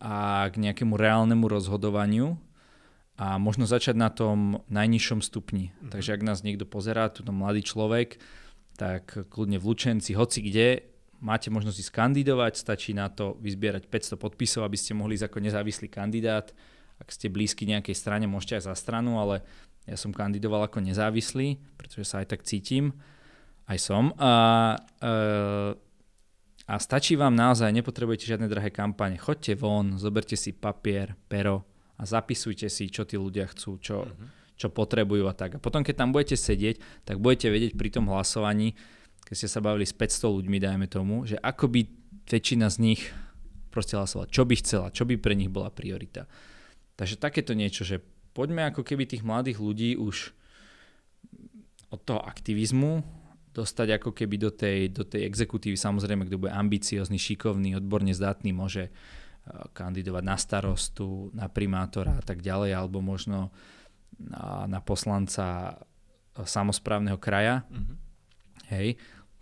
a 0.00 0.46
k 0.52 0.54
nejakému 0.60 0.94
reálnemu 0.94 1.44
rozhodovaniu 1.48 2.36
a 3.14 3.38
možno 3.38 3.64
začať 3.64 3.94
na 3.94 4.10
tom 4.10 4.66
najnižšom 4.66 5.22
stupni. 5.22 5.70
Mm-hmm. 5.70 5.90
Takže 5.94 6.10
ak 6.18 6.22
nás 6.26 6.42
niekto 6.42 6.66
pozerá, 6.66 7.06
tu 7.10 7.22
mladý 7.22 7.62
človek, 7.62 8.18
tak 8.74 9.30
kľudne 9.30 9.62
v 9.62 9.66
Lučenci, 9.70 10.18
hoci 10.18 10.42
kde, 10.42 10.82
máte 11.22 11.48
možnosť 11.48 11.78
ísť 11.78 11.92
kandidovať, 11.94 12.52
stačí 12.58 12.90
na 12.90 13.06
to 13.06 13.38
vyzbierať 13.38 13.86
500 13.86 14.18
podpisov, 14.18 14.66
aby 14.66 14.74
ste 14.74 14.98
mohli 14.98 15.14
ísť 15.14 15.30
ako 15.30 15.38
nezávislý 15.40 15.86
kandidát. 15.86 16.50
Ak 16.98 17.10
ste 17.14 17.30
blízky 17.30 17.70
nejakej 17.70 17.94
strane, 17.94 18.26
môžete 18.26 18.58
aj 18.58 18.64
za 18.70 18.74
stranu, 18.74 19.22
ale 19.22 19.46
ja 19.86 19.94
som 19.94 20.10
kandidoval 20.10 20.66
ako 20.66 20.82
nezávislý, 20.82 21.60
pretože 21.78 22.08
sa 22.08 22.20
aj 22.24 22.34
tak 22.34 22.40
cítim. 22.42 22.98
Aj 23.64 23.80
som. 23.80 24.12
A, 24.20 24.76
e, 25.00 25.16
a 26.68 26.74
stačí 26.76 27.16
vám 27.16 27.32
naozaj, 27.32 27.72
nepotrebujete 27.72 28.28
žiadne 28.28 28.48
drahé 28.48 28.68
kampane. 28.68 29.16
Choďte 29.16 29.56
von, 29.56 29.96
zoberte 29.96 30.36
si 30.36 30.52
papier, 30.52 31.16
pero, 31.28 31.64
a 31.94 32.02
zapisujte 32.02 32.66
si, 32.66 32.90
čo 32.90 33.06
tí 33.06 33.14
ľudia 33.14 33.46
chcú, 33.50 33.78
čo, 33.78 34.06
mm-hmm. 34.06 34.58
čo 34.58 34.68
potrebujú 34.70 35.30
a 35.30 35.34
tak. 35.34 35.56
A 35.56 35.62
potom, 35.62 35.86
keď 35.86 35.94
tam 36.04 36.10
budete 36.10 36.34
sedieť, 36.34 37.06
tak 37.06 37.22
budete 37.22 37.50
vedieť 37.50 37.72
pri 37.78 37.88
tom 37.94 38.10
hlasovaní, 38.10 38.74
keď 39.24 39.34
ste 39.34 39.48
sa 39.48 39.64
bavili 39.64 39.88
s 39.88 39.94
500 39.96 40.36
ľuďmi, 40.42 40.58
dajme 40.60 40.86
tomu, 40.90 41.24
že 41.24 41.40
ako 41.40 41.70
by 41.70 41.80
väčšina 42.28 42.66
z 42.68 42.76
nich 42.82 43.02
proste 43.72 43.96
hlasovala, 43.98 44.30
čo 44.30 44.46
by 44.46 44.54
chcela, 44.60 44.86
čo 44.94 45.02
by 45.08 45.18
pre 45.18 45.34
nich 45.34 45.50
bola 45.50 45.72
priorita. 45.72 46.30
Takže 46.94 47.18
takéto 47.18 47.56
niečo, 47.58 47.82
že 47.82 47.98
poďme 48.36 48.70
ako 48.70 48.86
keby 48.86 49.08
tých 49.08 49.26
mladých 49.26 49.58
ľudí 49.58 49.90
už 49.98 50.30
od 51.90 52.00
toho 52.02 52.22
aktivizmu 52.22 53.02
dostať 53.54 54.02
ako 54.02 54.10
keby 54.10 54.36
do 54.38 54.50
tej, 54.50 54.90
do 54.90 55.06
tej 55.06 55.30
exekutívy. 55.30 55.78
Samozrejme, 55.78 56.26
kto 56.26 56.42
bude 56.42 56.52
ambiciózny, 56.52 57.18
šikovný, 57.22 57.78
odborne 57.78 58.10
zdatný, 58.10 58.50
môže 58.50 58.90
kandidovať 59.76 60.24
na 60.24 60.36
starostu, 60.40 61.28
na 61.36 61.52
primátora 61.52 62.16
a 62.16 62.22
tak 62.24 62.40
ďalej, 62.40 62.72
alebo 62.72 63.04
možno 63.04 63.52
na, 64.16 64.64
na 64.64 64.80
poslanca 64.80 65.76
samozprávneho 66.34 67.20
kraja. 67.20 67.62
Mm-hmm. 67.68 67.96
Hej. 68.72 68.88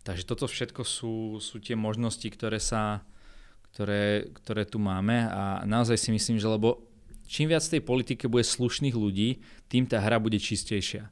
Takže 0.02 0.26
toto 0.26 0.50
všetko 0.50 0.82
sú, 0.82 1.14
sú 1.38 1.62
tie 1.62 1.78
možnosti, 1.78 2.26
ktoré, 2.26 2.58
sa, 2.58 3.06
ktoré, 3.70 4.34
ktoré 4.42 4.66
tu 4.66 4.82
máme 4.82 5.30
a 5.30 5.62
naozaj 5.62 5.94
si 5.94 6.10
myslím, 6.10 6.42
že 6.42 6.50
lebo 6.50 6.82
čím 7.30 7.54
viac 7.54 7.62
tej 7.62 7.80
politike 7.86 8.26
bude 8.26 8.42
slušných 8.42 8.98
ľudí, 8.98 9.38
tým 9.70 9.86
tá 9.86 10.02
hra 10.02 10.18
bude 10.18 10.42
čistejšia. 10.42 11.06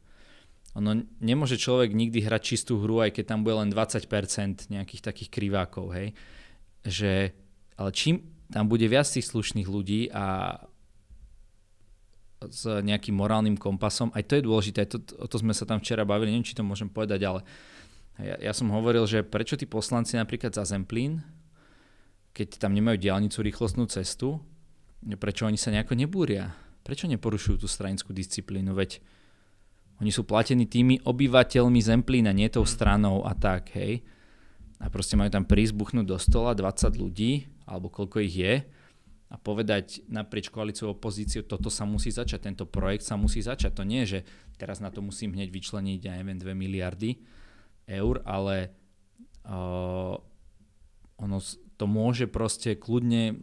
Ono 0.75 1.07
nemôže 1.23 1.59
človek 1.59 1.95
nikdy 1.95 2.23
hrať 2.23 2.43
čistú 2.55 2.83
hru, 2.83 3.03
aj 3.03 3.15
keď 3.15 3.25
tam 3.35 3.41
bude 3.47 3.59
len 3.59 3.71
20% 3.71 4.71
nejakých 4.71 5.03
takých 5.03 5.31
krivákov, 5.31 5.95
hej. 5.95 6.15
Že, 6.83 7.35
ale 7.79 7.91
čím, 7.95 8.23
tam 8.51 8.67
bude 8.67 8.87
viac 8.87 9.07
tých 9.07 9.31
slušných 9.31 9.69
ľudí 9.71 10.11
a 10.11 10.59
s 12.41 12.65
nejakým 12.65 13.13
morálnym 13.13 13.61
kompasom. 13.61 14.09
Aj 14.17 14.25
to 14.25 14.41
je 14.41 14.47
dôležité, 14.47 14.89
to, 14.89 14.99
o 15.21 15.27
to 15.29 15.37
sme 15.37 15.53
sa 15.53 15.69
tam 15.69 15.77
včera 15.77 16.09
bavili, 16.09 16.33
neviem, 16.33 16.49
či 16.49 16.57
to 16.57 16.65
môžem 16.65 16.89
povedať, 16.89 17.21
ale 17.29 17.41
ja, 18.17 18.37
ja 18.41 18.53
som 18.57 18.73
hovoril, 18.73 19.05
že 19.05 19.21
prečo 19.21 19.61
tí 19.61 19.69
poslanci 19.69 20.17
napríklad 20.17 20.57
za 20.57 20.65
Zemplín, 20.65 21.21
keď 22.33 22.63
tam 22.63 22.73
nemajú 22.73 22.97
diálnicu, 22.97 23.45
rýchlostnú 23.45 23.85
cestu, 23.93 24.41
prečo 25.21 25.45
oni 25.45 25.61
sa 25.61 25.73
nejako 25.73 25.97
nebúria? 25.97 26.57
Prečo 26.81 27.05
neporušujú 27.09 27.61
tú 27.61 27.69
stranickú 27.69 28.17
disciplínu? 28.17 28.73
Veď 28.73 29.05
oni 30.01 30.09
sú 30.09 30.25
platení 30.25 30.65
tými 30.65 31.05
obyvateľmi 31.05 31.81
Zemplína, 31.81 32.33
nie 32.33 32.49
tou 32.49 32.65
stranou 32.65 33.21
a 33.29 33.37
tak, 33.37 33.77
hej. 33.77 34.01
A 34.81 34.89
proste 34.89 35.13
majú 35.13 35.29
tam 35.29 35.45
prísť, 35.45 35.77
buchnúť 35.77 36.07
do 36.09 36.17
stola 36.17 36.57
20 36.57 36.97
ľudí 36.97 37.45
alebo 37.71 37.87
koľko 37.87 38.19
ich 38.27 38.35
je 38.35 38.55
a 39.31 39.39
povedať 39.39 40.03
naprieč 40.11 40.51
koalíciou 40.51 40.99
opozíciu, 40.99 41.47
toto 41.47 41.71
sa 41.71 41.87
musí 41.87 42.11
začať, 42.11 42.51
tento 42.51 42.67
projekt 42.67 43.07
sa 43.07 43.15
musí 43.15 43.39
začať. 43.39 43.79
To 43.79 43.87
nie 43.87 44.03
je, 44.03 44.19
že 44.19 44.21
teraz 44.59 44.83
na 44.83 44.91
to 44.91 44.99
musím 45.07 45.39
hneď 45.39 45.55
vyčleniť, 45.55 46.01
ja 46.03 46.19
neviem, 46.19 46.35
2 46.35 46.51
miliardy 46.51 47.23
eur, 47.87 48.27
ale 48.27 48.75
uh, 49.47 50.19
ono 51.15 51.39
to 51.79 51.85
môže 51.87 52.27
proste 52.27 52.75
kľudne, 52.75 53.39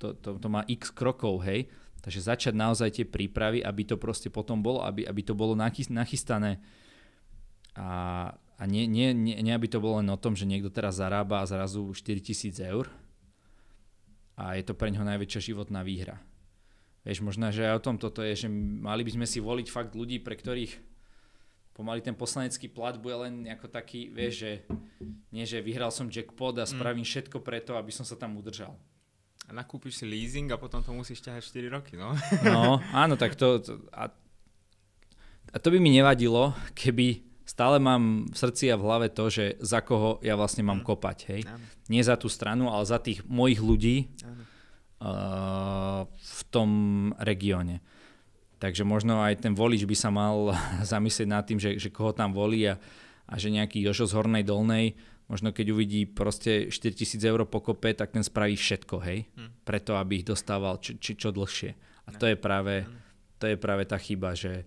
to, 0.00 0.16
to, 0.16 0.40
to 0.40 0.48
má 0.48 0.64
x 0.64 0.96
krokov, 0.96 1.44
hej, 1.44 1.68
Takže 1.98 2.24
začať 2.24 2.54
naozaj 2.54 2.88
tie 2.94 3.06
prípravy, 3.06 3.58
aby 3.58 3.82
to 3.82 3.98
proste 3.98 4.30
potom 4.30 4.62
bolo, 4.62 4.80
aby, 4.86 5.02
aby 5.02 5.20
to 5.26 5.34
bolo 5.34 5.58
nachystané 5.58 6.62
a, 7.74 8.32
a 8.58 8.66
nie, 8.66 8.90
nie, 8.90 9.14
nie, 9.14 9.38
nie 9.38 9.54
aby 9.54 9.70
to 9.70 9.78
bolo 9.78 10.02
len 10.02 10.10
o 10.10 10.18
tom, 10.18 10.34
že 10.34 10.42
niekto 10.42 10.68
teraz 10.68 10.98
zarába 10.98 11.40
a 11.40 11.48
zrazu 11.48 11.94
4000 11.94 12.58
eur 12.66 12.90
a 14.34 14.58
je 14.58 14.66
to 14.66 14.74
pre 14.74 14.90
neho 14.90 15.06
najväčšia 15.06 15.54
životná 15.54 15.86
výhra. 15.86 16.18
Vieš, 17.06 17.22
možno, 17.22 17.50
že 17.54 17.66
aj 17.66 17.78
o 17.78 17.84
tom 17.86 17.96
toto 17.98 18.22
je, 18.22 18.46
že 18.46 18.48
mali 18.50 19.06
by 19.06 19.14
sme 19.14 19.26
si 19.26 19.38
voliť 19.38 19.66
fakt 19.70 19.94
ľudí, 19.94 20.18
pre 20.18 20.34
ktorých 20.34 20.74
pomaly 21.78 22.02
ten 22.02 22.18
poslanecký 22.18 22.66
plat 22.66 22.98
bude 22.98 23.14
len 23.14 23.46
ako 23.46 23.70
taký, 23.70 24.10
vieš, 24.10 24.42
že 24.42 24.50
nie, 25.30 25.46
že 25.46 25.62
vyhral 25.62 25.94
som 25.94 26.10
jackpot 26.10 26.58
a 26.58 26.66
mm. 26.66 26.74
spravím 26.74 27.06
všetko 27.06 27.38
preto, 27.38 27.78
aby 27.78 27.94
som 27.94 28.02
sa 28.02 28.18
tam 28.18 28.34
udržal. 28.34 28.74
A 29.46 29.54
nakúpiš 29.54 30.02
si 30.02 30.04
leasing 30.04 30.50
a 30.50 30.58
potom 30.58 30.82
to 30.82 30.90
musíš 30.90 31.22
ťahať 31.22 31.70
4 31.70 31.76
roky, 31.78 31.94
no. 31.94 32.12
No, 32.42 32.82
áno, 32.90 33.14
tak 33.14 33.38
to... 33.38 33.62
to 33.62 33.78
a, 33.94 34.10
a 35.54 35.56
to 35.62 35.70
by 35.70 35.78
mi 35.78 35.94
nevadilo, 35.94 36.52
keby 36.74 37.27
stále 37.48 37.80
mám 37.80 38.28
v 38.28 38.36
srdci 38.36 38.68
a 38.68 38.76
v 38.76 38.84
hlave 38.84 39.08
to, 39.08 39.32
že 39.32 39.56
za 39.64 39.80
koho 39.80 40.20
ja 40.20 40.36
vlastne 40.36 40.60
mám 40.68 40.84
kopať, 40.84 41.18
hej. 41.32 41.42
Áno. 41.48 41.64
Nie 41.88 42.04
za 42.04 42.20
tú 42.20 42.28
stranu, 42.28 42.68
ale 42.68 42.84
za 42.84 43.00
tých 43.00 43.24
mojich 43.24 43.64
ľudí 43.64 43.96
uh, 45.00 46.04
v 46.04 46.40
tom 46.52 46.70
regióne. 47.16 47.80
Takže 48.60 48.84
možno 48.84 49.24
aj 49.24 49.40
ten 49.48 49.56
volič 49.56 49.88
by 49.88 49.96
sa 49.96 50.12
mal 50.12 50.52
zamyslieť 50.92 51.28
nad 51.28 51.48
tým, 51.48 51.56
že, 51.56 51.80
že 51.80 51.88
koho 51.88 52.12
tam 52.12 52.36
volí 52.36 52.68
a, 52.68 52.76
a 53.24 53.34
že 53.40 53.48
nejaký 53.48 53.80
Jožo 53.80 54.04
z 54.04 54.12
Hornej 54.12 54.44
Dolnej 54.44 54.92
možno 55.28 55.52
keď 55.52 55.76
uvidí 55.76 56.08
proste 56.08 56.72
4000 56.72 57.20
eur 57.20 57.44
pokope, 57.44 57.92
tak 57.92 58.16
ten 58.16 58.24
spraví 58.24 58.56
všetko, 58.56 58.96
hej, 59.04 59.28
hmm. 59.36 59.62
preto 59.62 59.94
aby 60.00 60.24
ich 60.24 60.26
dostával 60.26 60.80
či, 60.80 60.96
či 60.96 61.20
čo 61.20 61.28
dlhšie. 61.30 61.76
A 62.08 62.16
to 62.16 62.24
je 62.24 62.36
práve, 62.40 62.88
to 63.36 63.44
je 63.44 63.60
práve 63.60 63.84
tá 63.84 64.00
chyba, 64.00 64.32
že 64.32 64.64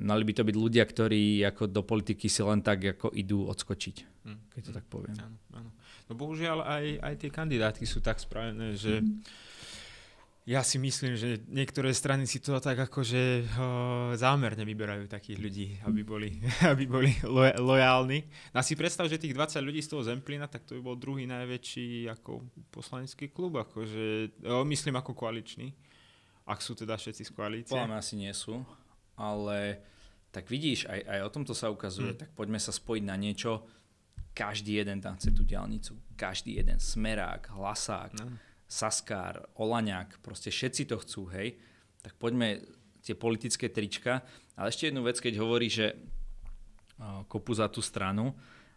mali 0.00 0.22
by 0.24 0.32
to 0.32 0.42
byť 0.46 0.56
ľudia, 0.56 0.84
ktorí 0.86 1.44
ako 1.44 1.68
do 1.68 1.82
politiky 1.84 2.26
si 2.30 2.40
len 2.40 2.64
tak 2.64 2.98
ako 2.98 3.12
idú 3.12 3.46
odskočiť, 3.50 3.96
hmm. 4.24 4.40
keď 4.56 4.62
to 4.64 4.72
tak 4.72 4.86
poviem. 4.88 5.16
Áno, 5.20 5.36
áno. 5.52 5.70
No 6.08 6.12
bohužiaľ 6.18 6.66
aj, 6.66 6.84
aj 7.04 7.14
tie 7.22 7.30
kandidátky 7.30 7.84
sú 7.86 8.02
tak 8.02 8.18
spravené, 8.18 8.74
že 8.74 9.04
ja 10.48 10.66
si 10.66 10.82
myslím, 10.82 11.14
že 11.14 11.38
niektoré 11.46 11.94
strany 11.94 12.26
si 12.26 12.42
to 12.42 12.58
tak 12.58 12.74
akože 12.74 13.46
uh, 13.46 14.10
zámerne 14.18 14.66
vyberajú 14.66 15.06
takých 15.06 15.38
ľudí, 15.38 15.66
aby 15.86 16.02
boli, 16.02 16.42
aby 16.72 16.84
boli 16.90 17.12
lo, 17.22 17.46
lojálni. 17.46 18.26
No 18.50 18.58
a 18.58 18.66
si 18.66 18.74
predstav, 18.74 19.06
že 19.06 19.20
tých 19.20 19.36
20 19.36 19.62
ľudí 19.62 19.78
z 19.84 19.94
toho 19.94 20.02
Zemplína, 20.02 20.50
tak 20.50 20.66
to 20.66 20.74
by 20.74 20.82
bol 20.82 20.96
druhý 20.98 21.28
najväčší 21.30 22.10
ako 22.10 22.42
poslanecký 22.72 23.30
klub, 23.30 23.62
akože, 23.62 24.42
myslím 24.66 24.98
ako 24.98 25.14
koaličný, 25.14 25.70
ak 26.48 26.58
sú 26.58 26.74
teda 26.74 26.98
všetci 26.98 27.22
z 27.22 27.30
koalície. 27.30 27.76
Podľa 27.76 28.02
asi 28.02 28.18
nie 28.18 28.32
sú, 28.34 28.64
ale 29.20 29.84
tak 30.32 30.48
vidíš, 30.48 30.88
aj, 30.88 31.00
aj 31.04 31.20
o 31.26 31.30
tomto 31.30 31.52
sa 31.52 31.68
ukazuje, 31.68 32.16
hmm. 32.16 32.20
tak 32.24 32.30
poďme 32.32 32.56
sa 32.56 32.72
spojiť 32.72 33.04
na 33.04 33.20
niečo, 33.20 33.68
každý 34.32 34.80
jeden 34.80 35.04
tam 35.04 35.20
chce 35.20 35.36
tú 35.36 35.44
diálnicu, 35.44 35.98
každý 36.16 36.56
jeden 36.56 36.80
smerák, 36.80 37.52
hlasák, 37.52 38.16
no 38.16 38.40
Saskár, 38.70 39.50
Olaňák, 39.58 40.22
proste 40.22 40.54
všetci 40.54 40.86
to 40.86 41.02
chcú, 41.02 41.26
hej, 41.34 41.58
tak 42.06 42.14
poďme 42.22 42.62
tie 43.02 43.18
politické 43.18 43.66
trička. 43.66 44.22
Ale 44.54 44.70
ešte 44.70 44.86
jednu 44.86 45.02
vec, 45.02 45.18
keď 45.18 45.42
hovorí, 45.42 45.66
že 45.66 45.98
kopu 47.26 47.50
za 47.50 47.66
tú 47.66 47.82
stranu 47.82 48.30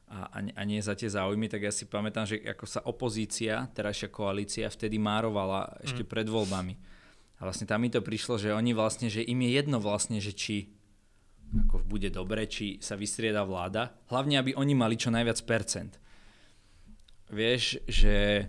a, 0.10 0.42
a 0.42 0.62
nie 0.66 0.82
za 0.82 0.98
tie 0.98 1.14
záujmy, 1.14 1.46
tak 1.46 1.70
ja 1.70 1.70
si 1.70 1.86
pamätám, 1.86 2.26
že 2.26 2.42
ako 2.42 2.66
sa 2.66 2.82
opozícia, 2.90 3.70
terajšia 3.70 4.10
koalícia, 4.10 4.66
vtedy 4.66 4.98
márovala 4.98 5.78
ešte 5.86 6.02
mm. 6.02 6.10
pred 6.10 6.26
voľbami. 6.26 6.74
A 7.44 7.52
vlastne 7.52 7.68
tam 7.68 7.84
mi 7.84 7.92
to 7.92 8.00
prišlo, 8.00 8.40
že 8.40 8.56
oni 8.56 8.72
vlastne, 8.72 9.12
že 9.12 9.20
im 9.20 9.44
je 9.44 9.52
jedno 9.52 9.84
vlastne, 9.84 10.24
že 10.24 10.32
či 10.32 10.72
ako 11.68 11.84
bude 11.84 12.08
dobre, 12.08 12.48
či 12.48 12.80
sa 12.80 12.96
vystrieda 12.96 13.44
vláda. 13.44 13.92
Hlavne, 14.08 14.40
aby 14.40 14.56
oni 14.56 14.74
mali 14.74 14.96
čo 14.96 15.12
najviac 15.12 15.44
percent. 15.44 16.00
Vieš, 17.28 17.84
že 17.84 18.48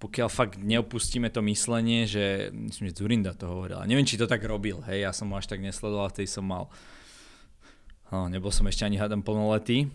pokiaľ 0.00 0.28
fakt 0.32 0.56
neopustíme 0.56 1.28
to 1.28 1.44
myslenie, 1.44 2.08
že 2.08 2.48
myslím, 2.56 2.88
že 2.88 2.96
Zurinda 2.96 3.36
to 3.36 3.52
hovoril. 3.52 3.84
A 3.84 3.88
neviem, 3.88 4.08
či 4.08 4.16
to 4.16 4.24
tak 4.24 4.40
robil, 4.48 4.80
hej, 4.88 5.04
ja 5.04 5.12
som 5.12 5.28
ho 5.28 5.36
až 5.36 5.52
tak 5.52 5.60
nesledoval, 5.60 6.08
vtedy 6.08 6.28
som 6.28 6.44
mal, 6.48 6.72
no, 8.08 8.32
nebol 8.32 8.48
som 8.48 8.64
ešte 8.64 8.88
ani 8.88 8.96
hádam 8.96 9.20
plnoletý, 9.20 9.92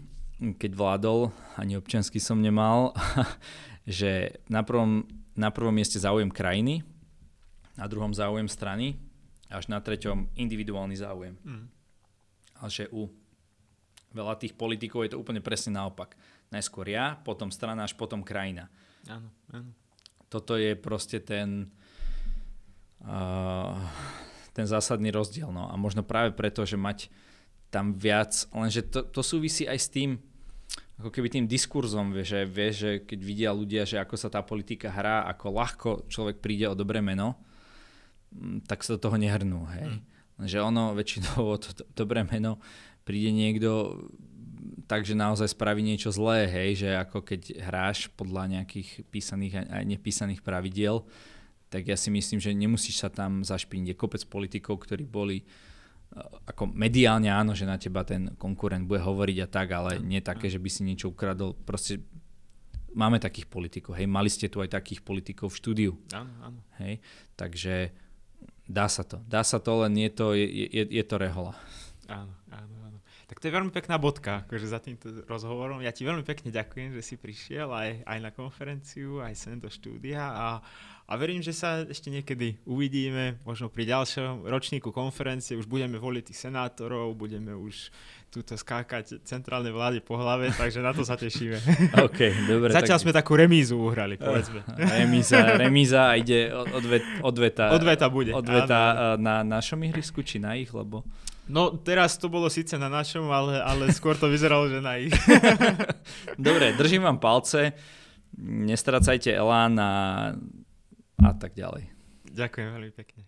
keď 0.62 0.72
vládol, 0.74 1.34
ani 1.58 1.78
občiansky 1.78 2.18
som 2.18 2.42
nemal, 2.42 2.94
že 3.86 4.42
na 4.50 4.66
prvom, 4.66 5.06
na 5.38 5.54
prvom 5.54 5.74
mieste 5.74 6.02
záujem 6.02 6.34
krajiny, 6.34 6.82
na 7.82 7.90
druhom 7.90 8.14
záujem 8.14 8.46
strany, 8.46 9.02
až 9.50 9.66
na 9.66 9.82
treťom 9.82 10.30
individuálny 10.38 10.94
záujem. 10.94 11.34
Mm. 11.42 11.66
Ale 12.62 12.70
že 12.70 12.86
u 12.94 13.10
veľa 14.14 14.38
tých 14.38 14.54
politikov 14.54 15.10
je 15.10 15.18
to 15.18 15.20
úplne 15.20 15.42
presne 15.42 15.74
naopak. 15.74 16.14
Najskôr 16.54 16.86
ja, 16.86 17.18
potom 17.26 17.50
strana, 17.50 17.90
až 17.90 17.98
potom 17.98 18.22
krajina. 18.22 18.70
Áno, 19.10 19.34
áno 19.50 19.82
toto 20.32 20.56
je 20.56 20.80
proste 20.80 21.20
ten, 21.20 21.68
uh, 23.04 23.76
ten 24.56 24.64
zásadný 24.64 25.12
rozdiel. 25.12 25.52
No. 25.52 25.68
A 25.68 25.76
možno 25.76 26.08
práve 26.08 26.32
preto, 26.32 26.64
že 26.64 26.80
mať 26.80 27.12
tam 27.68 27.92
viac, 27.92 28.48
lenže 28.56 28.88
to, 28.88 29.04
to 29.12 29.20
súvisí 29.20 29.68
aj 29.68 29.80
s 29.80 29.92
tým, 29.92 30.10
ako 31.04 31.12
keby 31.12 31.28
tým 31.28 31.46
diskurzom, 31.52 32.16
že, 32.24 32.48
vie, 32.48 32.72
že 32.72 33.04
keď 33.04 33.20
vidia 33.20 33.52
ľudia, 33.52 33.84
že 33.84 34.00
ako 34.00 34.16
sa 34.16 34.32
tá 34.32 34.40
politika 34.40 34.88
hrá, 34.88 35.28
ako 35.28 35.46
ľahko 35.52 35.90
človek 36.08 36.40
príde 36.40 36.68
o 36.72 36.76
dobré 36.76 37.04
meno, 37.04 37.36
tak 38.66 38.84
sa 38.84 38.96
do 38.96 39.04
toho 39.04 39.20
nehrnú. 39.20 39.68
Hej. 39.76 39.86
Mm. 39.88 40.02
Že 40.48 40.58
ono 40.64 40.84
väčšinou 40.98 41.60
to, 41.62 41.70
to 41.76 41.84
dobré 41.94 42.24
meno 42.26 42.58
príde 43.02 43.34
niekto 43.34 43.98
takže 44.86 45.16
naozaj 45.16 45.56
spraví 45.56 45.80
niečo 45.80 46.12
zlé, 46.12 46.52
hej, 46.52 46.86
že 46.86 46.90
ako 47.00 47.24
keď 47.24 47.64
hráš 47.64 48.12
podľa 48.14 48.60
nejakých 48.60 49.08
písaných 49.08 49.54
a 49.72 49.82
nepísaných 49.88 50.44
pravidiel, 50.44 51.08
tak 51.72 51.88
ja 51.88 51.96
si 51.96 52.12
myslím, 52.12 52.44
že 52.44 52.52
nemusíš 52.52 53.00
sa 53.00 53.08
tam 53.08 53.48
zašpiniť. 53.48 53.96
Je 53.96 54.00
kopec 54.00 54.22
politikov, 54.28 54.84
ktorí 54.84 55.08
boli 55.08 55.40
e, 55.40 55.46
ako 56.44 56.68
mediálne 56.76 57.32
áno, 57.32 57.56
že 57.56 57.64
na 57.64 57.80
teba 57.80 58.04
ten 58.04 58.36
konkurent 58.36 58.84
bude 58.84 59.00
hovoriť 59.00 59.38
a 59.40 59.48
tak, 59.48 59.72
ale 59.72 60.04
nie 60.04 60.20
také, 60.20 60.52
že 60.52 60.60
by 60.60 60.68
si 60.68 60.84
niečo 60.84 61.16
ukradol. 61.16 61.56
Proste 61.56 62.04
máme 62.92 63.24
takých 63.24 63.48
politikov, 63.48 63.96
hej, 63.96 64.12
mali 64.12 64.28
ste 64.28 64.52
tu 64.52 64.60
aj 64.60 64.76
takých 64.76 65.00
politikov 65.08 65.56
v 65.56 65.60
štúdiu. 65.64 65.92
Áno, 66.12 66.32
áno. 66.44 66.60
Hej, 66.84 67.00
takže 67.40 67.96
dá 68.72 68.88
sa 68.88 69.04
to. 69.04 69.20
Dá 69.28 69.44
sa 69.44 69.60
to, 69.60 69.84
len 69.84 69.94
je 70.00 70.10
to, 70.10 70.34
je, 70.34 70.48
je, 70.48 70.84
je 70.88 71.04
to 71.04 71.16
rehola. 71.20 71.54
Áno, 72.08 72.32
áno. 72.50 72.72
Tak 73.32 73.40
to 73.40 73.48
je 73.48 73.56
veľmi 73.56 73.72
pekná 73.72 73.96
bodka 73.96 74.44
akože 74.44 74.68
za 74.68 74.84
týmto 74.84 75.24
rozhovorom. 75.24 75.80
Ja 75.80 75.96
ti 75.96 76.04
veľmi 76.04 76.20
pekne 76.28 76.52
ďakujem, 76.52 76.92
že 76.92 77.00
si 77.00 77.16
prišiel 77.16 77.72
aj, 77.72 78.04
aj 78.04 78.20
na 78.20 78.28
konferenciu, 78.36 79.24
aj 79.24 79.40
sem 79.40 79.56
do 79.56 79.72
štúdia 79.72 80.20
a, 80.20 80.60
a 81.08 81.14
verím, 81.16 81.40
že 81.40 81.56
sa 81.56 81.80
ešte 81.88 82.12
niekedy 82.12 82.60
uvidíme, 82.68 83.40
možno 83.48 83.72
pri 83.72 83.88
ďalšom 83.88 84.44
ročníku 84.52 84.92
konferencie 84.92 85.56
už 85.56 85.64
budeme 85.64 85.96
voliť 85.96 86.28
tých 86.28 86.44
senátorov, 86.44 87.16
budeme 87.16 87.56
už 87.56 87.88
túto 88.32 88.56
skákať 88.56 89.20
centrálne 89.28 89.68
vlády 89.76 90.00
po 90.00 90.16
hlave, 90.16 90.56
takže 90.56 90.80
na 90.80 90.96
to 90.96 91.04
sa 91.04 91.20
tešíme. 91.20 91.60
OK, 92.08 92.48
dobre. 92.48 92.72
Zatiaľ 92.72 92.98
tak... 92.98 93.04
sme 93.04 93.12
takú 93.12 93.36
remízu 93.36 93.76
uhrali, 93.76 94.16
povedzme. 94.16 94.64
remíza, 95.04 95.60
remíza 95.60 96.08
a 96.08 96.16
ide 96.16 96.48
odvet, 96.50 97.04
odveta. 97.20 97.76
Odveta 97.76 98.08
bude. 98.08 98.32
Odveta 98.32 98.80
áno. 99.20 99.20
na 99.20 99.44
našom 99.44 99.84
ihrisku, 99.84 100.24
či 100.24 100.40
na 100.40 100.56
ich, 100.56 100.72
lebo... 100.72 101.04
No 101.52 101.76
teraz 101.76 102.16
to 102.16 102.32
bolo 102.32 102.48
síce 102.48 102.80
na 102.80 102.88
našom, 102.88 103.28
ale, 103.28 103.60
ale 103.60 103.92
skôr 103.92 104.16
to 104.16 104.32
vyzeralo, 104.32 104.72
že 104.72 104.80
na 104.80 104.96
ich. 104.96 105.12
Dobre, 106.40 106.72
držím 106.80 107.04
vám 107.04 107.20
palce, 107.20 107.76
nestracajte 108.40 109.36
elán 109.36 109.76
a, 109.76 109.94
a 111.20 111.32
tak 111.36 111.52
ďalej. 111.52 111.92
Ďakujem 112.32 112.68
veľmi 112.72 112.94
pekne. 112.96 113.28